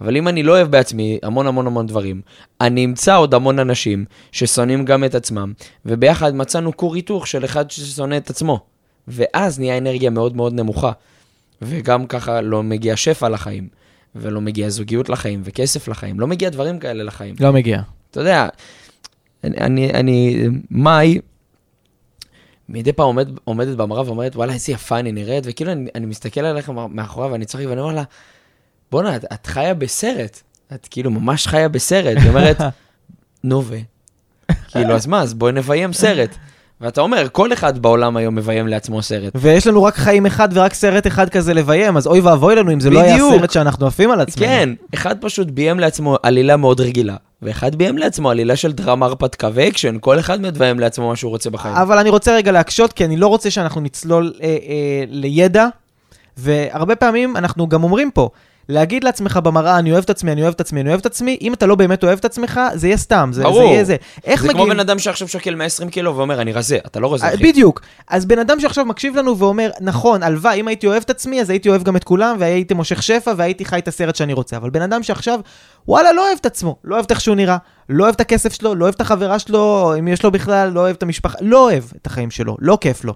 אבל 0.00 0.16
אם 0.16 0.28
אני 0.28 0.42
לא 0.42 0.52
אוהב 0.52 0.70
בעצמי 0.70 1.18
המון 1.22 1.46
המון 1.46 1.66
המון 1.66 1.86
דברים, 1.86 2.20
אני 2.60 2.84
אמצא 2.84 3.16
עוד 3.16 3.34
המון 3.34 3.58
אנשים 3.58 4.04
ששונאים 4.32 4.84
גם 4.84 5.04
את 5.04 5.14
עצמם, 5.14 5.52
וביחד 5.86 6.34
מצאנו 6.34 6.76
כור 6.76 6.94
היתוך 6.94 7.26
של 7.26 7.44
אחד 7.44 7.70
ששונא 7.70 8.16
את 8.16 8.30
עצמו. 8.30 8.60
ואז 9.08 9.58
נהיה 9.58 9.78
אנרגיה 9.78 10.10
מאוד 10.10 10.36
מאוד 10.36 10.52
נמוכה. 10.52 10.92
וגם 11.62 12.06
ככה 12.06 12.40
לא 12.40 12.62
מגיע 12.62 12.96
שפע 12.96 13.28
לחיים, 13.28 13.68
ולא 14.14 14.40
מגיע 14.40 14.68
זוגיות 14.68 15.08
לחיים, 15.08 15.40
וכסף 15.44 15.88
לחיים, 15.88 16.20
לא 16.20 16.26
מגיע 16.26 16.48
דברים 16.48 16.78
כאלה 16.78 17.04
לחיים. 17.04 17.34
לא 17.40 17.52
מגיע. 17.52 17.82
אתה 18.10 18.20
יודע, 18.20 18.48
אני, 19.44 19.56
אני, 19.56 19.90
אני 19.90 20.46
מאי, 20.70 21.18
מדי 22.68 22.92
פעם 22.92 23.06
עומד, 23.06 23.28
עומדת 23.44 23.76
במראה 23.76 24.02
ואומרת, 24.06 24.36
וואלה, 24.36 24.52
איזה 24.52 24.72
יפה 24.72 24.98
אני 24.98 25.12
נראית, 25.12 25.44
וכאילו 25.46 25.72
אני, 25.72 25.90
אני 25.94 26.06
מסתכל 26.06 26.40
עליך 26.40 26.70
מאחוריה 26.90 27.32
ואני 27.32 27.44
צוחק 27.44 27.64
ואני 27.68 27.80
אומר 27.80 27.94
לה, 27.94 28.02
בואנה, 28.92 29.16
את, 29.16 29.24
את 29.32 29.46
חיה 29.46 29.74
בסרט, 29.74 30.40
את 30.74 30.88
כאילו 30.90 31.10
ממש 31.10 31.46
חיה 31.46 31.68
בסרט, 31.68 32.18
היא 32.18 32.28
אומרת, 32.28 32.56
נו 33.44 33.62
ו... 33.64 33.76
כאילו, 34.68 34.94
אז 34.94 35.06
מה, 35.06 35.20
אז 35.20 35.34
בואי 35.34 35.52
נביים 35.52 35.92
סרט. 35.92 36.36
ואתה 36.80 37.00
אומר, 37.00 37.26
כל 37.32 37.52
אחד 37.52 37.78
בעולם 37.78 38.16
היום 38.16 38.34
מביים 38.34 38.68
לעצמו 38.68 39.02
סרט. 39.02 39.32
ויש 39.34 39.66
לנו 39.66 39.82
רק 39.82 39.94
חיים 39.96 40.26
אחד 40.26 40.48
ורק 40.52 40.74
סרט 40.74 41.06
אחד 41.06 41.28
כזה 41.28 41.54
לביים, 41.54 41.96
אז 41.96 42.06
אוי 42.06 42.20
ואבוי 42.20 42.54
לנו 42.54 42.72
אם 42.72 42.80
זה 42.80 42.90
לא 42.90 43.00
היה 43.00 43.14
בדיוק. 43.14 43.34
סרט 43.34 43.50
שאנחנו 43.50 43.86
עפים 43.86 44.10
על 44.10 44.20
עצמנו. 44.20 44.46
כן, 44.46 44.68
אחד 44.94 45.16
פשוט 45.20 45.48
ביים 45.50 45.80
לעצמו 45.80 46.16
עלילה 46.22 46.56
מאוד 46.56 46.80
רגילה, 46.80 47.16
ואחד 47.42 47.74
ביים 47.74 47.98
לעצמו 47.98 48.30
עלילה 48.30 48.56
של 48.56 48.72
דרמה 48.72 49.06
הרפתקה 49.06 49.48
ואקשן, 49.54 49.96
כל 50.00 50.18
אחד 50.18 50.40
מביים 50.40 50.80
לעצמו 50.80 51.08
מה 51.08 51.16
שהוא 51.16 51.30
רוצה 51.30 51.50
בחיים. 51.50 51.74
אבל 51.74 51.98
אני 51.98 52.10
רוצה 52.10 52.34
רגע 52.36 52.52
להקשות, 52.52 52.92
כי 52.92 53.04
אני 53.04 53.16
לא 53.16 53.26
רוצה 53.26 53.50
שאנחנו 53.50 53.80
נצלול 53.80 54.32
אה, 54.42 54.46
אה, 54.46 55.04
לידע, 55.08 55.66
והרבה 56.36 56.96
פעמים 56.96 57.36
אנחנו 57.36 57.68
גם 57.68 57.84
אומרים 57.84 58.10
פה, 58.10 58.28
להגיד 58.68 59.04
לעצמך 59.04 59.36
במראה, 59.36 59.78
אני 59.78 59.92
אוהב 59.92 60.04
את 60.04 60.10
עצמי, 60.10 60.32
אני 60.32 60.42
אוהב 60.42 60.54
את 60.54 60.60
עצמי, 60.60 60.80
אני 60.80 60.88
אוהב 60.88 61.00
את 61.00 61.06
עצמי, 61.06 61.38
אם 61.40 61.54
אתה 61.54 61.66
לא 61.66 61.74
באמת 61.74 62.04
אוהב 62.04 62.18
את 62.18 62.24
עצמך, 62.24 62.60
זה 62.74 62.86
יהיה 62.86 62.96
סתם, 62.96 63.30
זה, 63.32 63.42
זה. 63.42 63.48
יהיה 63.48 63.84
זה. 63.84 63.96
איך 64.24 64.42
זה 64.42 64.48
כמו 64.48 64.58
מגיעים... 64.58 64.72
בן 64.74 64.80
אדם 64.80 64.98
שעכשיו 64.98 65.28
שוקל 65.28 65.54
120 65.54 65.90
קילו 65.90 66.16
ואומר, 66.16 66.40
אני 66.40 66.52
רזה, 66.52 66.78
אתה 66.86 67.00
לא 67.00 67.14
רזה, 67.14 67.26
אה, 67.26 67.34
אחי. 67.34 67.42
בדיוק. 67.42 67.80
אז 68.08 68.26
בן 68.26 68.38
אדם 68.38 68.60
שעכשיו 68.60 68.84
מקשיב 68.84 69.16
לנו 69.16 69.38
ואומר, 69.38 69.70
נכון, 69.80 70.22
הלוואי, 70.22 70.60
אם 70.60 70.68
הייתי 70.68 70.86
אוהב 70.86 71.02
את 71.02 71.10
עצמי, 71.10 71.40
אז 71.40 71.50
הייתי 71.50 71.68
אוהב 71.68 71.82
גם 71.82 71.96
את 71.96 72.04
כולם, 72.04 72.36
והייתי 72.38 72.74
מושך 72.74 73.02
שפע, 73.02 73.32
והייתי 73.36 73.64
חי 73.64 73.78
את 73.78 73.88
הסרט 73.88 74.16
שאני 74.16 74.32
רוצה. 74.32 74.56
אבל 74.56 74.70
בן 74.70 74.82
אדם 74.82 75.02
שעכשיו, 75.02 75.40
וואלה, 75.88 76.12
לא 76.12 76.26
אוהב 76.26 76.38
את 76.40 76.46
עצמו, 76.46 76.76
לא 76.84 76.94
אוהב 76.94 77.04
את 77.04 77.10
איך 77.10 77.20
שהוא 77.20 77.36
נראה, 77.36 77.56
לא 77.88 78.04
אוהב 78.04 78.14
את 78.14 78.20
הכסף 78.20 78.52
שלו, 78.52 78.74
לא 78.74 78.84
אוהב 78.84 78.94
את 78.94 79.00
החברה 79.00 79.38
שלו, 79.38 79.94
אם 79.98 80.08
יש 80.08 80.24
לו 80.24 80.30
בכלל, 80.30 80.68
לא 80.68 80.80
אוהב 80.80 80.96
את 80.96 81.02
המשפחה, 81.02 81.38
לא 81.40 81.64
אוהב 81.64 81.84
את 82.02 82.06
החיים 82.06 82.30
שלו, 82.30 82.56
לא 82.60 82.78
כיף 82.80 83.04
לו. 83.04 83.14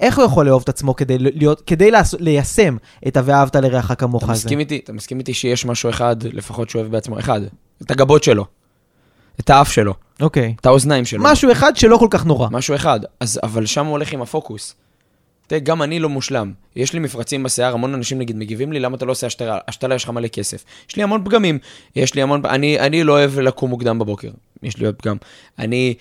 איך 0.00 0.18
הוא 0.18 0.24
יכול 0.24 0.46
לאהוב 0.46 0.62
את 0.62 0.68
עצמו 0.68 0.96
כדי, 0.96 1.18
להיות, 1.18 1.62
כדי 1.66 1.90
לעש, 1.90 2.14
ליישם 2.18 2.76
את 3.08 3.16
ה"ואהבת 3.16 3.56
לרעך 3.56 3.92
כמוך" 3.98 4.22
הזה? 4.22 4.32
מסכים 4.32 4.58
איתי, 4.58 4.80
אתה 4.84 4.92
מסכים 4.92 5.18
איתי 5.18 5.34
שיש 5.34 5.66
משהו 5.66 5.90
אחד, 5.90 6.22
לפחות 6.22 6.70
שהוא 6.70 6.80
אוהב 6.80 6.92
בעצמו, 6.92 7.18
אחד, 7.18 7.40
את 7.82 7.90
הגבות 7.90 8.24
שלו, 8.24 8.46
את 9.40 9.50
האף 9.50 9.72
שלו, 9.72 9.94
אוקיי. 10.20 10.54
את 10.60 10.66
האוזניים 10.66 11.04
שלו. 11.04 11.24
משהו 11.24 11.52
אחד 11.52 11.76
שלא 11.76 11.96
כל 11.96 12.08
כך 12.10 12.26
נורא. 12.26 12.48
משהו 12.50 12.74
אחד, 12.74 13.00
אז, 13.20 13.40
אבל 13.42 13.66
שם 13.66 13.86
הוא 13.86 13.92
הולך 13.92 14.12
עם 14.12 14.22
הפוקוס. 14.22 14.74
תראה, 15.46 15.60
גם 15.60 15.82
אני 15.82 16.00
לא 16.00 16.08
מושלם. 16.08 16.52
יש 16.76 16.92
לי 16.92 16.98
מפרצים 16.98 17.42
בשיער, 17.42 17.74
המון 17.74 17.94
אנשים 17.94 18.18
נגיד 18.18 18.36
מגיבים 18.36 18.72
לי, 18.72 18.80
למה 18.80 18.96
אתה 18.96 19.04
לא 19.04 19.12
עושה 19.12 19.26
השתלה? 19.26 19.58
השתלה 19.68 19.94
יש 19.94 20.04
לך 20.04 20.10
מלא 20.10 20.28
כסף. 20.28 20.64
יש 20.88 20.96
לי 20.96 21.02
המון 21.02 21.24
פגמים. 21.24 21.58
יש 21.96 22.14
לי 22.14 22.22
המון... 22.22 22.46
אני, 22.46 22.80
אני 22.80 23.04
לא 23.04 23.12
אוהב 23.12 23.38
לקום 23.38 23.70
מוקדם 23.70 23.98
בבוקר. 23.98 24.30
יש 24.62 24.76
לי 24.76 24.86
עוד 24.86 24.94
פגם. 24.94 25.16
אני 25.58 25.94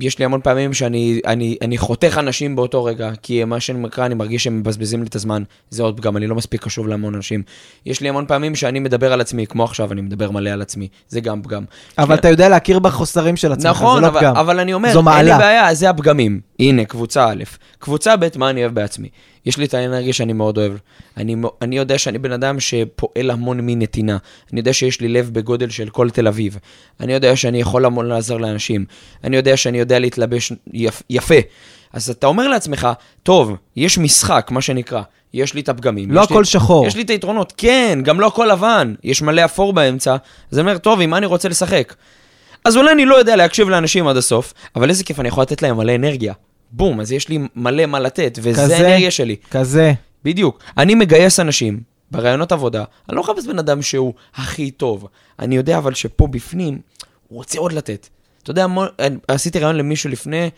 יש 0.00 0.18
לי 0.18 0.24
המון 0.24 0.40
פעמים 0.40 0.74
שאני 0.74 1.20
אני, 1.26 1.56
אני 1.62 1.78
חותך 1.78 2.16
אנשים 2.18 2.56
באותו 2.56 2.84
רגע, 2.84 3.10
כי 3.22 3.44
מה 3.44 3.60
שנקרא, 3.60 4.06
אני 4.06 4.14
מרגיש 4.14 4.44
שהם 4.44 4.58
מבזבזים 4.58 5.00
לי 5.02 5.06
את 5.08 5.14
הזמן. 5.14 5.42
זה 5.70 5.82
עוד 5.82 6.00
פגם, 6.00 6.16
אני 6.16 6.26
לא 6.26 6.34
מספיק 6.34 6.64
קשוב 6.64 6.88
להמון 6.88 7.14
אנשים. 7.14 7.42
יש 7.86 8.00
לי 8.00 8.08
המון 8.08 8.26
פעמים 8.26 8.54
שאני 8.54 8.80
מדבר 8.80 9.12
על 9.12 9.20
עצמי, 9.20 9.46
כמו 9.46 9.64
עכשיו, 9.64 9.92
אני 9.92 10.00
מדבר 10.00 10.30
מלא 10.30 10.50
על 10.50 10.62
עצמי. 10.62 10.88
זה 11.08 11.20
גם 11.20 11.42
פגם. 11.42 11.64
אבל 11.98 12.14
אתה 12.14 12.28
יודע 12.28 12.48
להכיר 12.48 12.78
בחוסרים 12.78 13.36
של 13.36 13.52
עצמך, 13.52 13.70
נכון, 13.70 13.96
זה 13.96 14.00
לא 14.00 14.06
אבל, 14.06 14.20
פגם. 14.20 14.36
אבל 14.36 14.60
אני 14.60 14.72
אומר, 14.72 14.92
זו 14.92 14.98
אין 14.98 15.06
לי 15.06 15.30
מעלה. 15.30 15.38
בעיה, 15.38 15.74
זה 15.74 15.90
הפגמים. 15.90 16.40
הנה, 16.60 16.84
קבוצה 16.84 17.28
א'. 17.28 17.44
קבוצה 17.78 18.16
ב', 18.16 18.26
מה 18.36 18.50
אני 18.50 18.60
אוהב 18.60 18.74
בעצמי? 18.74 19.08
יש 19.46 19.56
לי 19.56 19.64
את 19.64 19.74
האנרגיה 19.74 20.12
שאני 20.12 20.32
מאוד 20.32 20.58
אוהב. 20.58 20.72
אני, 21.16 21.36
אני 21.62 21.76
יודע 21.76 21.98
שאני 21.98 22.18
בן 22.18 22.32
אדם 22.32 22.60
שפועל 22.60 23.30
המון 23.30 23.60
מנתינה. 23.62 24.16
אני 24.52 24.60
יודע 24.60 24.72
שיש 24.72 25.00
לי 25.00 25.08
לב 25.08 25.30
בגודל 25.32 25.70
של 25.70 25.88
כל 25.88 26.10
תל 26.10 26.28
אביב. 26.28 26.58
אני 27.00 27.12
יודע 27.12 27.36
שאני 27.36 27.60
יכול 27.60 27.84
המון 27.84 28.06
לעזור 28.06 28.40
לאנשים. 28.40 28.84
אני 29.24 29.36
יודע 29.36 29.55
שאני 29.56 29.78
יודע 29.78 29.98
להתלבש 29.98 30.52
יפ, 30.72 31.02
יפה. 31.10 31.34
אז 31.92 32.10
אתה 32.10 32.26
אומר 32.26 32.48
לעצמך, 32.48 32.88
טוב, 33.22 33.52
יש 33.76 33.98
משחק, 33.98 34.48
מה 34.50 34.60
שנקרא. 34.60 35.02
יש 35.34 35.54
לי 35.54 35.60
את 35.60 35.68
הפגמים. 35.68 36.10
לא 36.10 36.20
יש 36.20 36.30
לי- 36.30 36.34
הכל 36.34 36.44
שחור. 36.44 36.86
יש 36.86 36.96
לי 36.96 37.02
את 37.02 37.10
היתרונות. 37.10 37.52
כן, 37.56 37.98
גם 38.04 38.20
לא 38.20 38.26
הכל 38.26 38.48
לבן. 38.52 38.94
יש 39.04 39.22
מלא 39.22 39.44
אפור 39.44 39.72
באמצע. 39.72 40.16
אז 40.52 40.58
אני 40.58 40.68
אומר, 40.68 40.78
טוב, 40.78 41.00
עם 41.00 41.10
מה 41.10 41.18
אני 41.18 41.26
רוצה 41.26 41.48
לשחק? 41.48 41.94
אז 42.64 42.76
אולי 42.76 42.92
אני 42.92 43.04
לא 43.04 43.14
יודע 43.14 43.36
להקשיב 43.36 43.68
לאנשים 43.68 44.08
עד 44.08 44.16
הסוף, 44.16 44.54
אבל 44.76 44.88
איזה 44.88 45.04
כיף 45.04 45.20
אני 45.20 45.28
יכול 45.28 45.42
לתת 45.42 45.62
להם 45.62 45.76
מלא 45.76 45.94
אנרגיה. 45.94 46.34
בום, 46.70 47.00
אז 47.00 47.12
יש 47.12 47.28
לי 47.28 47.38
מלא 47.56 47.86
מה 47.86 48.00
לתת, 48.00 48.38
וזה 48.42 48.62
כזה? 48.62 48.76
האנרגיה 48.76 49.10
שלי. 49.10 49.36
כזה. 49.50 49.92
בדיוק. 50.24 50.62
אני 50.78 50.94
מגייס 50.94 51.40
אנשים 51.40 51.80
ברעיונות 52.10 52.52
עבודה, 52.52 52.84
אני 53.08 53.16
לא 53.16 53.22
מחפש 53.22 53.46
בן 53.46 53.58
אדם 53.58 53.82
שהוא 53.82 54.14
הכי 54.34 54.70
טוב. 54.70 55.06
אני 55.38 55.56
יודע 55.56 55.78
אבל 55.78 55.94
שפה 55.94 56.26
בפנים, 56.26 56.78
הוא 57.28 57.36
רוצה 57.36 57.58
עוד 57.58 57.72
לתת. 57.72 58.08
אתה 58.46 58.52
יודע, 58.52 58.66
מו- 58.66 58.84
אני- 58.98 59.16
עשיתי 59.28 59.58
רעיון 59.58 59.76
למישהו 59.76 60.10
לפני, 60.10 60.50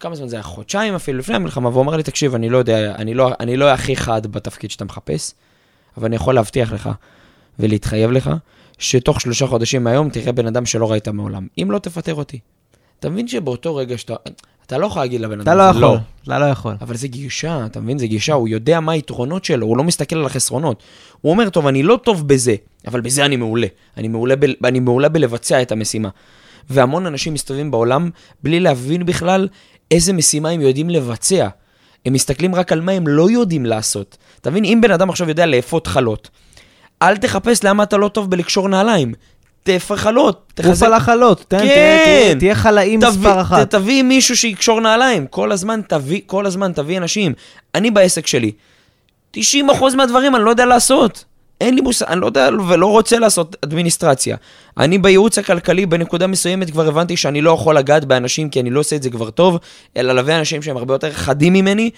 כמה 0.00 0.14
זמן 0.14 0.28
זה 0.28 0.36
היה? 0.36 0.42
חודשיים 0.42 0.94
אפילו, 0.94 1.18
לפני 1.18 1.36
המלחמה, 1.36 1.68
והוא 1.68 1.82
אמר 1.82 1.96
לי, 1.96 2.02
תקשיב, 2.02 2.34
אני 2.34 2.48
לא 2.50 2.58
יודע, 2.58 2.94
אני 2.98 3.14
לא, 3.14 3.30
אני 3.40 3.56
לא 3.56 3.70
הכי 3.70 3.96
חד 3.96 4.26
בתפקיד 4.26 4.70
שאתה 4.70 4.84
מחפש, 4.84 5.34
אבל 5.96 6.06
אני 6.06 6.16
יכול 6.16 6.34
להבטיח 6.34 6.72
לך 6.72 6.90
ולהתחייב 7.58 8.10
לך, 8.10 8.30
שתוך 8.78 9.20
שלושה 9.20 9.46
חודשים 9.46 9.84
מהיום 9.84 10.10
תראה 10.10 10.32
בן 10.32 10.46
אדם 10.46 10.66
שלא 10.66 10.90
ראית 10.90 11.08
מעולם. 11.08 11.46
אם 11.62 11.70
לא, 11.70 11.78
תפטר 11.78 12.14
אותי. 12.14 12.38
אתה 13.00 13.08
מבין 13.08 13.28
שבאותו 13.28 13.76
רגע 13.76 13.98
שאתה... 13.98 14.14
אתה 14.66 14.78
לא 14.78 14.86
יכול 14.86 15.02
להגיד 15.02 15.20
לבן 15.20 15.40
אדם, 15.40 15.42
אתה 15.42 15.54
לא 15.54 15.62
יכול. 15.62 15.98
אתה 16.24 16.38
לא 16.38 16.44
יכול. 16.44 16.74
אבל 16.80 16.96
זה 16.96 17.08
גישה, 17.08 17.66
אתה 17.66 17.80
מבין? 17.80 17.98
זה 17.98 18.06
גישה, 18.06 18.32
הוא 18.32 18.48
יודע 18.48 18.80
מה 18.80 18.92
היתרונות 18.92 19.44
שלו, 19.44 19.66
הוא 19.66 19.76
לא 19.76 19.84
מסתכל 19.84 20.16
על 20.16 20.26
החסרונות. 20.26 20.82
הוא 21.20 21.32
אומר, 21.32 21.50
טוב, 21.50 21.66
אני 21.66 21.82
לא 21.82 21.98
טוב 22.04 22.28
בזה, 22.28 22.54
אבל 22.86 23.00
בזה 23.00 23.24
אני 23.24 23.36
מעולה. 23.36 23.66
אני 23.96 24.08
מעולה, 24.08 24.36
ב, 24.36 24.44
אני 24.64 24.80
מעולה 24.80 25.08
בלבצע 25.08 25.62
את 25.62 25.72
המשימה. 25.72 26.08
והמון 26.70 27.06
אנשים 27.06 27.34
מסתובבים 27.34 27.70
בעולם 27.70 28.10
בלי 28.42 28.60
להבין 28.60 29.06
בכלל 29.06 29.48
איזה 29.90 30.12
משימה 30.12 30.48
הם 30.50 30.60
יודעים 30.60 30.90
לבצע. 30.90 31.48
הם 32.06 32.12
מסתכלים 32.12 32.54
רק 32.54 32.72
על 32.72 32.80
מה 32.80 32.92
הם 32.92 33.08
לא 33.08 33.30
יודעים 33.30 33.66
לעשות. 33.66 34.16
אתה 34.40 34.50
מבין? 34.50 34.64
אם 34.64 34.80
בן 34.82 34.90
אדם 34.90 35.10
עכשיו 35.10 35.28
יודע 35.28 35.46
לאפות 35.46 35.86
חלות, 35.86 36.30
אל 37.02 37.16
תחפש 37.16 37.64
למה 37.64 37.82
אתה 37.82 37.96
לא 37.96 38.08
טוב 38.08 38.30
בלקשור 38.30 38.68
נעליים. 38.68 39.14
תאפה 39.62 39.96
חלות, 39.96 40.52
עוף 40.70 40.82
על 40.82 40.92
החלות, 40.92 41.44
תן, 41.48 41.58
תהיה- 41.58 41.74
כן. 42.04 42.38
תהיה- 42.38 42.52
תביא- 43.00 43.10
מספר 43.28 43.40
אחת. 43.40 43.70
תביא 43.70 44.02
מישהו 44.02 44.36
שיקשור 44.36 44.80
נעליים, 44.80 45.26
כל 45.26 45.52
הזמן 45.52 45.80
תביא, 45.88 46.20
כל 46.26 46.46
הזמן 46.46 46.72
תביא 46.72 46.98
אנשים. 46.98 47.32
אני 47.74 47.90
בעסק 47.90 48.26
שלי, 48.26 48.52
90% 49.30 49.38
מהדברים 49.96 50.36
אני 50.36 50.44
לא 50.44 50.50
יודע 50.50 50.66
לעשות. 50.66 51.24
אין 51.60 51.74
לי 51.74 51.80
מושג, 51.80 52.06
אני 52.08 52.20
לא 52.20 52.26
יודע 52.26 52.48
ולא 52.68 52.86
רוצה 52.86 53.18
לעשות 53.18 53.56
אדמיניסטרציה. 53.64 54.36
אני 54.76 54.98
בייעוץ 54.98 55.38
הכלכלי 55.38 55.86
בנקודה 55.86 56.26
מסוימת 56.26 56.70
כבר 56.70 56.88
הבנתי 56.88 57.16
שאני 57.16 57.40
לא 57.40 57.50
יכול 57.50 57.78
לגעת 57.78 58.04
באנשים 58.04 58.50
כי 58.50 58.60
אני 58.60 58.70
לא 58.70 58.80
עושה 58.80 58.96
את 58.96 59.02
זה 59.02 59.10
כבר 59.10 59.30
טוב, 59.30 59.58
אלא 59.96 60.12
להביא 60.12 60.34
אנשים 60.34 60.62
שהם 60.62 60.76
הרבה 60.76 60.94
יותר 60.94 61.12
חדים 61.12 61.52
ממני. 61.52 61.90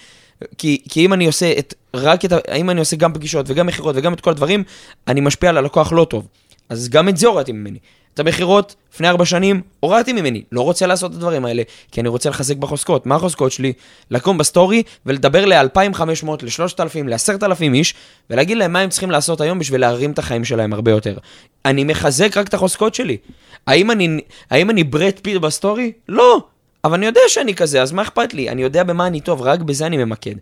כי, 0.57 0.81
כי 0.89 1.05
אם 1.05 1.13
אני 1.13 1.25
עושה 1.25 1.53
את, 1.59 1.73
רק 1.93 2.25
את, 2.25 2.33
אם 2.55 2.69
אני 2.69 2.79
עושה 2.79 2.95
גם 2.95 3.13
פגישות 3.13 3.45
וגם 3.49 3.67
מכירות 3.67 3.95
וגם 3.97 4.13
את 4.13 4.21
כל 4.21 4.29
הדברים, 4.29 4.63
אני 5.07 5.21
משפיע 5.21 5.49
על 5.49 5.57
הלקוח 5.57 5.91
לא 5.91 6.05
טוב. 6.09 6.27
אז 6.69 6.89
גם 6.89 7.09
את 7.09 7.17
זה 7.17 7.27
הורדתי 7.27 7.51
ממני. 7.51 7.79
את 8.21 8.25
המכירות, 8.25 8.75
לפני 8.93 9.09
ארבע 9.09 9.25
שנים, 9.25 9.61
הורדתי 9.79 10.13
ממני. 10.13 10.43
לא 10.51 10.61
רוצה 10.61 10.87
לעשות 10.87 11.11
את 11.11 11.15
הדברים 11.15 11.45
האלה, 11.45 11.63
כי 11.91 12.01
אני 12.01 12.09
רוצה 12.09 12.29
לחזק 12.29 12.55
בחוזקות. 12.55 13.05
מה 13.05 13.15
החוזקות 13.15 13.51
שלי? 13.51 13.73
לקום 14.11 14.37
בסטורי 14.37 14.83
ולדבר 15.05 15.45
ל-2,500, 15.45 16.25
ל-3,000, 16.41 17.03
ל-10,000 17.05 17.73
איש, 17.73 17.93
ולהגיד 18.29 18.57
להם 18.57 18.73
מה 18.73 18.79
הם 18.79 18.89
צריכים 18.89 19.11
לעשות 19.11 19.41
היום 19.41 19.59
בשביל 19.59 19.81
להרים 19.81 20.11
את 20.11 20.19
החיים 20.19 20.45
שלהם 20.45 20.73
הרבה 20.73 20.91
יותר. 20.91 21.17
אני 21.65 21.83
מחזק 21.83 22.37
רק 22.37 22.47
את 22.47 22.53
החוזקות 22.53 22.95
שלי. 22.95 23.17
האם 23.67 23.91
אני, 23.91 24.19
האם 24.51 24.69
אני 24.69 24.83
ברד 24.83 25.13
פיט 25.21 25.41
בסטורי? 25.41 25.91
לא. 26.09 26.41
אבל 26.83 26.93
אני 26.93 27.05
יודע 27.05 27.21
שאני 27.27 27.55
כזה, 27.55 27.81
אז 27.81 27.91
מה 27.91 28.01
אכפת 28.01 28.33
לי? 28.33 28.49
אני 28.49 28.61
יודע 28.61 28.83
במה 28.83 29.07
אני 29.07 29.21
טוב, 29.21 29.41
רק 29.41 29.59
בזה 29.59 29.85
אני 29.85 29.97
ממקד. 29.97 30.35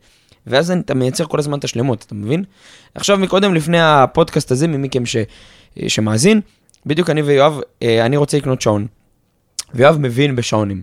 ואז 0.48 0.72
אתה 0.72 0.94
מייצר 0.94 1.26
כל 1.26 1.40
הזמן 1.40 1.60
את 1.60 1.64
השלמות, 1.64 2.04
אתה 2.08 2.16
מבין? 2.16 2.44
עכשיו, 2.96 3.18
מקודם, 3.18 3.54
לפני 3.54 3.82
הפודקאסט 3.82 4.52
הזה, 4.52 4.68
מי 4.68 4.78
מכם 4.78 5.06
ש, 5.06 5.18
שמאזין, 5.88 6.42
בדיוק 6.88 7.10
אני 7.10 7.22
ויואב, 7.22 7.60
אה, 7.84 8.06
אני 8.06 8.18
רוצה 8.18 8.38
לקנות 8.38 8.62
שעון. 8.62 8.88
ויואב 9.74 9.98
מבין 10.00 10.36
בשעונים. 10.36 10.82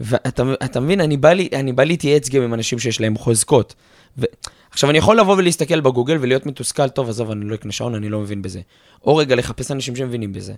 ואתה 0.00 0.42
אתה 0.64 0.80
מבין, 0.80 1.00
אני 1.00 1.16
בא, 1.16 1.32
לי, 1.32 1.48
אני 1.52 1.72
בא 1.72 1.84
להתייעץ 1.84 2.28
גם 2.28 2.42
עם 2.42 2.54
אנשים 2.54 2.78
שיש 2.78 3.00
להם 3.00 3.16
חוזקות. 3.16 3.74
ו... 4.18 4.24
עכשיו, 4.70 4.90
אני 4.90 4.98
יכול 4.98 5.20
לבוא 5.20 5.36
ולהסתכל 5.36 5.80
בגוגל 5.80 6.16
ולהיות 6.20 6.46
מתוסכל, 6.46 6.88
טוב, 6.88 7.08
עזוב, 7.08 7.30
אני 7.30 7.44
לא 7.44 7.54
אקנה 7.54 7.72
שעון, 7.72 7.94
אני 7.94 8.08
לא 8.08 8.20
מבין 8.20 8.42
בזה. 8.42 8.60
או 9.04 9.16
רגע 9.16 9.34
לחפש 9.34 9.70
אנשים 9.70 9.96
שמבינים 9.96 10.32
בזה. 10.32 10.54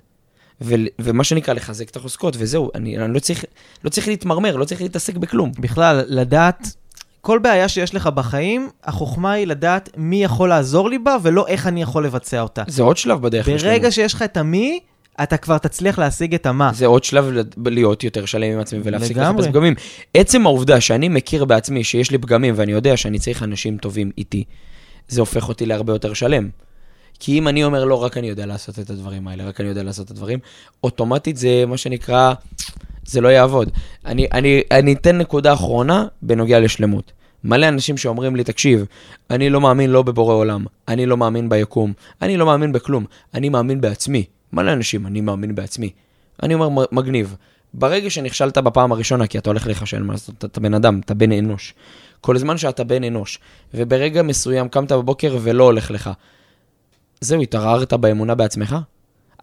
ו... 0.61 0.75
ומה 0.99 1.25
שנקרא, 1.25 1.55
לחזק 1.55 1.91
את 1.91 1.97
החוזקות, 1.97 2.35
וזהו, 2.39 2.71
אני, 2.75 2.99
אני 2.99 3.15
לא, 3.15 3.19
צריך, 3.19 3.45
לא 3.85 3.91
צריך 3.91 4.09
להתמרמר, 4.09 4.57
לא 4.57 4.65
צריך 4.65 4.83
להתעסק 4.83 5.17
בכלום. 5.17 5.53
בכלל, 5.59 6.05
לדעת, 6.09 6.77
כל 7.25 7.39
בעיה 7.39 7.69
שיש 7.69 7.95
לך 7.95 8.07
בחיים, 8.07 8.71
החוכמה 8.85 9.33
היא 9.33 9.47
לדעת 9.47 9.91
מי 9.97 10.25
יכול 10.25 10.49
לעזור 10.49 10.91
לי 10.91 10.99
בה, 10.99 11.17
ולא 11.23 11.47
איך 11.47 11.67
אני 11.67 11.83
יכול 11.83 12.07
לבצע 12.07 12.41
אותה. 12.41 12.63
זה 12.67 12.83
עוד 12.83 12.97
שלב 12.97 13.23
בדרך 13.23 13.49
ברגע 13.49 13.59
לשלמות. 13.61 13.93
שיש 13.93 14.15
לך 14.15 14.23
את 14.23 14.37
המי, 14.37 14.81
אתה 15.23 15.37
כבר 15.37 15.59
תצליח 15.59 15.99
להשיג 15.99 16.35
את 16.35 16.47
המה. 16.47 16.71
זה 16.75 16.87
עוד 16.87 17.05
שלב 17.05 17.31
להיות 17.67 18.05
יותר 18.05 18.25
שלם 18.25 18.53
עם 18.53 18.61
עצמי 18.61 18.81
ולהפסיק. 18.85 19.17
לחפש 19.17 19.47
פגמים. 19.47 19.75
עצם 20.15 20.47
העובדה 20.47 20.81
שאני 20.81 21.09
מכיר 21.09 21.45
בעצמי 21.45 21.85
שיש 21.85 22.11
לי 22.11 22.19
פגמים 22.19 22.55
ואני 22.57 22.73
יודע 22.73 22.97
שאני 22.97 23.19
צריך 23.19 23.43
אנשים 23.43 23.77
טובים 23.77 24.11
איתי, 24.19 24.45
זה 25.09 25.21
הופך 25.21 25.49
אותי 25.49 25.67
להרבה 25.67 25.93
יותר 25.93 26.15
שלם. 26.15 26.49
כי 27.21 27.39
אם 27.39 27.49
אני 27.49 27.65
אומר, 27.65 27.85
לא, 27.85 28.03
רק 28.03 28.19
אני 28.19 28.29
יודע 28.29 28.47
לעשות 28.47 28.79
את 28.79 28.91
הדברים 28.91 29.29
האלה, 29.29 29.45
רק 29.45 29.61
אני 29.61 29.69
יודע 29.69 29.83
לעשות 29.83 30.07
את 30.07 30.11
הדברים, 30.11 30.39
אוטומטית 30.85 31.37
זה 31.37 31.65
מה 31.67 31.77
שנקרא, 31.77 32.35
זה 33.07 33.21
לא 33.21 33.29
יעבוד. 33.29 33.71
אני, 34.07 34.27
אני, 34.33 34.62
אני 34.71 34.93
אתן 34.93 35.19
נקודה 35.19 35.53
אחרונה 35.53 36.07
בנוגע 36.23 36.61
לשלמות. 36.61 37.12
מלא 37.45 37.69
אנשים 37.69 37.97
שאומרים 37.97 38.37
לי, 38.37 38.45
תקשיב, 38.45 38.85
אני 39.31 39.51
לא 39.51 39.61
מאמין 39.61 39.90
לא 39.90 40.03
בבורא 40.03 40.35
עולם, 40.35 40.64
אני 40.88 41.07
לא 41.07 41.17
מאמין 41.17 41.49
ביקום, 41.49 41.93
אני 42.23 42.37
לא 42.37 42.47
מאמין 42.47 42.73
בכלום, 42.73 43.05
אני 43.35 43.49
מאמין 43.49 43.81
בעצמי. 43.81 44.25
מלא 44.53 44.73
אנשים, 44.73 45.07
אני 45.07 45.21
מאמין 45.21 45.55
בעצמי. 45.55 45.90
אני 46.43 46.55
אומר, 46.55 46.69
"מ- 46.69 46.97
מגניב. 46.97 47.37
ברגע 47.75 48.11
שנכשלת 48.11 48.59
בפעם 48.59 48.93
הראשונה, 48.93 49.27
כי 49.27 49.38
אתה 49.38 49.51
הולך 49.51 49.67
להיכשל, 49.67 50.03
מה 50.03 50.12
לעשות, 50.12 50.45
אתה 50.45 50.61
בן 50.61 50.75
אדם, 50.75 51.01
אתה 51.05 51.14
בן 51.14 51.33
אנוש. 51.33 51.75
כל 52.21 52.38
זמן 52.38 52.59
שאתה 52.59 52.85
בן 52.85 53.05
אנוש, 53.05 53.38
וברגע 53.75 54.23
מסוים 54.23 54.69
קמת 54.69 54.93
בבוקר 54.93 55.38
ולא 55.43 55.64
הולך 55.64 55.90
לך, 55.90 56.11
זהו, 57.21 57.43
התערערת 57.43 57.93
באמונה 57.93 58.35
בעצמך? 58.35 58.77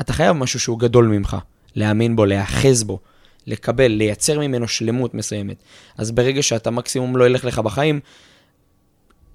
אתה 0.02 0.13
חייב 0.13 0.32
משהו 0.32 0.60
שהוא 0.60 0.80
גדול 0.80 1.08
ממך, 1.08 1.38
להאמין 1.76 2.15
בו, 2.15 2.26
להיאחז 2.26 2.84
בו, 2.84 3.00
לקבל, 3.47 3.88
לייצר 3.88 4.39
ממנו 4.39 4.67
שלמות 4.67 5.13
מסוימת. 5.13 5.63
אז 5.97 6.12
ברגע 6.12 6.41
שאתה 6.41 6.71
מקסימום 6.71 7.17
לא 7.17 7.25
ילך 7.25 7.45
לך 7.45 7.60
בחיים, 7.60 7.99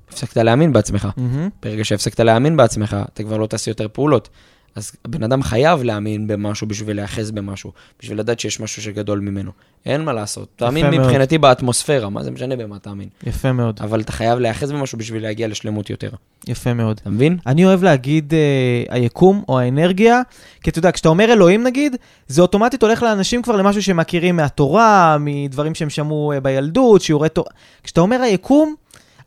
הפסקת 0.08 0.36
להאמין 0.36 0.72
בעצמך. 0.72 1.08
מהמם. 1.16 1.48
ברגע 1.62 1.84
שהפסקת 1.84 2.20
להאמין 2.20 2.56
בעצמך, 2.56 2.96
אתה 3.12 3.22
כבר 3.22 3.36
לא 3.36 3.46
תעשה 3.46 3.70
יותר 3.70 3.86
פעולות. 3.92 4.28
אז 4.76 4.92
הבן 5.04 5.22
אדם 5.22 5.42
חייב 5.42 5.82
להאמין 5.82 6.26
במשהו 6.26 6.66
בשביל 6.66 6.96
להיאחז 6.96 7.30
במשהו, 7.30 7.72
בשביל 8.00 8.18
לדעת 8.18 8.40
שיש 8.40 8.60
משהו 8.60 8.82
שגדול 8.82 9.20
ממנו. 9.20 9.50
אין 9.86 10.04
מה 10.04 10.12
לעשות. 10.12 10.48
תאמין 10.56 10.90
מאוד. 10.90 11.00
מבחינתי 11.00 11.38
באטמוספירה, 11.38 12.10
מה 12.10 12.22
זה 12.22 12.30
משנה 12.30 12.56
במה 12.56 12.78
תאמין. 12.78 13.08
יפה 13.26 13.52
מאוד, 13.52 13.80
אבל 13.80 14.00
אתה 14.00 14.12
חייב 14.12 14.38
להיאחז 14.38 14.72
במשהו 14.72 14.98
בשביל 14.98 15.22
להגיע 15.22 15.48
לשלמות 15.48 15.90
יותר. 15.90 16.10
יפה 16.48 16.74
מאוד. 16.74 16.98
אתה 17.02 17.10
מבין? 17.10 17.38
אני 17.46 17.64
אוהב 17.64 17.82
להגיד 17.82 18.34
אה, 18.34 18.94
היקום 18.94 19.42
או 19.48 19.58
האנרגיה, 19.58 20.22
כי 20.62 20.70
אתה 20.70 20.78
יודע, 20.78 20.92
כשאתה 20.92 21.08
אומר 21.08 21.32
אלוהים 21.32 21.62
נגיד, 21.62 21.96
זה 22.28 22.42
אוטומטית 22.42 22.82
הולך 22.82 23.02
לאנשים 23.02 23.42
כבר 23.42 23.56
למשהו 23.56 23.82
שהם 23.82 23.96
מכירים 23.96 24.36
מהתורה, 24.36 25.16
מדברים 25.20 25.74
שהם 25.74 25.90
שמעו 25.90 26.32
אה, 26.32 26.40
בילדות, 26.40 27.02
שיעורי 27.02 27.28
תורה. 27.28 27.50
כשאתה 27.82 28.00
אומר 28.00 28.22
היקום, 28.22 28.74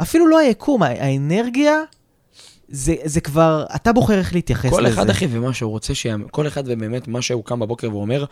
אפילו 0.02 0.28
לא 0.28 0.40
היקום, 0.40 0.84
האנרגיה, 0.84 1.76
זה, 2.72 2.96
זה 3.04 3.22
כבר, 3.22 3.66
אתה 3.76 3.94
בוחר 3.94 4.18
איך 4.20 4.36
להתייחס 4.36 4.70
כל 4.70 4.82
לזה. 4.82 4.94
אחד, 4.94 5.10
אחי, 5.10 5.28
ומה 5.30 5.54
שהוא 5.54 5.72
רוצה 5.72 5.96
שיאמין. 5.96 6.28
כל 6.32 6.48
אחד 6.48 6.64
ובאמת 6.66 7.08
מה 7.08 7.22
שהוא 7.22 7.44
קם 7.44 7.60
בבוקר 7.60 7.90
ואומר, 7.96 8.26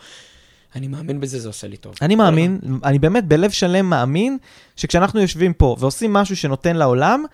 אני 0.76 0.88
מאמין 0.88 1.20
בזה, 1.20 1.40
זה 1.40 1.48
עושה 1.48 1.66
לי 1.66 1.76
טוב. 1.76 1.94
אני 2.02 2.14
מאמין, 2.14 2.58
אני 2.84 2.98
באמת 2.98 3.24
בלב 3.24 3.50
שלם 3.50 3.90
מאמין, 3.90 4.38
שכשאנחנו 4.76 5.20
יושבים 5.20 5.52
פה 5.52 5.76
ועושים 5.78 6.12
משהו 6.12 6.36
שנותן 6.36 6.76
לעולם, 6.76 7.24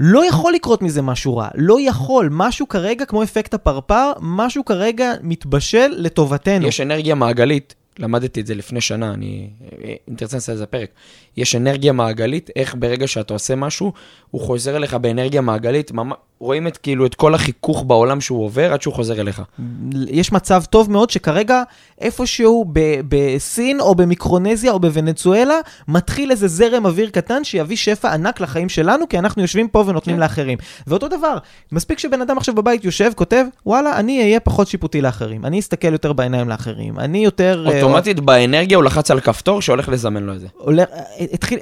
לא 0.00 0.28
יכול 0.28 0.52
לקרות 0.52 0.82
מזה 0.82 1.02
משהו 1.02 1.36
רע. 1.36 1.48
לא 1.54 1.76
יכול. 1.80 2.28
משהו 2.32 2.68
כרגע, 2.68 3.04
כמו 3.04 3.22
אפקט 3.22 3.54
הפרפר, 3.54 4.12
משהו 4.20 4.64
כרגע 4.64 5.12
מתבשל 5.22 5.94
לטובתנו. 5.96 6.66
יש 6.66 6.80
אנרגיה 6.80 7.14
מעגלית 7.14 7.74
למדתי 7.98 8.40
את 8.40 8.46
זה 8.46 8.54
לפני 8.54 8.80
שנה, 8.80 9.14
אני, 9.14 9.50
אם 10.10 10.14
תרצה 10.14 10.36
נעשה 10.36 10.52
איזה 10.52 10.66
פרק. 10.66 10.90
יש 11.36 11.56
אנרגיה 11.56 11.92
מעגלית, 11.92 12.50
איך 12.56 12.74
ברגע 12.78 13.06
שאתה 13.06 13.34
עושה 13.34 13.54
משהו, 13.54 13.92
הוא 14.30 14.40
חוזר 14.40 14.76
אליך 14.76 14.94
באנרגיה 14.94 15.40
מעגלית, 15.40 15.92
ממש, 15.92 16.16
רואים 16.38 16.66
את, 16.66 16.76
כאילו, 16.76 17.06
את 17.06 17.14
כל 17.14 17.34
החיכוך 17.34 17.84
בעולם 17.86 18.20
שהוא 18.20 18.44
עובר 18.44 18.72
עד 18.72 18.82
שהוא 18.82 18.94
חוזר 18.94 19.20
אליך. 19.20 19.42
יש 20.08 20.32
מצב 20.32 20.62
טוב 20.70 20.90
מאוד 20.90 21.10
שכרגע 21.10 21.62
איפשהו 22.00 22.64
ב- 22.72 23.00
בסין 23.08 23.80
או 23.80 23.94
במיקרונזיה 23.94 24.72
או 24.72 24.80
בוונצואלה, 24.80 25.54
מתחיל 25.88 26.30
איזה 26.30 26.48
זרם 26.48 26.86
אוויר 26.86 27.10
קטן 27.10 27.44
שיביא 27.44 27.76
שפע 27.76 28.12
ענק 28.12 28.40
לחיים 28.40 28.68
שלנו, 28.68 29.08
כי 29.08 29.18
אנחנו 29.18 29.42
יושבים 29.42 29.68
פה 29.68 29.84
ונותנים 29.86 30.16
כן. 30.16 30.22
לאחרים. 30.22 30.58
ואותו 30.86 31.08
דבר, 31.08 31.38
מספיק 31.72 31.98
שבן 31.98 32.22
אדם 32.22 32.38
עכשיו 32.38 32.54
בבית 32.54 32.84
יושב, 32.84 33.12
כותב, 33.14 33.44
וואלה, 33.66 33.96
אני 33.98 34.22
אהיה 34.22 34.40
פחות 34.40 34.68
שיפוטי 34.68 35.00
לאחרים, 35.00 35.44
אני 35.44 35.60
אסתכל 35.60 35.92
יותר 35.92 36.12
בעיניים 36.12 36.48
לאחרים, 36.48 36.98
אני 36.98 37.24
יותר... 37.24 37.66
אוטומטית 37.86 38.20
באנרגיה 38.20 38.76
הוא 38.76 38.84
לחץ 38.84 39.10
על 39.10 39.20
כפתור 39.20 39.62
שהולך 39.62 39.88
לזמן 39.88 40.22
לו 40.22 40.34
את 40.34 40.40
זה. 40.40 40.46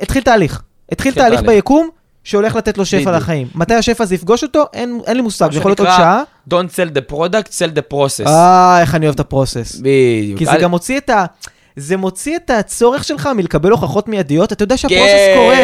התחיל, 0.03 0.23
תהליך. 0.23 0.63
התחיל 0.93 1.15
תהליך. 1.15 1.43
ביקום 1.43 1.89
שהולך 2.25 2.57
לתת 2.57 2.79
לו 2.79 2.85
שפע. 2.85 3.17
לחיים. 3.17 3.49
מתי 3.55 3.75
השפע 3.75 4.05
הזה 4.05 4.15
יפגוש 4.15 4.43
אותו? 4.43 4.65
אין, 4.73 5.01
אין 5.07 5.17
לי 5.17 5.23
מושג, 5.23 5.53
זה 5.53 5.59
יכול 5.59 5.71
להיות 5.71 5.81
עוד 5.81 5.89
שעה. 5.89 6.23
Don't 6.51 6.53
sell 6.53 6.97
the 6.97 7.13
product, 7.13 7.49
sell 7.49 7.77
the 7.77 7.95
process. 7.95 8.29
אה, 8.29 8.81
איך 8.81 8.95
אני 8.95 9.07
אוהב 9.07 9.15
את 9.15 9.21
הפרוסס. 9.21 9.77
בדיוק. 9.81 10.39
כי 10.39 10.47
זה 10.47 10.57
גם 10.61 10.71
מוציא 10.71 10.99
את 10.99 11.11
ה... 11.11 11.25
זה 11.77 11.97
מוציא 11.97 12.37
את 12.37 12.51
הצורך 12.51 13.05
שלך 13.05 13.29
מלקבל 13.37 13.71
הוכחות 13.71 14.09
מיידיות, 14.09 14.53
אתה 14.53 14.63
יודע 14.63 14.77
שהפרוסס 14.77 15.03
כן. 15.05 15.35
קורה. 15.37 15.57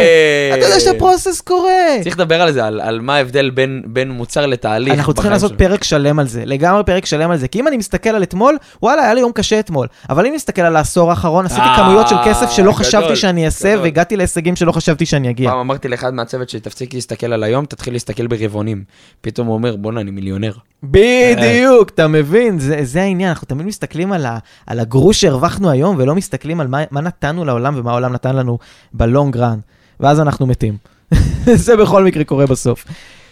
אתה 0.58 0.66
יודע 0.66 0.80
שהפרוסס 0.80 1.40
קורה. 1.40 1.70
צריך 2.02 2.14
לדבר 2.14 2.42
על 2.42 2.52
זה, 2.52 2.66
על, 2.66 2.80
על 2.80 3.00
מה 3.00 3.16
ההבדל 3.16 3.50
בין, 3.50 3.82
בין 3.86 4.10
מוצר 4.10 4.46
לתהליך. 4.46 4.94
אנחנו 4.94 5.14
צריכים 5.14 5.32
לעשות. 5.32 5.52
פרק 5.58 5.84
שלם 5.84 6.18
על 6.18 6.26
זה, 6.26 6.42
לגמרי 6.46 6.84
פרק 6.84 7.06
שלם 7.06 7.30
על 7.30 7.38
זה. 7.38 7.48
כי 7.48 7.60
אם 7.60 7.68
אני 7.68 7.76
מסתכל 7.76 8.10
על 8.10 8.22
אתמול, 8.22 8.56
וואלה, 8.82 9.02
היה 9.02 9.14
לי 9.14 9.20
יום 9.20 9.32
קשה 9.32 9.60
אתמול. 9.60 9.86
אבל 10.10 10.26
אם 10.26 10.32
נסתכל 10.34 10.62
על 10.62 10.76
העשור 10.76 11.10
האחרון, 11.10 11.46
עשיתי 11.46 11.60
אה, 11.60 11.76
כמויות 11.76 12.08
של 12.08 12.16
כסף 12.24 12.50
שלא 12.50 12.72
חשבתי 12.72 13.16
שאני 13.16 13.46
אעשה. 13.46 13.74
והגעתי 13.82 14.16
להישגים 14.16 14.56
שלא 14.56 14.72
חשבתי 14.72 15.06
שאני 15.06 15.30
אגיע. 15.30 15.50
פעם 15.50 15.58
אמרתי 15.58 15.88
לאחד 15.88 16.14
מהצוות 16.14 16.48
שתפסיק 16.48 16.94
להסתכל 16.94 17.32
על 17.32 17.42
היום, 17.42 17.64
תתחיל 17.64 17.92
להסתכל 17.92 18.26
ברבעונים. 18.26 18.84
פתאום 19.20 19.46
הוא 19.46 19.54
אומר, 19.54 19.76
בואנה, 19.76 20.00
אני 20.00 20.10
מיליונר. 20.10 20.52
בדיוק, 20.82 21.88
אתה 21.88 22.08
מבין, 22.08 22.58
זה, 22.58 22.78
זה 22.82 23.02
העניין, 23.02 23.28
אנחנו 23.28 23.46
תמיד 23.46 23.66
מסתכלים 23.66 24.12
על, 24.12 24.26
ה, 24.26 24.38
על 24.66 24.80
הגרוש 24.80 25.20
שהרווחנו 25.20 25.70
היום, 25.70 25.96
ולא 25.98 26.14
מסתכלים 26.14 26.60
על 26.60 26.66
מה, 26.66 26.78
מה 26.90 27.00
נתנו 27.00 27.44
לעולם 27.44 27.74
ומה 27.76 27.90
העולם 27.90 28.12
נתן 28.12 28.36
לנו 28.36 28.58
בלונג 28.92 29.36
רן, 29.36 29.58
ואז 30.00 30.20
אנחנו 30.20 30.46
מתים. 30.46 30.76
זה 31.54 31.76
בכל 31.76 32.04
מקרה 32.04 32.24
קורה 32.24 32.46
בסוף. 32.46 32.84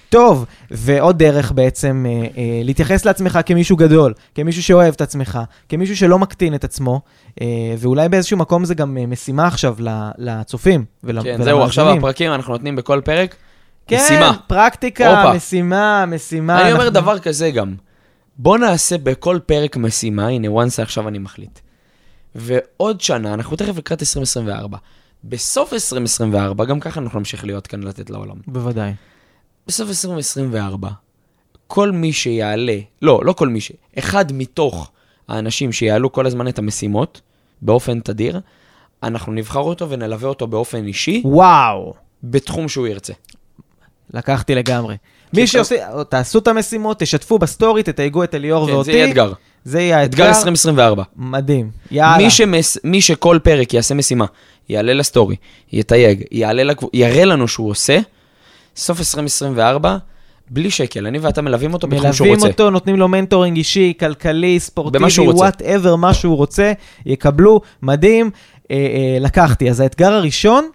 טוב, 0.09 0.45
ועוד 0.71 1.19
דרך 1.19 1.53
בעצם 1.53 2.07
אה, 2.09 2.27
אה, 2.37 2.61
להתייחס 2.65 3.05
לעצמך 3.05 3.39
כמישהו 3.47 3.77
גדול, 3.77 4.15
כמישהו 4.35 4.63
שאוהב 4.63 4.95
את 4.95 5.01
עצמך, 5.01 5.39
כמישהו 5.69 5.97
שלא 5.97 6.19
מקטין 6.19 6.55
את 6.55 6.65
עצמו, 6.65 7.01
אה, 7.41 7.47
ואולי 7.79 8.09
באיזשהו 8.09 8.37
מקום 8.37 8.65
זה 8.65 8.75
גם 8.75 8.99
אה, 9.01 9.07
משימה 9.07 9.47
עכשיו 9.47 9.77
ל- 9.79 10.11
לצופים 10.19 10.85
ול, 11.05 11.23
כן, 11.23 11.43
זהו, 11.43 11.63
עכשיו. 11.63 11.91
הפרקים 11.91 12.33
אנחנו 12.33 12.53
נותנים 12.53 12.77
בכל 12.77 13.01
פרק. 13.05 13.37
כן, 13.89 14.01
משימה. 14.05 14.37
פרקטיקה, 14.47 15.23
הופה. 15.23 15.37
משימה, 15.37 16.05
משימה. 16.07 16.63
אני 16.63 16.73
אומר 16.73 16.85
אנחנו- 16.85 17.01
דבר 17.01 17.19
כזה 17.19 17.51
גם. 17.51 17.75
בוא 18.39 18.59
נעשה 18.59 18.99
בכל 18.99 19.39
פרק 19.47 19.77
משימה, 19.77 20.27
הנה, 20.27 20.49
once 20.49 20.83
עכשיו 20.83 21.09
אני 21.09 21.19
מחליט. 21.19 21.59
ועוד 22.35 23.01
שנה, 23.01 23.35
אנחנו 23.35 23.57
תכף 23.57 23.77
לקראת 23.79 24.03
2024. 24.03 24.79
בסוף 25.25 25.73
2024, 25.73 26.65
גם 26.65 26.81
ככה 26.81 27.01
אנחנו 27.01 27.19
נמשיך 27.19 27.45
להיות 27.45 27.67
כאן 27.67 27.83
לתת 27.83 28.11
לעולם. 28.11 28.37
בוודאי. 28.47 28.93
בסוף 29.67 29.89
2024, 29.89 30.89
כל 31.67 31.91
מי 31.91 32.13
שיעלה, 32.13 32.79
לא, 33.03 33.21
לא 33.25 33.33
כל 33.33 33.49
מי 33.49 33.61
ש... 33.61 33.73
אחד 33.99 34.33
מתוך 34.33 34.91
האנשים 35.29 35.73
שיעלו 35.73 36.13
כל 36.13 36.27
הזמן 36.27 36.49
את 36.49 36.59
המשימות, 36.59 37.21
באופן 37.63 38.01
תדיר, 38.01 38.41
אנחנו 39.03 39.33
נבחר 39.33 39.61
אותו 39.61 39.91
ונלווה 39.91 40.29
אותו 40.29 40.47
באופן 40.47 40.87
אישי, 40.87 41.23
וואו. 41.25 41.95
בתחום 42.23 42.69
שהוא 42.69 42.87
ירצה. 42.87 43.13
לקחתי 44.15 44.55
לגמרי. 44.55 44.97
מי 45.33 45.47
שעושה, 45.47 45.77
תעשו 46.09 46.39
את 46.39 46.49
המשימות, 46.49 46.99
תשתפו 46.99 47.39
בסטורי, 47.39 47.83
תתייגו 47.83 48.25
את 48.25 48.35
אליאור 48.35 48.67
כן, 48.67 48.73
ואותי. 48.73 48.93
זה 48.93 48.99
יהיה 48.99 49.09
אתגר. 49.09 49.33
זה 49.65 49.81
יהיה 49.81 50.05
אתגר 50.05 50.25
האתגר. 50.25 50.39
2024. 50.39 51.03
מדהים. 51.17 51.71
יאללה. 51.91 52.17
מי, 52.17 52.31
שמס... 52.31 52.79
מי 52.85 53.03
שכל 53.03 53.39
פרק 53.43 53.75
יעשה 53.75 53.95
משימה, 53.95 54.27
יעלה 54.69 54.95
לסטורי, 54.95 55.37
יתייג, 55.73 56.25
יעלה 56.31 56.65
לקב... 56.65 56.87
יראה 56.93 57.25
לנו 57.25 57.49
שהוא 57.49 57.71
עושה, 57.71 57.99
סוף 58.77 58.99
2024, 58.99 59.97
בלי 60.51 60.71
שקל, 60.71 61.07
אני 61.07 61.19
ואתה 61.19 61.43
מלווים 61.43 61.75
אותו 61.75 61.89
בתחום 61.89 62.13
שהוא 62.13 62.27
מלווים 62.27 62.41
רוצה. 62.41 62.53
אותו, 62.53 62.71
נותנים 62.71 62.97
לו 62.97 63.09
mentoring 63.09 63.57
אישי, 63.57 63.93
כלכלי, 64.01 64.61
ספורטיבי. 64.61 65.05
Whatever, 65.19 65.97
מה 65.97 66.15
שהוא 66.15 66.37
רוצה, 66.37 66.73
יקבלו, 67.07 67.61
מדהים. 67.83 68.31
אה, 68.71 68.77
אה, 68.77 69.19
לקחתי. 69.21 69.71
אז 69.71 69.81
האתגר 69.81 70.13
הראשון, 70.13 70.69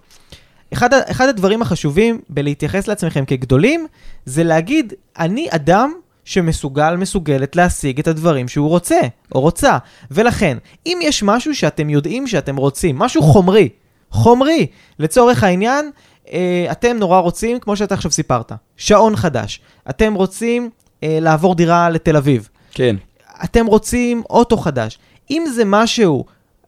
אחד, 0.74 0.94
אחד 0.94 1.30
הדברים 1.30 1.62
החשובים 1.62 2.22
בלהתייחס 2.30 2.88
לעצמכם 2.88 3.26
כגדולים, 3.26 3.88
זה 4.26 4.44
להגיד, 4.44 4.94
אני 5.20 5.48
אדם 5.50 5.94
שמסוגל, 6.26 6.96
מסוגלת 6.96 7.56
להשיג 7.56 8.00
את 8.00 8.08
הדברים 8.08 8.48
שהוא 8.48 8.70
רוצה, 8.70 9.00
או 9.36 9.42
רוצה. 9.42 9.78
ולכן, 10.12 10.58
אם 10.86 11.00
יש 11.02 11.24
משהו 11.24 11.56
שאתם 11.56 11.90
יודעים 11.90 12.28
שאתם 12.28 12.56
רוצים, 12.56 13.00
משהו 13.00 13.22
חומרי, 13.22 13.70
חומרי, 14.12 14.68
לצורך 15.00 15.44
העניין, 15.44 15.92
אה, 16.32 16.68
אתם 16.72 16.98
נורא 16.98 17.20
רוצים, 17.20 17.60
כמו 17.60 17.76
שאתה 17.76 17.94
עכשיו 17.94 18.12
סיפרת, 18.12 18.52
שעון 18.78 19.16
חדש. 19.16 19.62
אתם 19.90 20.14
רוצים 20.14 20.70
אה, 21.04 21.18
לעבור 21.22 21.56
דירה 21.56 21.90
לתל 21.90 22.18
אביב. 22.18 22.50
כן. 22.72 22.96
אתם 23.44 23.66
רוצים 23.66 24.24
אוטו 24.30 24.58
חדש. 24.58 25.00
אם 25.32 25.46
זה 25.56 25.64
משהו, 25.66 26.26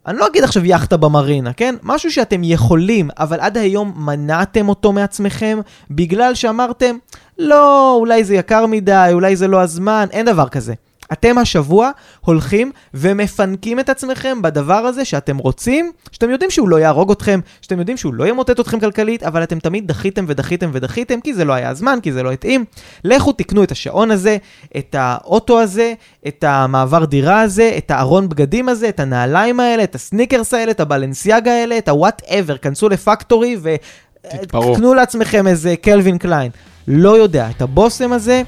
אני 0.08 0.18
לא 0.18 0.28
אגיד 0.28 0.44
עכשיו 0.44 0.66
יאכטה 0.66 0.98
במרינה, 0.98 1.54
כן? 1.54 1.76
משהו 1.84 2.12
שאתם 2.12 2.44
יכולים, 2.44 3.10
אבל 3.20 3.40
עד 3.40 3.58
היום 3.58 3.94
מנעתם 3.96 4.70
אותו 4.70 4.92
מעצמכם, 4.92 5.60
בגלל 5.92 6.36
שאמרתם, 6.36 6.96
לא, 7.40 7.96
אולי 8.00 8.24
זה 8.24 8.36
יקר 8.36 8.66
מדי, 8.66 9.10
אולי 9.14 9.36
זה 9.36 9.48
לא 9.48 9.62
הזמן, 9.62 10.08
אין 10.12 10.26
דבר 10.26 10.50
כזה. 10.50 10.74
אתם 11.14 11.38
השבוע 11.38 11.92
הולכים 12.22 12.72
ומפנקים 12.94 13.80
את 13.80 13.90
עצמכם 13.90 14.42
בדבר 14.42 14.74
הזה 14.74 15.06
שאתם 15.06 15.38
רוצים, 15.38 15.92
שאתם 16.12 16.30
יודעים 16.30 16.52
שהוא 16.52 16.70
לא 16.70 16.80
יהרוג 16.80 17.12
אתכם, 17.12 17.40
שאתם 17.62 17.80
יודעים 17.80 17.98
שהוא 17.98 18.14
לא 18.14 18.28
ימוטט 18.28 18.60
אתכם 18.60 18.80
כלכלית, 18.80 19.24
אבל 19.24 19.44
אתם 19.44 19.60
תמיד 19.60 19.88
דחיתם 19.88 20.26
ודחיתם 20.28 20.70
ודחיתם, 20.74 21.22
כי 21.22 21.34
זה 21.34 21.46
לא 21.46 21.54
היה 21.54 21.70
הזמן, 21.70 22.00
כי 22.04 22.12
זה 22.12 22.24
לא 22.24 22.32
התאים. 22.32 22.66
לכו 23.04 23.32
תקנו 23.32 23.64
את 23.64 23.72
השעון 23.72 24.12
הזה, 24.12 24.38
את 24.78 24.96
האוטו 25.00 25.62
הזה, 25.62 25.94
את 26.28 26.44
המעבר 26.48 27.06
דירה 27.06 27.42
הזה, 27.42 27.74
את 27.78 27.92
הארון 27.92 28.30
בגדים 28.30 28.70
הזה, 28.70 28.90
את 28.90 29.00
הנעליים 29.00 29.60
האלה, 29.60 29.84
את 29.84 29.96
הסניקרס 29.96 30.54
האלה, 30.54 30.72
את 30.72 30.80
הבלנסיאגה 30.80 31.52
האלה, 31.52 31.78
את 31.78 31.90
הוואט-אבר, 31.90 32.58
כנסו 32.58 32.90
לפקטורי 32.90 33.58
תתפרעו. 34.30 34.72
וקנו 34.72 34.94
לעצמכם 34.94 35.48
איזה 35.48 35.76
קלווין 35.82 36.18
קליין. 36.18 36.52
לא 36.88 37.18
יודע, 37.18 37.50
את 37.50 37.62
הבושם 37.62 38.14
הזה, 38.14 38.44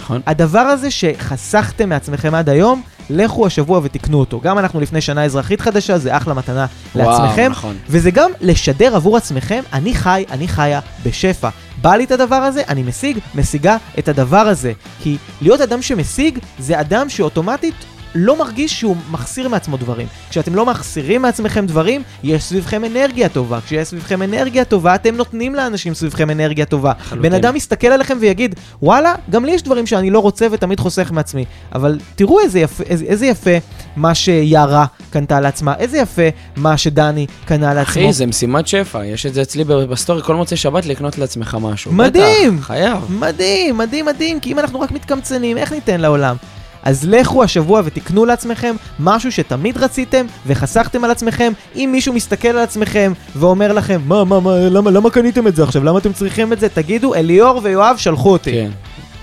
נכון. 0.00 0.20
הדבר 0.26 0.58
הזה 0.58 0.90
שחסכתם 0.90 1.88
מעצמכם 1.88 2.34
עד 2.34 2.48
היום, 2.48 2.82
לכו 3.10 3.46
השבוע 3.46 3.80
ותקנו 3.82 4.18
אותו. 4.20 4.40
גם 4.40 4.58
אנחנו 4.58 4.80
לפני 4.80 5.00
שנה 5.00 5.24
אזרחית 5.24 5.60
חדשה, 5.60 5.98
זה 5.98 6.16
אחלה 6.16 6.34
מתנה 6.34 6.66
לעצמכם. 6.94 7.42
וואו, 7.42 7.50
נכון. 7.50 7.76
וזה 7.88 8.10
גם 8.10 8.30
לשדר 8.40 8.96
עבור 8.96 9.16
עצמכם, 9.16 9.62
אני 9.72 9.94
חי, 9.94 10.24
אני 10.30 10.48
חיה 10.48 10.80
בשפע. 11.06 11.48
בא 11.82 11.94
לי 11.94 12.04
את 12.04 12.10
הדבר 12.10 12.34
הזה, 12.34 12.62
אני 12.68 12.82
משיג, 12.82 13.18
משיגה 13.34 13.76
את 13.98 14.08
הדבר 14.08 14.36
הזה. 14.36 14.72
כי 15.02 15.16
להיות 15.42 15.60
אדם 15.60 15.82
שמשיג, 15.82 16.38
זה 16.58 16.80
אדם 16.80 17.08
שאוטומטית 17.08 17.74
לא 18.14 18.38
מרגיש 18.38 18.80
שהוא 18.80 18.96
מחסיר 19.10 19.48
מעצמו 19.48 19.76
דברים. 19.76 20.06
כשאתם 20.30 20.54
לא 20.54 20.66
מחסירים 20.66 21.22
מעצמכם 21.22 21.66
דברים, 21.66 22.02
יש 22.22 22.42
סביבכם 22.42 22.84
אנרגיה 22.84 23.28
טובה. 23.28 23.60
כשיש 23.60 23.88
סביבכם 23.88 24.22
אנרגיה 24.22 24.64
טובה, 24.64 24.94
אתם 24.94 25.16
נותנים 25.16 25.54
לאנשים 25.54 25.94
סביבכם 25.94 26.30
אנרגיה 26.30 26.64
טובה. 26.64 26.92
בן 27.20 27.32
אדם 27.32 27.56
יסתכל 27.56 27.86
עליכם 27.86 28.18
ויגיד, 28.20 28.54
וואלה, 28.82 29.14
גם 29.30 29.44
לי 29.44 29.52
יש 29.52 29.62
דברים 29.62 29.86
שאני 29.86 30.10
לא 30.10 30.18
רוצה 30.18 30.46
ותמיד 30.50 30.80
חוסך 30.80 31.10
מעצמי. 31.12 31.44
אבל 31.74 31.98
תראו 32.14 32.40
איזה 32.40 32.60
יפה, 32.60 32.84
איזה, 32.84 33.04
איזה 33.04 33.26
יפה 33.26 33.50
מה 33.96 34.14
שיערה 34.14 34.86
קנתה 35.10 35.40
לעצמה, 35.40 35.74
איזה 35.78 35.98
יפה 35.98 36.22
מה 36.56 36.76
שדני 36.78 37.26
קנה 37.44 37.74
לעצמו. 37.74 37.92
אחי, 37.92 38.12
זה 38.12 38.26
משימת 38.26 38.66
שפע, 38.66 39.04
יש 39.04 39.26
את 39.26 39.34
זה 39.34 39.42
אצלי 39.42 39.64
בסטורי 39.64 40.22
כל 40.22 40.34
מוצאי 40.34 40.56
שבת 40.56 40.86
לקנות 40.86 41.18
לעצמך 41.18 41.56
משהו. 41.60 41.92
מדהים! 41.92 42.56
בטח, 42.56 42.66
חייב. 42.66 42.98
מדהים, 43.08 43.78
מדהים, 43.78 44.06
מדהים, 44.06 44.40
כי 44.40 44.52
אם 44.52 44.58
אנחנו 44.58 44.80
רק 44.80 44.90
מתקמצנים, 44.90 45.58
איך 45.58 45.72
ניתן 45.72 46.00
לעולם? 46.00 46.36
אז 46.82 47.04
לכו 47.08 47.44
השבוע 47.44 47.82
ותקנו 47.84 48.24
לעצמכם 48.24 48.76
משהו 49.00 49.32
שתמיד 49.32 49.78
רציתם 49.78 50.26
וחסכתם 50.46 51.04
על 51.04 51.10
עצמכם. 51.10 51.52
אם 51.76 51.88
מישהו 51.92 52.14
מסתכל 52.14 52.48
על 52.48 52.58
עצמכם 52.58 53.12
ואומר 53.36 53.72
לכם, 53.72 54.00
מה, 54.04 54.24
מה, 54.24 54.40
מה, 54.40 54.56
למה, 54.56 54.90
למה 54.90 55.10
קניתם 55.10 55.46
את 55.46 55.56
זה 55.56 55.62
עכשיו? 55.62 55.84
למה 55.84 55.98
אתם 55.98 56.12
צריכים 56.12 56.52
את 56.52 56.60
זה? 56.60 56.68
תגידו, 56.68 57.14
אליאור 57.14 57.60
ויואב 57.62 57.96
שלחו 57.98 58.32
אותי. 58.32 58.52
כן, 58.52 58.70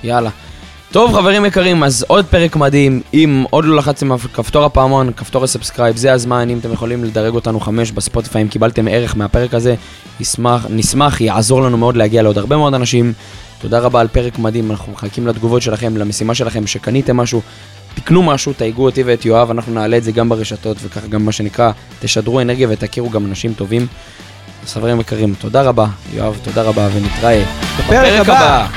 יאללה. 0.04 0.30
טוב, 0.92 1.14
חברים 1.14 1.46
יקרים, 1.46 1.84
אז 1.84 2.06
עוד 2.08 2.26
פרק 2.26 2.56
מדהים. 2.56 3.02
אם 3.14 3.46
עוד 3.50 3.66
לא 3.66 3.76
לחצתם 3.76 4.12
על 4.12 4.18
כפתור 4.18 4.66
הפעמון, 4.66 5.14
כפתור 5.14 5.44
ה 5.44 5.48
subscribe, 5.48 5.96
זה 5.96 6.14
הזמן. 6.14 6.50
אם 6.50 6.60
אתם 6.60 6.74
יכולים 6.74 7.04
לדרג 7.04 7.36
אותנו 7.36 7.60
חמש 7.60 7.92
ב 7.92 7.97
Spotify, 7.97 8.42
אם 8.42 8.48
קיבלתם 8.48 8.88
ערך 8.88 9.18
מהפרק 9.18 9.54
הזה, 9.54 9.76
נשמח, 10.20 10.66
נשמח, 10.70 11.22
יעזור 11.22 11.62
לנו 11.62 11.78
מאוד 11.78 11.98
להגיע 11.98 12.22
לעוד 12.22 12.38
הרבה 12.38 12.58
מאוד 12.58 12.74
אנשים. 12.74 13.14
תודה 13.62 13.80
רבה 13.80 14.02
על 14.02 14.08
פרק 14.08 14.40
מדהים, 14.40 14.72
אנחנו 14.72 14.92
מחכים 14.92 15.28
לתגובות 15.28 15.62
שלכם, 15.62 15.98
למשימה 15.98 16.36
שלכם, 16.36 16.68
שקניתם 16.68 17.18
משהו, 17.18 17.42
תקנו 17.96 18.24
משהו, 18.24 18.54
תייגו 18.54 18.86
אותי 18.86 19.04
ואת 19.04 19.26
יואב, 19.26 19.52
אנחנו 19.52 19.74
נעלה 19.74 19.98
את 19.98 20.04
זה 20.04 20.12
גם 20.12 20.30
ברשתות, 20.30 20.78
וככה 20.82 21.08
גם 21.08 21.26
מה 21.26 21.32
שנקרא, 21.32 21.72
תשדרו 22.00 22.42
אנרגיה 22.42 22.68
ותכירו 22.72 23.10
גם 23.10 23.26
אנשים 23.26 23.54
טובים. 23.54 23.88
אז 24.64 24.74
חברים 24.74 25.00
יקרים, 25.00 25.34
תודה 25.40 25.62
רבה, 25.62 25.88
יואב, 26.14 26.40
תודה 26.44 26.62
רבה, 26.62 26.88
ונתראה 26.94 27.44
בפרק 27.80 28.20
הבא. 28.20 28.68